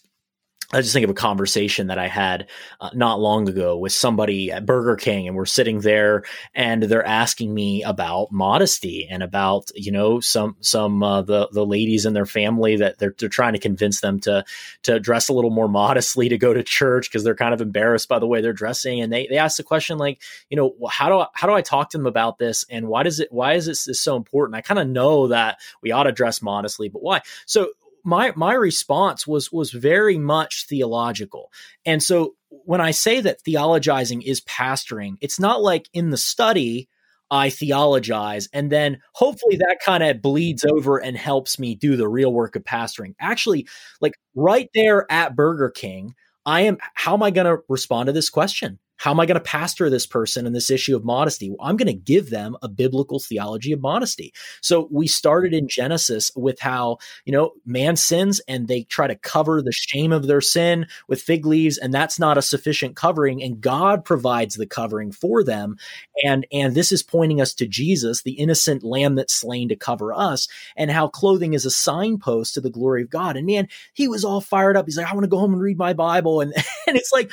I 0.71 0.83
just 0.83 0.93
think 0.93 1.05
of 1.05 1.11
a 1.11 1.15
conversation 1.15 1.87
that 1.87 1.99
I 1.99 2.09
had 2.09 2.47
uh, 2.79 2.91
not 2.93 3.21
long 3.21 3.49
ago 3.49 3.79
with 3.79 3.93
somebody 3.93 4.53
at 4.53 4.67
Burger 4.67 4.97
King, 4.97 5.27
and 5.27 5.35
we're 5.35 5.47
sitting 5.47 5.81
there, 5.81 6.25
and 6.55 6.83
they're 6.83 7.07
asking 7.07 7.55
me 7.55 7.83
about 7.83 8.31
modesty 8.33 9.09
and 9.11 9.23
about 9.23 9.71
you 9.75 9.91
know 9.91 10.21
some 10.21 10.57
some 10.61 11.03
uh, 11.03 11.23
the 11.23 11.49
the 11.53 11.65
ladies 11.65 12.05
in 12.05 12.13
their 12.13 12.27
family 12.27 12.77
that 12.77 12.99
they're 12.99 13.15
they're 13.19 13.31
trying 13.31 13.55
to 13.55 13.59
convince 13.59 14.03
them 14.03 14.21
to 14.21 14.45
to 14.83 15.01
dress 15.01 15.31
a 15.31 15.33
little 15.33 15.51
more 15.51 15.69
modestly 15.79 16.29
to 16.29 16.37
go 16.37 16.53
to 16.53 16.63
church 16.63 17.09
because 17.09 17.25
they're 17.25 17.35
kind 17.35 17.55
of 17.55 17.63
embarrassed 17.63 18.09
by 18.09 18.19
the 18.19 18.27
way 18.27 18.43
they're 18.43 18.53
dressing, 18.53 19.01
and 19.01 19.11
they 19.11 19.27
they 19.27 19.39
ask 19.39 19.57
the 19.57 19.63
question 19.63 19.97
like 19.97 20.21
you 20.51 20.57
know 20.57 20.75
how 20.91 21.09
do 21.09 21.19
I, 21.19 21.29
how 21.33 21.47
do 21.47 21.55
I 21.55 21.63
talk 21.63 21.89
to 21.91 21.99
them 21.99 22.07
about 22.07 22.37
this, 22.37 22.67
and 22.69 22.89
why 22.89 23.05
does 23.05 23.21
it 23.21 23.33
why 23.33 23.55
is 23.55 23.65
this, 23.65 23.87
this 23.87 24.03
so 24.03 24.17
important? 24.17 24.55
I 24.55 24.61
kind 24.61 24.79
of 24.79 24.87
know 24.87 25.29
that 25.29 25.61
we 25.83 25.93
ought 25.93 26.03
to 26.03 26.13
dress 26.13 26.43
modestly, 26.43 26.91
but 26.91 27.03
why? 27.03 27.23
So 27.47 27.71
my 28.09 28.33
my 28.37 28.55
response 28.55 29.27
was 29.27 29.53
was 29.53 29.71
very 29.71 30.17
much 30.17 30.65
theological. 30.67 31.53
And 31.85 32.03
so 32.03 32.37
when 32.49 32.81
I 32.81 32.91
say 32.91 33.21
that 33.21 33.43
theologizing 33.45 34.23
is 34.25 34.41
pastoring, 34.41 35.17
it's 35.21 35.39
not 35.39 35.61
like 35.61 35.91
in 35.93 36.09
the 36.09 36.17
study 36.17 36.89
I 37.31 37.51
theologize 37.51 38.49
and 38.55 38.73
then 38.73 39.03
hopefully 39.13 39.57
that 39.57 39.81
kind 39.85 40.03
of 40.03 40.23
bleeds 40.23 40.65
over 40.65 40.97
and 40.97 41.15
helps 41.15 41.59
me 41.59 41.75
do 41.75 41.97
the 41.97 42.09
real 42.09 42.33
work 42.33 42.57
of 42.57 42.65
pastoring. 42.65 43.15
Actually, 43.21 43.69
like 44.01 44.15
right 44.35 44.71
there 44.75 45.05
at 45.13 45.37
Burger 45.37 45.69
King, 45.69 46.15
I 46.47 46.63
am 46.63 46.79
how 46.95 47.13
am 47.13 47.23
I 47.23 47.31
going 47.31 47.47
to 47.47 47.63
respond 47.69 48.07
to 48.07 48.13
this 48.15 48.31
question? 48.31 48.79
How 48.99 49.13
am 49.13 49.21
I 49.21 49.27
going 49.27 49.37
to 49.37 49.41
pastor 49.41 49.89
this 49.89 50.07
person 50.07 50.47
in 50.47 50.53
this 50.53 50.71
issue 50.71 50.97
of 50.97 51.05
modesty? 51.05 51.49
Well, 51.49 51.67
I'm 51.67 51.77
going 51.77 51.87
to 51.87 51.93
give 51.95 52.31
them 52.31 52.57
a 52.63 52.69
biblical 52.69 53.21
theology 53.21 53.73
of 53.73 53.81
modesty. 53.81 54.35
So 54.61 54.89
we 54.91 55.07
started 55.07 55.55
in 55.55 55.69
Genesis 55.69 56.31
with 56.37 56.59
how, 56.61 56.99
you 57.25 57.33
know, 57.33 57.53
man 57.65 57.97
sins 57.97 58.41
and 58.49 58.69
they 58.69 58.83
try 58.83 59.07
to 59.07 59.15
cover 59.15 59.63
the 59.63 59.73
shame 59.73 60.13
of 60.13 60.27
their 60.27 60.41
sin 60.41 60.87
with 61.09 61.23
fig 61.23 61.47
leaves 61.47 61.79
and 61.79 61.95
that's 61.95 62.19
not 62.19 62.37
a 62.37 62.43
sufficient 62.43 62.97
covering 62.97 63.43
and 63.43 63.61
God 63.61 64.05
provides 64.05 64.57
the 64.57 64.67
covering 64.67 65.13
for 65.13 65.45
them. 65.45 65.77
And 66.25 66.47
and 66.53 66.75
this 66.75 66.91
is 66.91 67.03
pointing 67.03 67.41
us 67.41 67.55
to 67.55 67.67
Jesus, 67.67 68.23
the 68.23 68.33
innocent 68.33 68.83
lamb 68.83 69.15
that's 69.15 69.35
slain 69.35 69.69
to 69.69 69.77
cover 69.77 70.13
us 70.13 70.49
and 70.77 70.91
how 70.91 71.09
clothing 71.09 71.55
is 71.55 71.65
a 71.65 71.71
signpost 71.71 72.55
to 72.55 72.61
the 72.61 72.71
glory 72.71 73.03
of 73.03 73.11
God. 73.11 73.37
And 73.37 73.47
man, 73.47 73.69
he 73.95 74.09
was 74.09 74.25
all 74.25 74.41
fired 74.41 74.77
up. 74.77 74.87
He's 74.87 74.99
like, 74.99 75.07
I 75.07 75.15
want 75.15 75.25
to 75.25 75.31
go 75.31 75.39
home 75.39 75.53
and 75.53 75.63
read 75.63 75.79
my 75.79 75.93
Bible 75.93 76.41
and 76.41 76.53
and 76.87 76.97
it's 76.97 77.13
like 77.13 77.31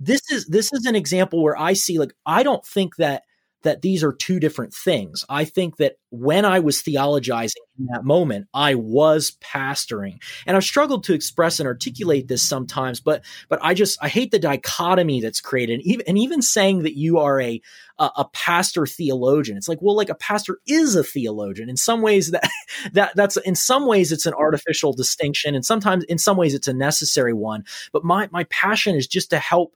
this 0.00 0.20
is 0.30 0.46
this 0.46 0.72
is 0.72 0.86
an 0.86 0.94
example 0.96 1.42
where 1.42 1.58
I 1.58 1.72
see 1.72 1.98
like 1.98 2.12
I 2.26 2.42
don't 2.42 2.64
think 2.64 2.96
that 2.96 3.22
that 3.62 3.82
these 3.82 4.04
are 4.04 4.12
two 4.12 4.38
different 4.38 4.72
things. 4.72 5.24
I 5.28 5.44
think 5.44 5.78
that 5.78 5.96
when 6.10 6.44
I 6.44 6.60
was 6.60 6.80
theologizing 6.80 7.56
in 7.78 7.86
that 7.92 8.04
moment, 8.04 8.46
I 8.54 8.76
was 8.76 9.36
pastoring. 9.42 10.22
And 10.46 10.56
I've 10.56 10.64
struggled 10.64 11.04
to 11.04 11.12
express 11.12 11.58
and 11.58 11.66
articulate 11.66 12.28
this 12.28 12.48
sometimes, 12.48 13.00
but 13.00 13.24
but 13.48 13.58
I 13.62 13.74
just 13.74 13.98
I 14.02 14.08
hate 14.08 14.30
the 14.30 14.38
dichotomy 14.38 15.20
that's 15.20 15.40
created. 15.40 15.74
And 15.74 15.82
even, 15.82 16.06
and 16.06 16.18
even 16.18 16.40
saying 16.40 16.82
that 16.84 16.96
you 16.96 17.18
are 17.18 17.40
a, 17.40 17.60
a 17.98 18.10
a 18.16 18.28
pastor 18.32 18.86
theologian, 18.86 19.58
it's 19.58 19.68
like, 19.68 19.82
well, 19.82 19.96
like 19.96 20.10
a 20.10 20.14
pastor 20.14 20.58
is 20.66 20.94
a 20.94 21.04
theologian. 21.04 21.68
In 21.68 21.76
some 21.76 22.00
ways 22.00 22.30
that 22.30 22.48
that 22.92 23.14
that's 23.16 23.36
in 23.38 23.54
some 23.54 23.86
ways 23.86 24.12
it's 24.12 24.26
an 24.26 24.34
artificial 24.34 24.92
distinction, 24.92 25.54
and 25.54 25.64
sometimes 25.64 26.04
in 26.04 26.18
some 26.18 26.36
ways 26.36 26.54
it's 26.54 26.68
a 26.68 26.72
necessary 26.72 27.32
one. 27.32 27.64
But 27.92 28.04
my 28.04 28.28
my 28.30 28.44
passion 28.44 28.94
is 28.94 29.06
just 29.06 29.30
to 29.30 29.38
help 29.38 29.74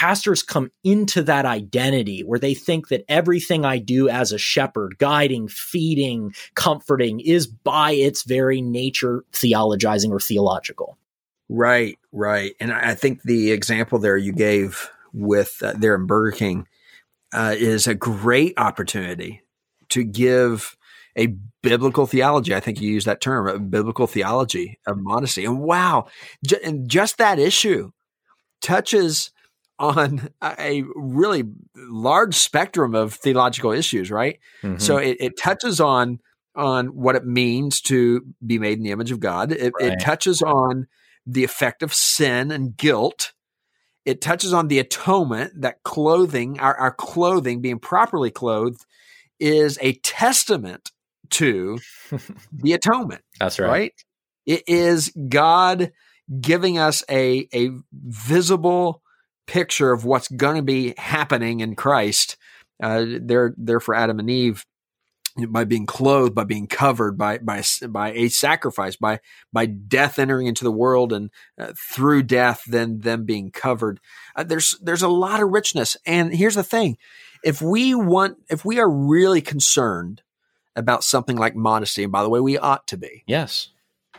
pastors 0.00 0.42
come 0.42 0.72
into 0.82 1.22
that 1.22 1.44
identity 1.44 2.22
where 2.22 2.38
they 2.38 2.54
think 2.54 2.88
that 2.88 3.04
everything 3.06 3.66
I 3.66 3.76
do 3.76 4.08
as 4.08 4.32
a 4.32 4.38
shepherd, 4.38 4.96
guiding, 4.96 5.46
feeding, 5.46 6.32
comforting, 6.54 7.20
is 7.20 7.46
by 7.46 7.92
its 7.92 8.22
very 8.22 8.62
nature 8.62 9.26
theologizing 9.34 10.10
or 10.10 10.18
theological. 10.18 10.96
Right, 11.50 11.98
right. 12.12 12.54
And 12.60 12.72
I 12.72 12.94
think 12.94 13.24
the 13.24 13.50
example 13.50 13.98
there 13.98 14.16
you 14.16 14.32
gave 14.32 14.88
with 15.12 15.58
uh, 15.62 15.74
there 15.76 15.96
in 15.96 16.06
Burger 16.06 16.34
King 16.34 16.66
uh, 17.34 17.54
is 17.58 17.86
a 17.86 17.94
great 17.94 18.54
opportunity 18.56 19.42
to 19.90 20.02
give 20.02 20.78
a 21.14 21.26
biblical 21.62 22.06
theology. 22.06 22.54
I 22.54 22.60
think 22.60 22.80
you 22.80 22.90
use 22.90 23.04
that 23.04 23.20
term, 23.20 23.46
a 23.48 23.58
biblical 23.58 24.06
theology 24.06 24.78
of 24.86 24.96
modesty. 24.96 25.44
And 25.44 25.60
wow, 25.60 26.06
j- 26.42 26.60
and 26.64 26.88
just 26.88 27.18
that 27.18 27.38
issue 27.38 27.90
touches 28.62 29.30
on 29.80 30.28
a 30.42 30.84
really 30.94 31.44
large 31.74 32.34
spectrum 32.34 32.94
of 32.94 33.14
theological 33.14 33.72
issues, 33.72 34.10
right? 34.10 34.38
Mm-hmm. 34.62 34.78
So 34.78 34.98
it, 34.98 35.16
it, 35.18 35.38
touches 35.38 35.80
on 35.80 36.20
on 36.54 36.88
what 36.88 37.16
it 37.16 37.24
means 37.24 37.80
to 37.80 38.22
be 38.44 38.58
made 38.58 38.76
in 38.76 38.84
the 38.84 38.90
image 38.90 39.10
of 39.10 39.20
God. 39.20 39.52
It, 39.52 39.72
right. 39.80 39.92
it 39.92 40.00
touches 40.00 40.42
on 40.42 40.86
the 41.26 41.44
effect 41.44 41.82
of 41.82 41.94
sin 41.94 42.50
and 42.50 42.76
guilt. 42.76 43.32
It 44.04 44.20
touches 44.20 44.52
on 44.52 44.68
the 44.68 44.78
atonement 44.78 45.62
that 45.62 45.82
clothing, 45.82 46.60
our, 46.60 46.76
our 46.76 46.92
clothing, 46.92 47.62
being 47.62 47.78
properly 47.78 48.30
clothed, 48.30 48.84
is 49.38 49.78
a 49.80 49.94
testament 49.94 50.90
to 51.30 51.78
the 52.52 52.74
atonement. 52.74 53.22
That's 53.38 53.58
right. 53.58 53.68
Right. 53.68 53.92
It 54.44 54.64
is 54.66 55.10
God 55.28 55.92
giving 56.38 56.76
us 56.76 57.02
a 57.08 57.48
a 57.54 57.70
visible 57.92 59.02
picture 59.50 59.90
of 59.90 60.04
what's 60.04 60.28
going 60.28 60.54
to 60.54 60.62
be 60.62 60.94
happening 60.96 61.58
in 61.58 61.74
Christ. 61.74 62.36
Uh, 62.80 63.04
they're 63.20 63.52
there 63.58 63.80
for 63.80 63.96
Adam 63.96 64.20
and 64.20 64.30
Eve 64.30 64.64
by 65.48 65.64
being 65.64 65.86
clothed, 65.86 66.34
by 66.34 66.44
being 66.44 66.68
covered, 66.68 67.18
by 67.18 67.38
by 67.38 67.62
by 67.88 68.12
a 68.12 68.28
sacrifice, 68.28 68.94
by 68.94 69.18
by 69.52 69.66
death 69.66 70.18
entering 70.18 70.46
into 70.46 70.64
the 70.64 70.72
world, 70.72 71.12
and 71.12 71.30
uh, 71.58 71.72
through 71.76 72.22
death, 72.22 72.62
then 72.66 73.00
them 73.00 73.24
being 73.24 73.50
covered. 73.50 74.00
Uh, 74.36 74.44
there's 74.44 74.78
there's 74.80 75.02
a 75.02 75.08
lot 75.08 75.42
of 75.42 75.50
richness, 75.50 75.96
and 76.06 76.32
here's 76.32 76.54
the 76.54 76.62
thing: 76.62 76.96
if 77.42 77.60
we 77.60 77.94
want, 77.94 78.38
if 78.48 78.64
we 78.64 78.78
are 78.78 78.90
really 78.90 79.40
concerned 79.40 80.22
about 80.76 81.02
something 81.02 81.36
like 81.36 81.56
modesty, 81.56 82.04
and 82.04 82.12
by 82.12 82.22
the 82.22 82.30
way, 82.30 82.40
we 82.40 82.56
ought 82.56 82.86
to 82.88 82.96
be. 82.96 83.24
Yes. 83.26 83.70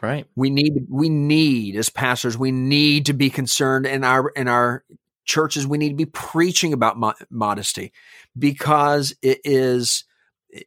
Right. 0.01 0.25
We 0.35 0.49
need 0.49 0.87
we 0.89 1.09
need 1.09 1.75
as 1.75 1.89
pastors 1.89 2.35
we 2.35 2.51
need 2.51 3.05
to 3.05 3.13
be 3.13 3.29
concerned 3.29 3.85
in 3.85 4.03
our 4.03 4.29
in 4.29 4.47
our 4.47 4.83
churches 5.31 5.65
we 5.65 5.77
need 5.77 5.89
to 5.89 5.95
be 5.95 6.05
preaching 6.05 6.73
about 6.73 6.97
mo- 6.97 7.13
modesty 7.29 7.93
because 8.37 9.15
it 9.21 9.39
is 9.43 10.03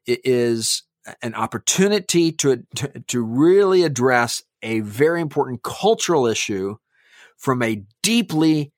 it 0.06 0.20
is 0.24 0.82
an 1.22 1.34
opportunity 1.34 2.32
to, 2.32 2.64
to, 2.74 2.88
to 3.08 3.22
really 3.22 3.82
address 3.82 4.42
a 4.62 4.80
very 4.80 5.20
important 5.20 5.62
cultural 5.62 6.26
issue 6.26 6.76
from 7.36 7.62
a 7.62 7.82
deeply 8.02 8.72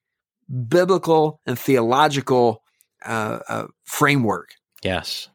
biblical 0.67 1.39
and 1.45 1.57
theological 1.57 2.63
uh, 3.05 3.39
uh, 3.47 3.67
framework. 3.85 4.49
Yes. 4.83 5.29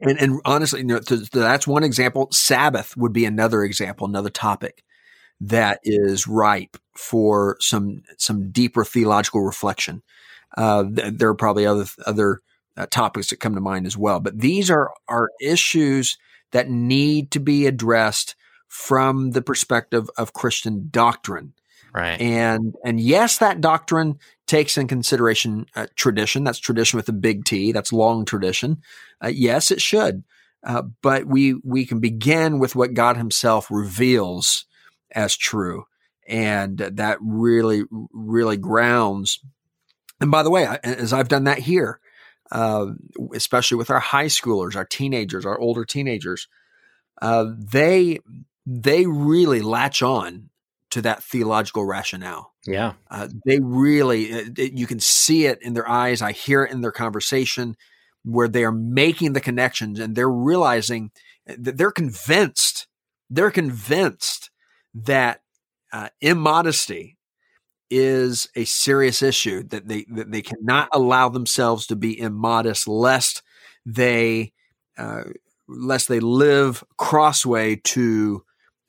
And, 0.00 0.18
and 0.18 0.40
honestly, 0.46 0.80
you 0.80 0.86
know, 0.86 1.00
that's 1.00 1.66
one 1.66 1.84
example. 1.84 2.28
Sabbath 2.32 2.96
would 2.96 3.12
be 3.12 3.26
another 3.26 3.62
example, 3.62 4.06
another 4.06 4.30
topic 4.30 4.82
that 5.40 5.80
is 5.84 6.26
ripe 6.26 6.76
for 6.96 7.56
some 7.60 8.02
some 8.16 8.50
deeper 8.50 8.84
theological 8.84 9.42
reflection. 9.42 10.02
Uh, 10.56 10.84
th- 10.84 11.14
there 11.14 11.28
are 11.28 11.34
probably 11.34 11.66
other 11.66 11.86
other 12.06 12.40
uh, 12.76 12.86
topics 12.90 13.30
that 13.30 13.40
come 13.40 13.54
to 13.54 13.60
mind 13.60 13.86
as 13.86 13.96
well, 13.96 14.20
but 14.20 14.38
these 14.38 14.70
are 14.70 14.92
are 15.08 15.30
issues 15.40 16.18
that 16.50 16.68
need 16.70 17.30
to 17.30 17.40
be 17.40 17.66
addressed 17.66 18.34
from 18.66 19.32
the 19.32 19.42
perspective 19.42 20.08
of 20.16 20.32
Christian 20.32 20.88
doctrine. 20.90 21.52
Right. 21.94 22.20
And 22.20 22.74
and 22.84 23.00
yes, 23.00 23.38
that 23.38 23.60
doctrine 23.60 24.18
takes 24.46 24.76
in 24.76 24.88
consideration 24.88 25.66
uh, 25.74 25.86
tradition. 25.94 26.44
That's 26.44 26.58
tradition 26.58 26.96
with 26.96 27.08
a 27.08 27.12
big 27.14 27.44
T. 27.44 27.72
That's 27.72 27.92
long 27.92 28.24
tradition. 28.24 28.82
Uh, 29.22 29.28
yes, 29.28 29.70
it 29.70 29.80
should. 29.80 30.24
Uh, 30.64 30.82
but 31.02 31.26
we 31.26 31.54
we 31.64 31.86
can 31.86 32.00
begin 32.00 32.58
with 32.58 32.76
what 32.76 32.94
God 32.94 33.16
Himself 33.16 33.70
reveals 33.70 34.66
as 35.12 35.36
true. 35.36 35.84
And 36.26 36.78
that 36.78 37.18
really, 37.20 37.84
really 38.12 38.56
grounds. 38.56 39.40
And 40.20 40.30
by 40.30 40.42
the 40.42 40.50
way, 40.50 40.66
as 40.82 41.12
I've 41.12 41.28
done 41.28 41.44
that 41.44 41.58
here, 41.58 42.00
uh, 42.50 42.86
especially 43.34 43.76
with 43.76 43.90
our 43.90 44.00
high 44.00 44.26
schoolers, 44.26 44.76
our 44.76 44.84
teenagers, 44.84 45.46
our 45.46 45.58
older 45.58 45.84
teenagers, 45.84 46.48
uh, 47.22 47.46
they 47.56 48.20
they 48.66 49.06
really 49.06 49.60
latch 49.62 50.02
on 50.02 50.50
to 50.90 51.02
that 51.02 51.22
theological 51.22 51.84
rationale. 51.84 52.52
Yeah. 52.66 52.94
Uh, 53.10 53.28
they 53.46 53.60
really, 53.60 54.32
uh, 54.32 54.44
you 54.56 54.86
can 54.86 55.00
see 55.00 55.46
it 55.46 55.58
in 55.62 55.74
their 55.74 55.88
eyes. 55.88 56.22
I 56.22 56.32
hear 56.32 56.64
it 56.64 56.72
in 56.72 56.80
their 56.80 56.92
conversation 56.92 57.76
where 58.24 58.48
they 58.48 58.64
are 58.64 58.72
making 58.72 59.32
the 59.32 59.40
connections 59.40 59.98
and 59.98 60.14
they're 60.14 60.30
realizing 60.30 61.10
that 61.46 61.78
they're 61.78 61.90
convinced, 61.90 62.86
they're 63.30 63.50
convinced 63.50 64.50
that 65.04 65.40
uh, 65.92 66.08
immodesty 66.20 67.16
is 67.90 68.48
a 68.54 68.64
serious 68.64 69.22
issue 69.22 69.62
that 69.64 69.88
they 69.88 70.04
that 70.10 70.30
they 70.30 70.42
cannot 70.42 70.88
allow 70.92 71.28
themselves 71.28 71.86
to 71.86 71.96
be 71.96 72.18
immodest 72.18 72.86
lest 72.86 73.42
they 73.86 74.52
uh, 74.98 75.22
lest 75.68 76.08
they 76.08 76.20
live 76.20 76.84
crossway 76.98 77.76
to 77.76 78.44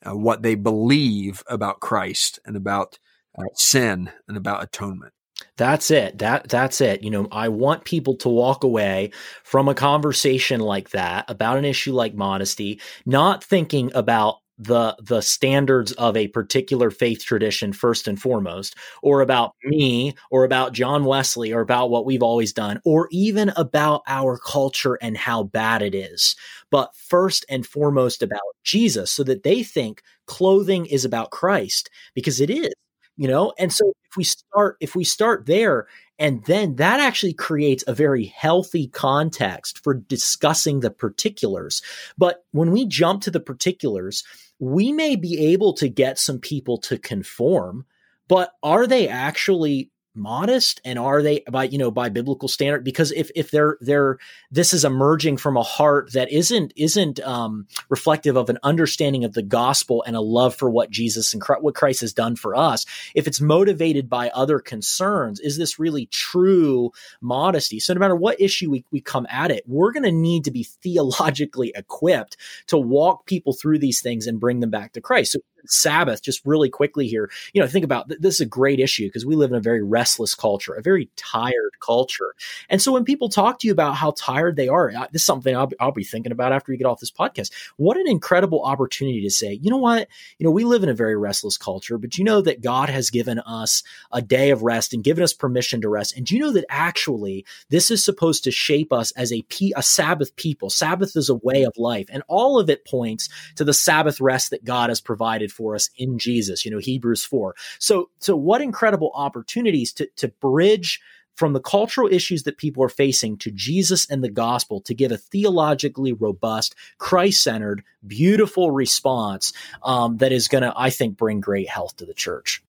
uh, 0.05 0.15
what 0.15 0.41
they 0.41 0.55
believe 0.55 1.43
about 1.47 1.79
Christ 1.79 2.39
and 2.45 2.55
about 2.55 2.99
uh, 3.37 3.43
sin 3.55 4.11
and 4.27 4.37
about 4.37 4.63
atonement. 4.63 5.13
That's 5.55 5.91
it. 5.91 6.17
That 6.17 6.49
that's 6.49 6.81
it. 6.81 7.03
You 7.03 7.09
know, 7.09 7.27
I 7.31 7.47
want 7.47 7.85
people 7.85 8.15
to 8.17 8.29
walk 8.29 8.63
away 8.63 9.11
from 9.43 9.69
a 9.69 9.75
conversation 9.75 10.59
like 10.59 10.89
that 10.89 11.29
about 11.29 11.57
an 11.57 11.65
issue 11.65 11.93
like 11.93 12.13
modesty, 12.13 12.81
not 13.05 13.43
thinking 13.43 13.91
about 13.93 14.37
the 14.59 14.95
the 15.01 15.21
standards 15.21 15.93
of 15.93 16.17
a 16.17 16.27
particular 16.27 16.91
faith 16.91 17.23
tradition 17.23 17.71
first 17.71 18.07
and 18.07 18.21
foremost 18.21 18.75
or 19.01 19.21
about 19.21 19.51
mm-hmm. 19.65 19.69
me 19.69 20.15
or 20.29 20.43
about 20.43 20.73
John 20.73 21.05
Wesley 21.05 21.53
or 21.53 21.61
about 21.61 21.89
what 21.89 22.05
we've 22.05 22.21
always 22.21 22.51
done 22.51 22.81
or 22.83 23.07
even 23.11 23.51
about 23.55 24.03
our 24.05 24.37
culture 24.37 24.99
and 25.01 25.17
how 25.17 25.43
bad 25.43 25.81
it 25.81 25.95
is. 25.95 26.35
But 26.69 26.93
first 26.95 27.45
and 27.49 27.65
foremost 27.65 28.21
about 28.21 28.41
Jesus 28.63 29.11
so 29.11 29.23
that 29.23 29.43
they 29.43 29.63
think 29.63 30.03
clothing 30.27 30.85
is 30.85 31.05
about 31.05 31.31
Christ 31.31 31.89
because 32.13 32.41
it 32.41 32.49
is 32.49 32.73
you 33.19 33.27
know? 33.27 33.51
And 33.59 33.71
so 33.71 33.91
if 34.09 34.15
we 34.15 34.23
start 34.23 34.77
if 34.79 34.95
we 34.95 35.03
start 35.03 35.45
there 35.45 35.87
and 36.19 36.43
then 36.45 36.77
that 36.77 37.01
actually 37.01 37.33
creates 37.33 37.83
a 37.85 37.93
very 37.93 38.25
healthy 38.25 38.87
context 38.87 39.83
for 39.83 39.93
discussing 39.93 40.79
the 40.79 40.89
particulars. 40.89 41.81
But 42.17 42.45
when 42.51 42.71
we 42.71 42.85
jump 42.85 43.21
to 43.23 43.31
the 43.31 43.41
particulars 43.41 44.23
we 44.59 44.91
may 44.91 45.15
be 45.15 45.53
able 45.53 45.73
to 45.73 45.87
get 45.87 46.19
some 46.19 46.39
people 46.39 46.77
to 46.79 46.97
conform, 46.97 47.85
but 48.27 48.51
are 48.61 48.85
they 48.85 49.07
actually 49.07 49.91
modest 50.15 50.81
and 50.83 50.97
are 50.99 51.21
they 51.21 51.43
by 51.51 51.65
you 51.65 51.77
know 51.77 51.91
by 51.91 52.09
biblical 52.09 52.47
standard? 52.47 52.83
Because 52.83 53.11
if 53.11 53.29
if 53.35 53.51
they're 53.51 53.77
they're 53.81 54.17
this 54.51 54.73
is 54.73 54.85
emerging 54.85 55.37
from 55.37 55.57
a 55.57 55.63
heart 55.63 56.13
that 56.13 56.31
isn't 56.31 56.73
isn't 56.75 57.19
um 57.21 57.67
reflective 57.89 58.35
of 58.35 58.49
an 58.49 58.59
understanding 58.63 59.23
of 59.23 59.33
the 59.33 59.41
gospel 59.41 60.03
and 60.05 60.15
a 60.15 60.21
love 60.21 60.55
for 60.55 60.69
what 60.69 60.89
Jesus 60.89 61.33
and 61.33 61.43
what 61.61 61.75
Christ 61.75 62.01
has 62.01 62.13
done 62.13 62.35
for 62.35 62.55
us 62.55 62.85
if 63.15 63.27
it's 63.27 63.41
motivated 63.41 64.09
by 64.09 64.29
other 64.29 64.59
concerns 64.59 65.39
is 65.39 65.57
this 65.57 65.79
really 65.79 66.07
true 66.07 66.91
modesty? 67.21 67.79
So 67.79 67.93
no 67.93 67.99
matter 67.99 68.15
what 68.15 68.41
issue 68.41 68.69
we, 68.69 68.85
we 68.91 69.01
come 69.01 69.27
at 69.29 69.51
it 69.51 69.63
we're 69.67 69.91
going 69.91 70.03
to 70.03 70.11
need 70.11 70.45
to 70.45 70.51
be 70.51 70.63
theologically 70.83 71.71
equipped 71.75 72.37
to 72.67 72.77
walk 72.77 73.25
people 73.25 73.53
through 73.53 73.79
these 73.79 74.01
things 74.01 74.27
and 74.27 74.39
bring 74.39 74.59
them 74.59 74.69
back 74.69 74.93
to 74.93 75.01
Christ. 75.01 75.33
So 75.33 75.39
Sabbath, 75.65 76.21
just 76.21 76.41
really 76.45 76.69
quickly 76.69 77.07
here, 77.07 77.29
you 77.53 77.61
know, 77.61 77.67
think 77.67 77.85
about 77.85 78.09
th- 78.09 78.21
this 78.21 78.35
is 78.35 78.41
a 78.41 78.45
great 78.45 78.79
issue 78.79 79.07
because 79.07 79.25
we 79.25 79.35
live 79.35 79.51
in 79.51 79.57
a 79.57 79.61
very 79.61 79.83
restless 79.83 80.35
culture, 80.35 80.73
a 80.73 80.81
very 80.81 81.09
tired 81.15 81.71
culture. 81.81 82.33
And 82.69 82.81
so 82.81 82.91
when 82.91 83.05
people 83.05 83.29
talk 83.29 83.59
to 83.59 83.67
you 83.67 83.73
about 83.73 83.95
how 83.95 84.13
tired 84.17 84.55
they 84.55 84.67
are, 84.67 84.91
uh, 84.91 85.07
this 85.11 85.21
is 85.21 85.25
something 85.25 85.55
I'll, 85.55 85.69
I'll 85.79 85.91
be 85.91 86.03
thinking 86.03 86.31
about 86.31 86.51
after 86.51 86.71
we 86.71 86.77
get 86.77 86.85
off 86.85 86.99
this 86.99 87.11
podcast. 87.11 87.51
What 87.77 87.97
an 87.97 88.07
incredible 88.07 88.63
opportunity 88.63 89.21
to 89.21 89.29
say, 89.29 89.59
you 89.61 89.69
know 89.69 89.77
what? 89.77 90.07
You 90.37 90.45
know, 90.45 90.51
we 90.51 90.63
live 90.63 90.83
in 90.83 90.89
a 90.89 90.93
very 90.93 91.17
restless 91.17 91.57
culture, 91.57 91.97
but 91.97 92.17
you 92.17 92.23
know 92.23 92.41
that 92.41 92.61
God 92.61 92.89
has 92.89 93.09
given 93.09 93.39
us 93.39 93.83
a 94.11 94.21
day 94.21 94.51
of 94.51 94.63
rest 94.63 94.93
and 94.93 95.03
given 95.03 95.23
us 95.23 95.33
permission 95.33 95.81
to 95.81 95.89
rest. 95.89 96.15
And 96.15 96.25
do 96.25 96.35
you 96.35 96.41
know 96.41 96.51
that 96.51 96.65
actually 96.69 97.45
this 97.69 97.91
is 97.91 98.03
supposed 98.03 98.43
to 98.43 98.51
shape 98.51 98.91
us 98.93 99.11
as 99.11 99.31
a, 99.31 99.43
a 99.75 99.83
Sabbath 99.83 100.35
people? 100.35 100.69
Sabbath 100.69 101.15
is 101.15 101.29
a 101.29 101.35
way 101.35 101.63
of 101.63 101.77
life. 101.77 102.07
And 102.11 102.23
all 102.27 102.59
of 102.59 102.69
it 102.69 102.85
points 102.85 103.29
to 103.55 103.63
the 103.63 103.73
Sabbath 103.73 104.21
rest 104.21 104.51
that 104.51 104.63
God 104.63 104.89
has 104.89 105.01
provided 105.01 105.48
for 105.49 105.75
us 105.75 105.89
in 105.97 106.17
Jesus, 106.17 106.65
you 106.65 106.71
know, 106.71 106.77
Hebrews 106.77 107.23
4. 107.23 107.55
So, 107.79 108.09
so 108.19 108.35
what 108.35 108.61
incredible 108.61 109.11
opportunities 109.13 109.91
to, 109.93 110.07
to 110.17 110.27
bridge 110.27 110.99
from 111.39 111.53
the 111.53 111.61
cultural 111.61 112.09
issues 112.11 112.43
that 112.43 112.57
people 112.57 112.83
are 112.83 112.89
facing 112.89 113.37
to 113.37 113.49
Jesus 113.49 114.05
and 114.09 114.21
the 114.21 114.29
gospel 114.29 114.81
to 114.81 114.93
give 114.93 115.13
a 115.13 115.17
theologically 115.17 116.11
robust, 116.11 116.75
Christ 116.97 117.41
centered, 117.41 117.81
beautiful 118.05 118.71
response 118.71 119.53
um, 119.81 120.17
that 120.17 120.33
is 120.33 120.49
going 120.49 120.63
to, 120.63 120.73
I 120.75 120.89
think, 120.89 121.15
bring 121.15 121.39
great 121.39 121.69
health 121.69 121.95
to 121.97 122.05
the 122.05 122.13
church. 122.13 122.61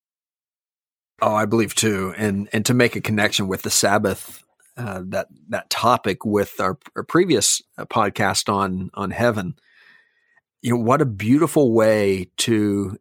Oh, 1.21 1.35
I 1.35 1.47
believe 1.47 1.75
too, 1.75 2.15
and 2.17 2.49
and 2.53 2.65
to 2.65 2.73
make 2.73 2.97
a 2.97 3.01
connection 3.01 3.47
with 3.47 3.63
the 3.63 3.71
Sabbath, 3.71 4.43
uh, 4.77 5.03
that 5.07 5.27
that 5.49 5.69
topic 5.69 6.25
with 6.25 6.59
our, 6.61 6.79
our 6.97 7.03
previous 7.03 7.61
uh, 7.77 7.85
podcast 7.85 8.51
on 8.51 8.91
on 8.95 9.11
heaven, 9.11 9.57
you 10.63 10.75
know, 10.75 10.81
what 10.81 11.03
a 11.03 11.07
beautiful 11.07 11.73
way 11.73 12.31
to 12.39 12.99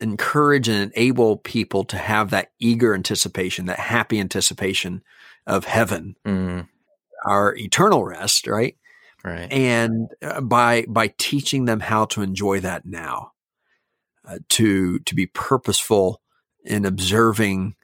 encourage 0.00 0.68
and 0.68 0.92
enable 0.92 1.36
people 1.38 1.84
to 1.84 1.96
have 1.96 2.30
that 2.30 2.52
eager 2.58 2.94
anticipation, 2.94 3.66
that 3.66 3.78
happy 3.78 4.20
anticipation 4.20 5.02
of 5.46 5.64
heaven, 5.64 6.16
mm. 6.26 6.68
our 7.24 7.54
eternal 7.56 8.04
rest, 8.04 8.46
right? 8.46 8.76
Right. 9.24 9.52
And 9.52 10.08
uh, 10.22 10.40
by 10.40 10.86
by 10.88 11.12
teaching 11.18 11.66
them 11.66 11.80
how 11.80 12.06
to 12.06 12.22
enjoy 12.22 12.60
that 12.60 12.86
now, 12.86 13.32
uh, 14.26 14.38
to 14.50 14.98
to 15.00 15.14
be 15.14 15.26
purposeful 15.26 16.22
in 16.64 16.86
observing, 16.86 17.74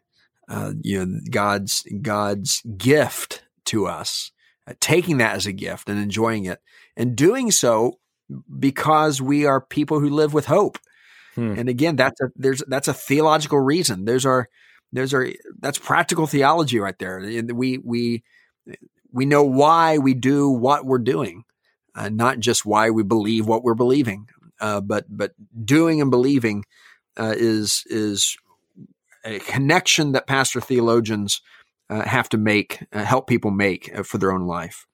uh, 0.48 0.72
you 0.80 1.04
know, 1.04 1.20
God's 1.30 1.86
God's 2.00 2.62
gift 2.78 3.42
to 3.66 3.86
us, 3.86 4.32
uh, 4.66 4.72
taking 4.80 5.18
that 5.18 5.36
as 5.36 5.44
a 5.46 5.52
gift 5.52 5.90
and 5.90 5.98
enjoying 5.98 6.46
it, 6.46 6.60
and 6.96 7.14
doing 7.14 7.50
so 7.50 7.98
because 8.58 9.20
we 9.20 9.46
are 9.46 9.60
people 9.60 10.00
who 10.00 10.10
live 10.10 10.34
with 10.34 10.46
hope. 10.46 10.78
Hmm. 11.34 11.54
And 11.58 11.68
again, 11.68 11.96
that's 11.96 12.20
a 12.20 12.30
there's 12.36 12.62
that's 12.66 12.88
a 12.88 12.94
theological 12.94 13.60
reason. 13.60 14.04
There's 14.04 14.26
our 14.26 14.48
there's 14.92 15.14
our 15.14 15.28
that's 15.58 15.78
practical 15.78 16.26
theology 16.26 16.78
right 16.78 16.98
there. 16.98 17.20
We 17.54 17.78
we 17.78 18.22
we 19.12 19.26
know 19.26 19.42
why 19.42 19.98
we 19.98 20.14
do 20.14 20.48
what 20.48 20.84
we're 20.84 20.98
doing, 20.98 21.44
uh, 21.94 22.08
not 22.08 22.38
just 22.38 22.64
why 22.64 22.90
we 22.90 23.02
believe 23.02 23.46
what 23.46 23.62
we're 23.62 23.74
believing. 23.74 24.28
Uh, 24.60 24.80
but 24.80 25.04
but 25.08 25.32
doing 25.64 26.00
and 26.00 26.10
believing 26.10 26.64
uh, 27.18 27.34
is 27.36 27.84
is 27.86 28.36
a 29.24 29.38
connection 29.40 30.12
that 30.12 30.26
pastor 30.26 30.60
theologians 30.60 31.42
uh, 31.90 32.02
have 32.02 32.28
to 32.30 32.38
make, 32.38 32.84
uh, 32.92 33.04
help 33.04 33.26
people 33.26 33.50
make 33.50 33.90
uh, 33.96 34.02
for 34.02 34.18
their 34.18 34.32
own 34.32 34.46
life. 34.46 34.86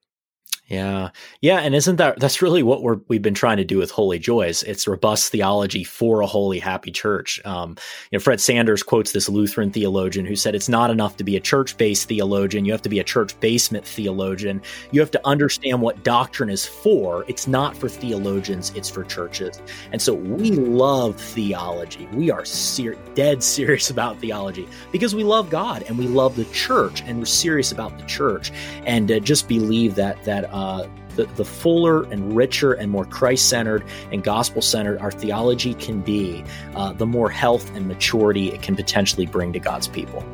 Yeah. 0.68 1.10
Yeah. 1.42 1.58
And 1.58 1.74
isn't 1.74 1.96
that, 1.96 2.18
that's 2.18 2.40
really 2.40 2.62
what 2.62 2.82
we're, 2.82 2.98
we've 3.08 3.20
been 3.20 3.34
trying 3.34 3.58
to 3.58 3.64
do 3.64 3.76
with 3.76 3.90
Holy 3.90 4.18
Joys. 4.18 4.62
It's 4.62 4.86
robust 4.86 5.30
theology 5.30 5.84
for 5.84 6.22
a 6.22 6.26
holy, 6.26 6.58
happy 6.58 6.90
church. 6.90 7.44
Um, 7.44 7.76
you 8.10 8.16
know, 8.16 8.22
Fred 8.22 8.40
Sanders 8.40 8.82
quotes 8.82 9.12
this 9.12 9.28
Lutheran 9.28 9.70
theologian 9.70 10.24
who 10.24 10.34
said, 10.34 10.54
it's 10.54 10.70
not 10.70 10.90
enough 10.90 11.18
to 11.18 11.24
be 11.24 11.36
a 11.36 11.40
church 11.40 11.76
based 11.76 12.08
theologian. 12.08 12.64
You 12.64 12.72
have 12.72 12.80
to 12.82 12.88
be 12.88 13.00
a 13.00 13.04
church 13.04 13.38
basement 13.40 13.84
theologian. 13.84 14.62
You 14.92 15.00
have 15.00 15.10
to 15.10 15.20
understand 15.26 15.82
what 15.82 16.04
doctrine 16.04 16.48
is 16.48 16.64
for. 16.64 17.26
It's 17.28 17.46
not 17.46 17.76
for 17.76 17.90
theologians, 17.90 18.72
it's 18.74 18.88
for 18.88 19.04
churches. 19.04 19.60
And 19.90 20.00
so 20.00 20.14
we 20.14 20.52
love 20.52 21.20
theology. 21.20 22.06
We 22.14 22.30
are 22.30 22.46
ser- 22.46 22.96
dead 23.14 23.42
serious 23.42 23.90
about 23.90 24.20
theology 24.20 24.66
because 24.90 25.14
we 25.14 25.24
love 25.24 25.50
God 25.50 25.82
and 25.82 25.98
we 25.98 26.06
love 26.06 26.34
the 26.36 26.46
church 26.46 27.02
and 27.02 27.18
we're 27.18 27.26
serious 27.26 27.72
about 27.72 27.98
the 27.98 28.06
church. 28.06 28.52
And 28.86 29.12
uh, 29.12 29.18
just 29.18 29.48
believe 29.48 29.96
that, 29.96 30.22
that, 30.24 30.51
uh, 30.52 30.86
the, 31.16 31.24
the 31.36 31.44
fuller 31.44 32.04
and 32.04 32.34
richer 32.34 32.72
and 32.72 32.90
more 32.90 33.04
Christ 33.04 33.48
centered 33.48 33.84
and 34.10 34.22
gospel 34.22 34.62
centered 34.62 34.98
our 34.98 35.10
theology 35.10 35.74
can 35.74 36.00
be, 36.00 36.44
uh, 36.74 36.92
the 36.92 37.06
more 37.06 37.30
health 37.30 37.74
and 37.74 37.86
maturity 37.86 38.50
it 38.50 38.62
can 38.62 38.76
potentially 38.76 39.26
bring 39.26 39.52
to 39.52 39.58
God's 39.58 39.88
people. 39.88 40.24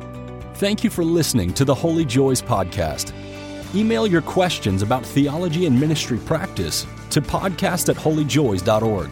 Thank 0.55 0.83
you 0.83 0.89
for 0.89 1.03
listening 1.03 1.53
to 1.53 1.65
the 1.65 1.75
Holy 1.75 2.05
Joys 2.05 2.41
podcast. 2.41 3.13
Email 3.75 4.07
your 4.07 4.21
questions 4.21 4.81
about 4.81 5.05
theology 5.05 5.65
and 5.65 5.79
ministry 5.79 6.17
practice 6.17 6.85
to 7.11 7.21
podcast 7.21 7.89
at 7.89 7.95
holyjoys.org. 7.95 9.09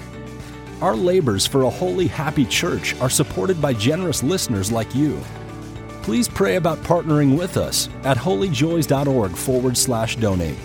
Our 0.82 0.96
labors 0.96 1.48
for 1.48 1.64
a 1.64 1.70
holy, 1.70 2.08
happy 2.08 2.46
church 2.46 3.00
are 3.00 3.10
supported 3.10 3.62
by 3.62 3.74
generous 3.74 4.24
listeners 4.24 4.72
like 4.72 4.94
you. 4.94 5.20
Please 6.04 6.28
pray 6.28 6.56
about 6.56 6.78
partnering 6.80 7.38
with 7.38 7.58
us 7.58 7.90
at 8.04 8.18
holyjoys.org 8.18 9.32
forward 9.32 9.78
slash 9.78 10.16
donate. 10.18 10.58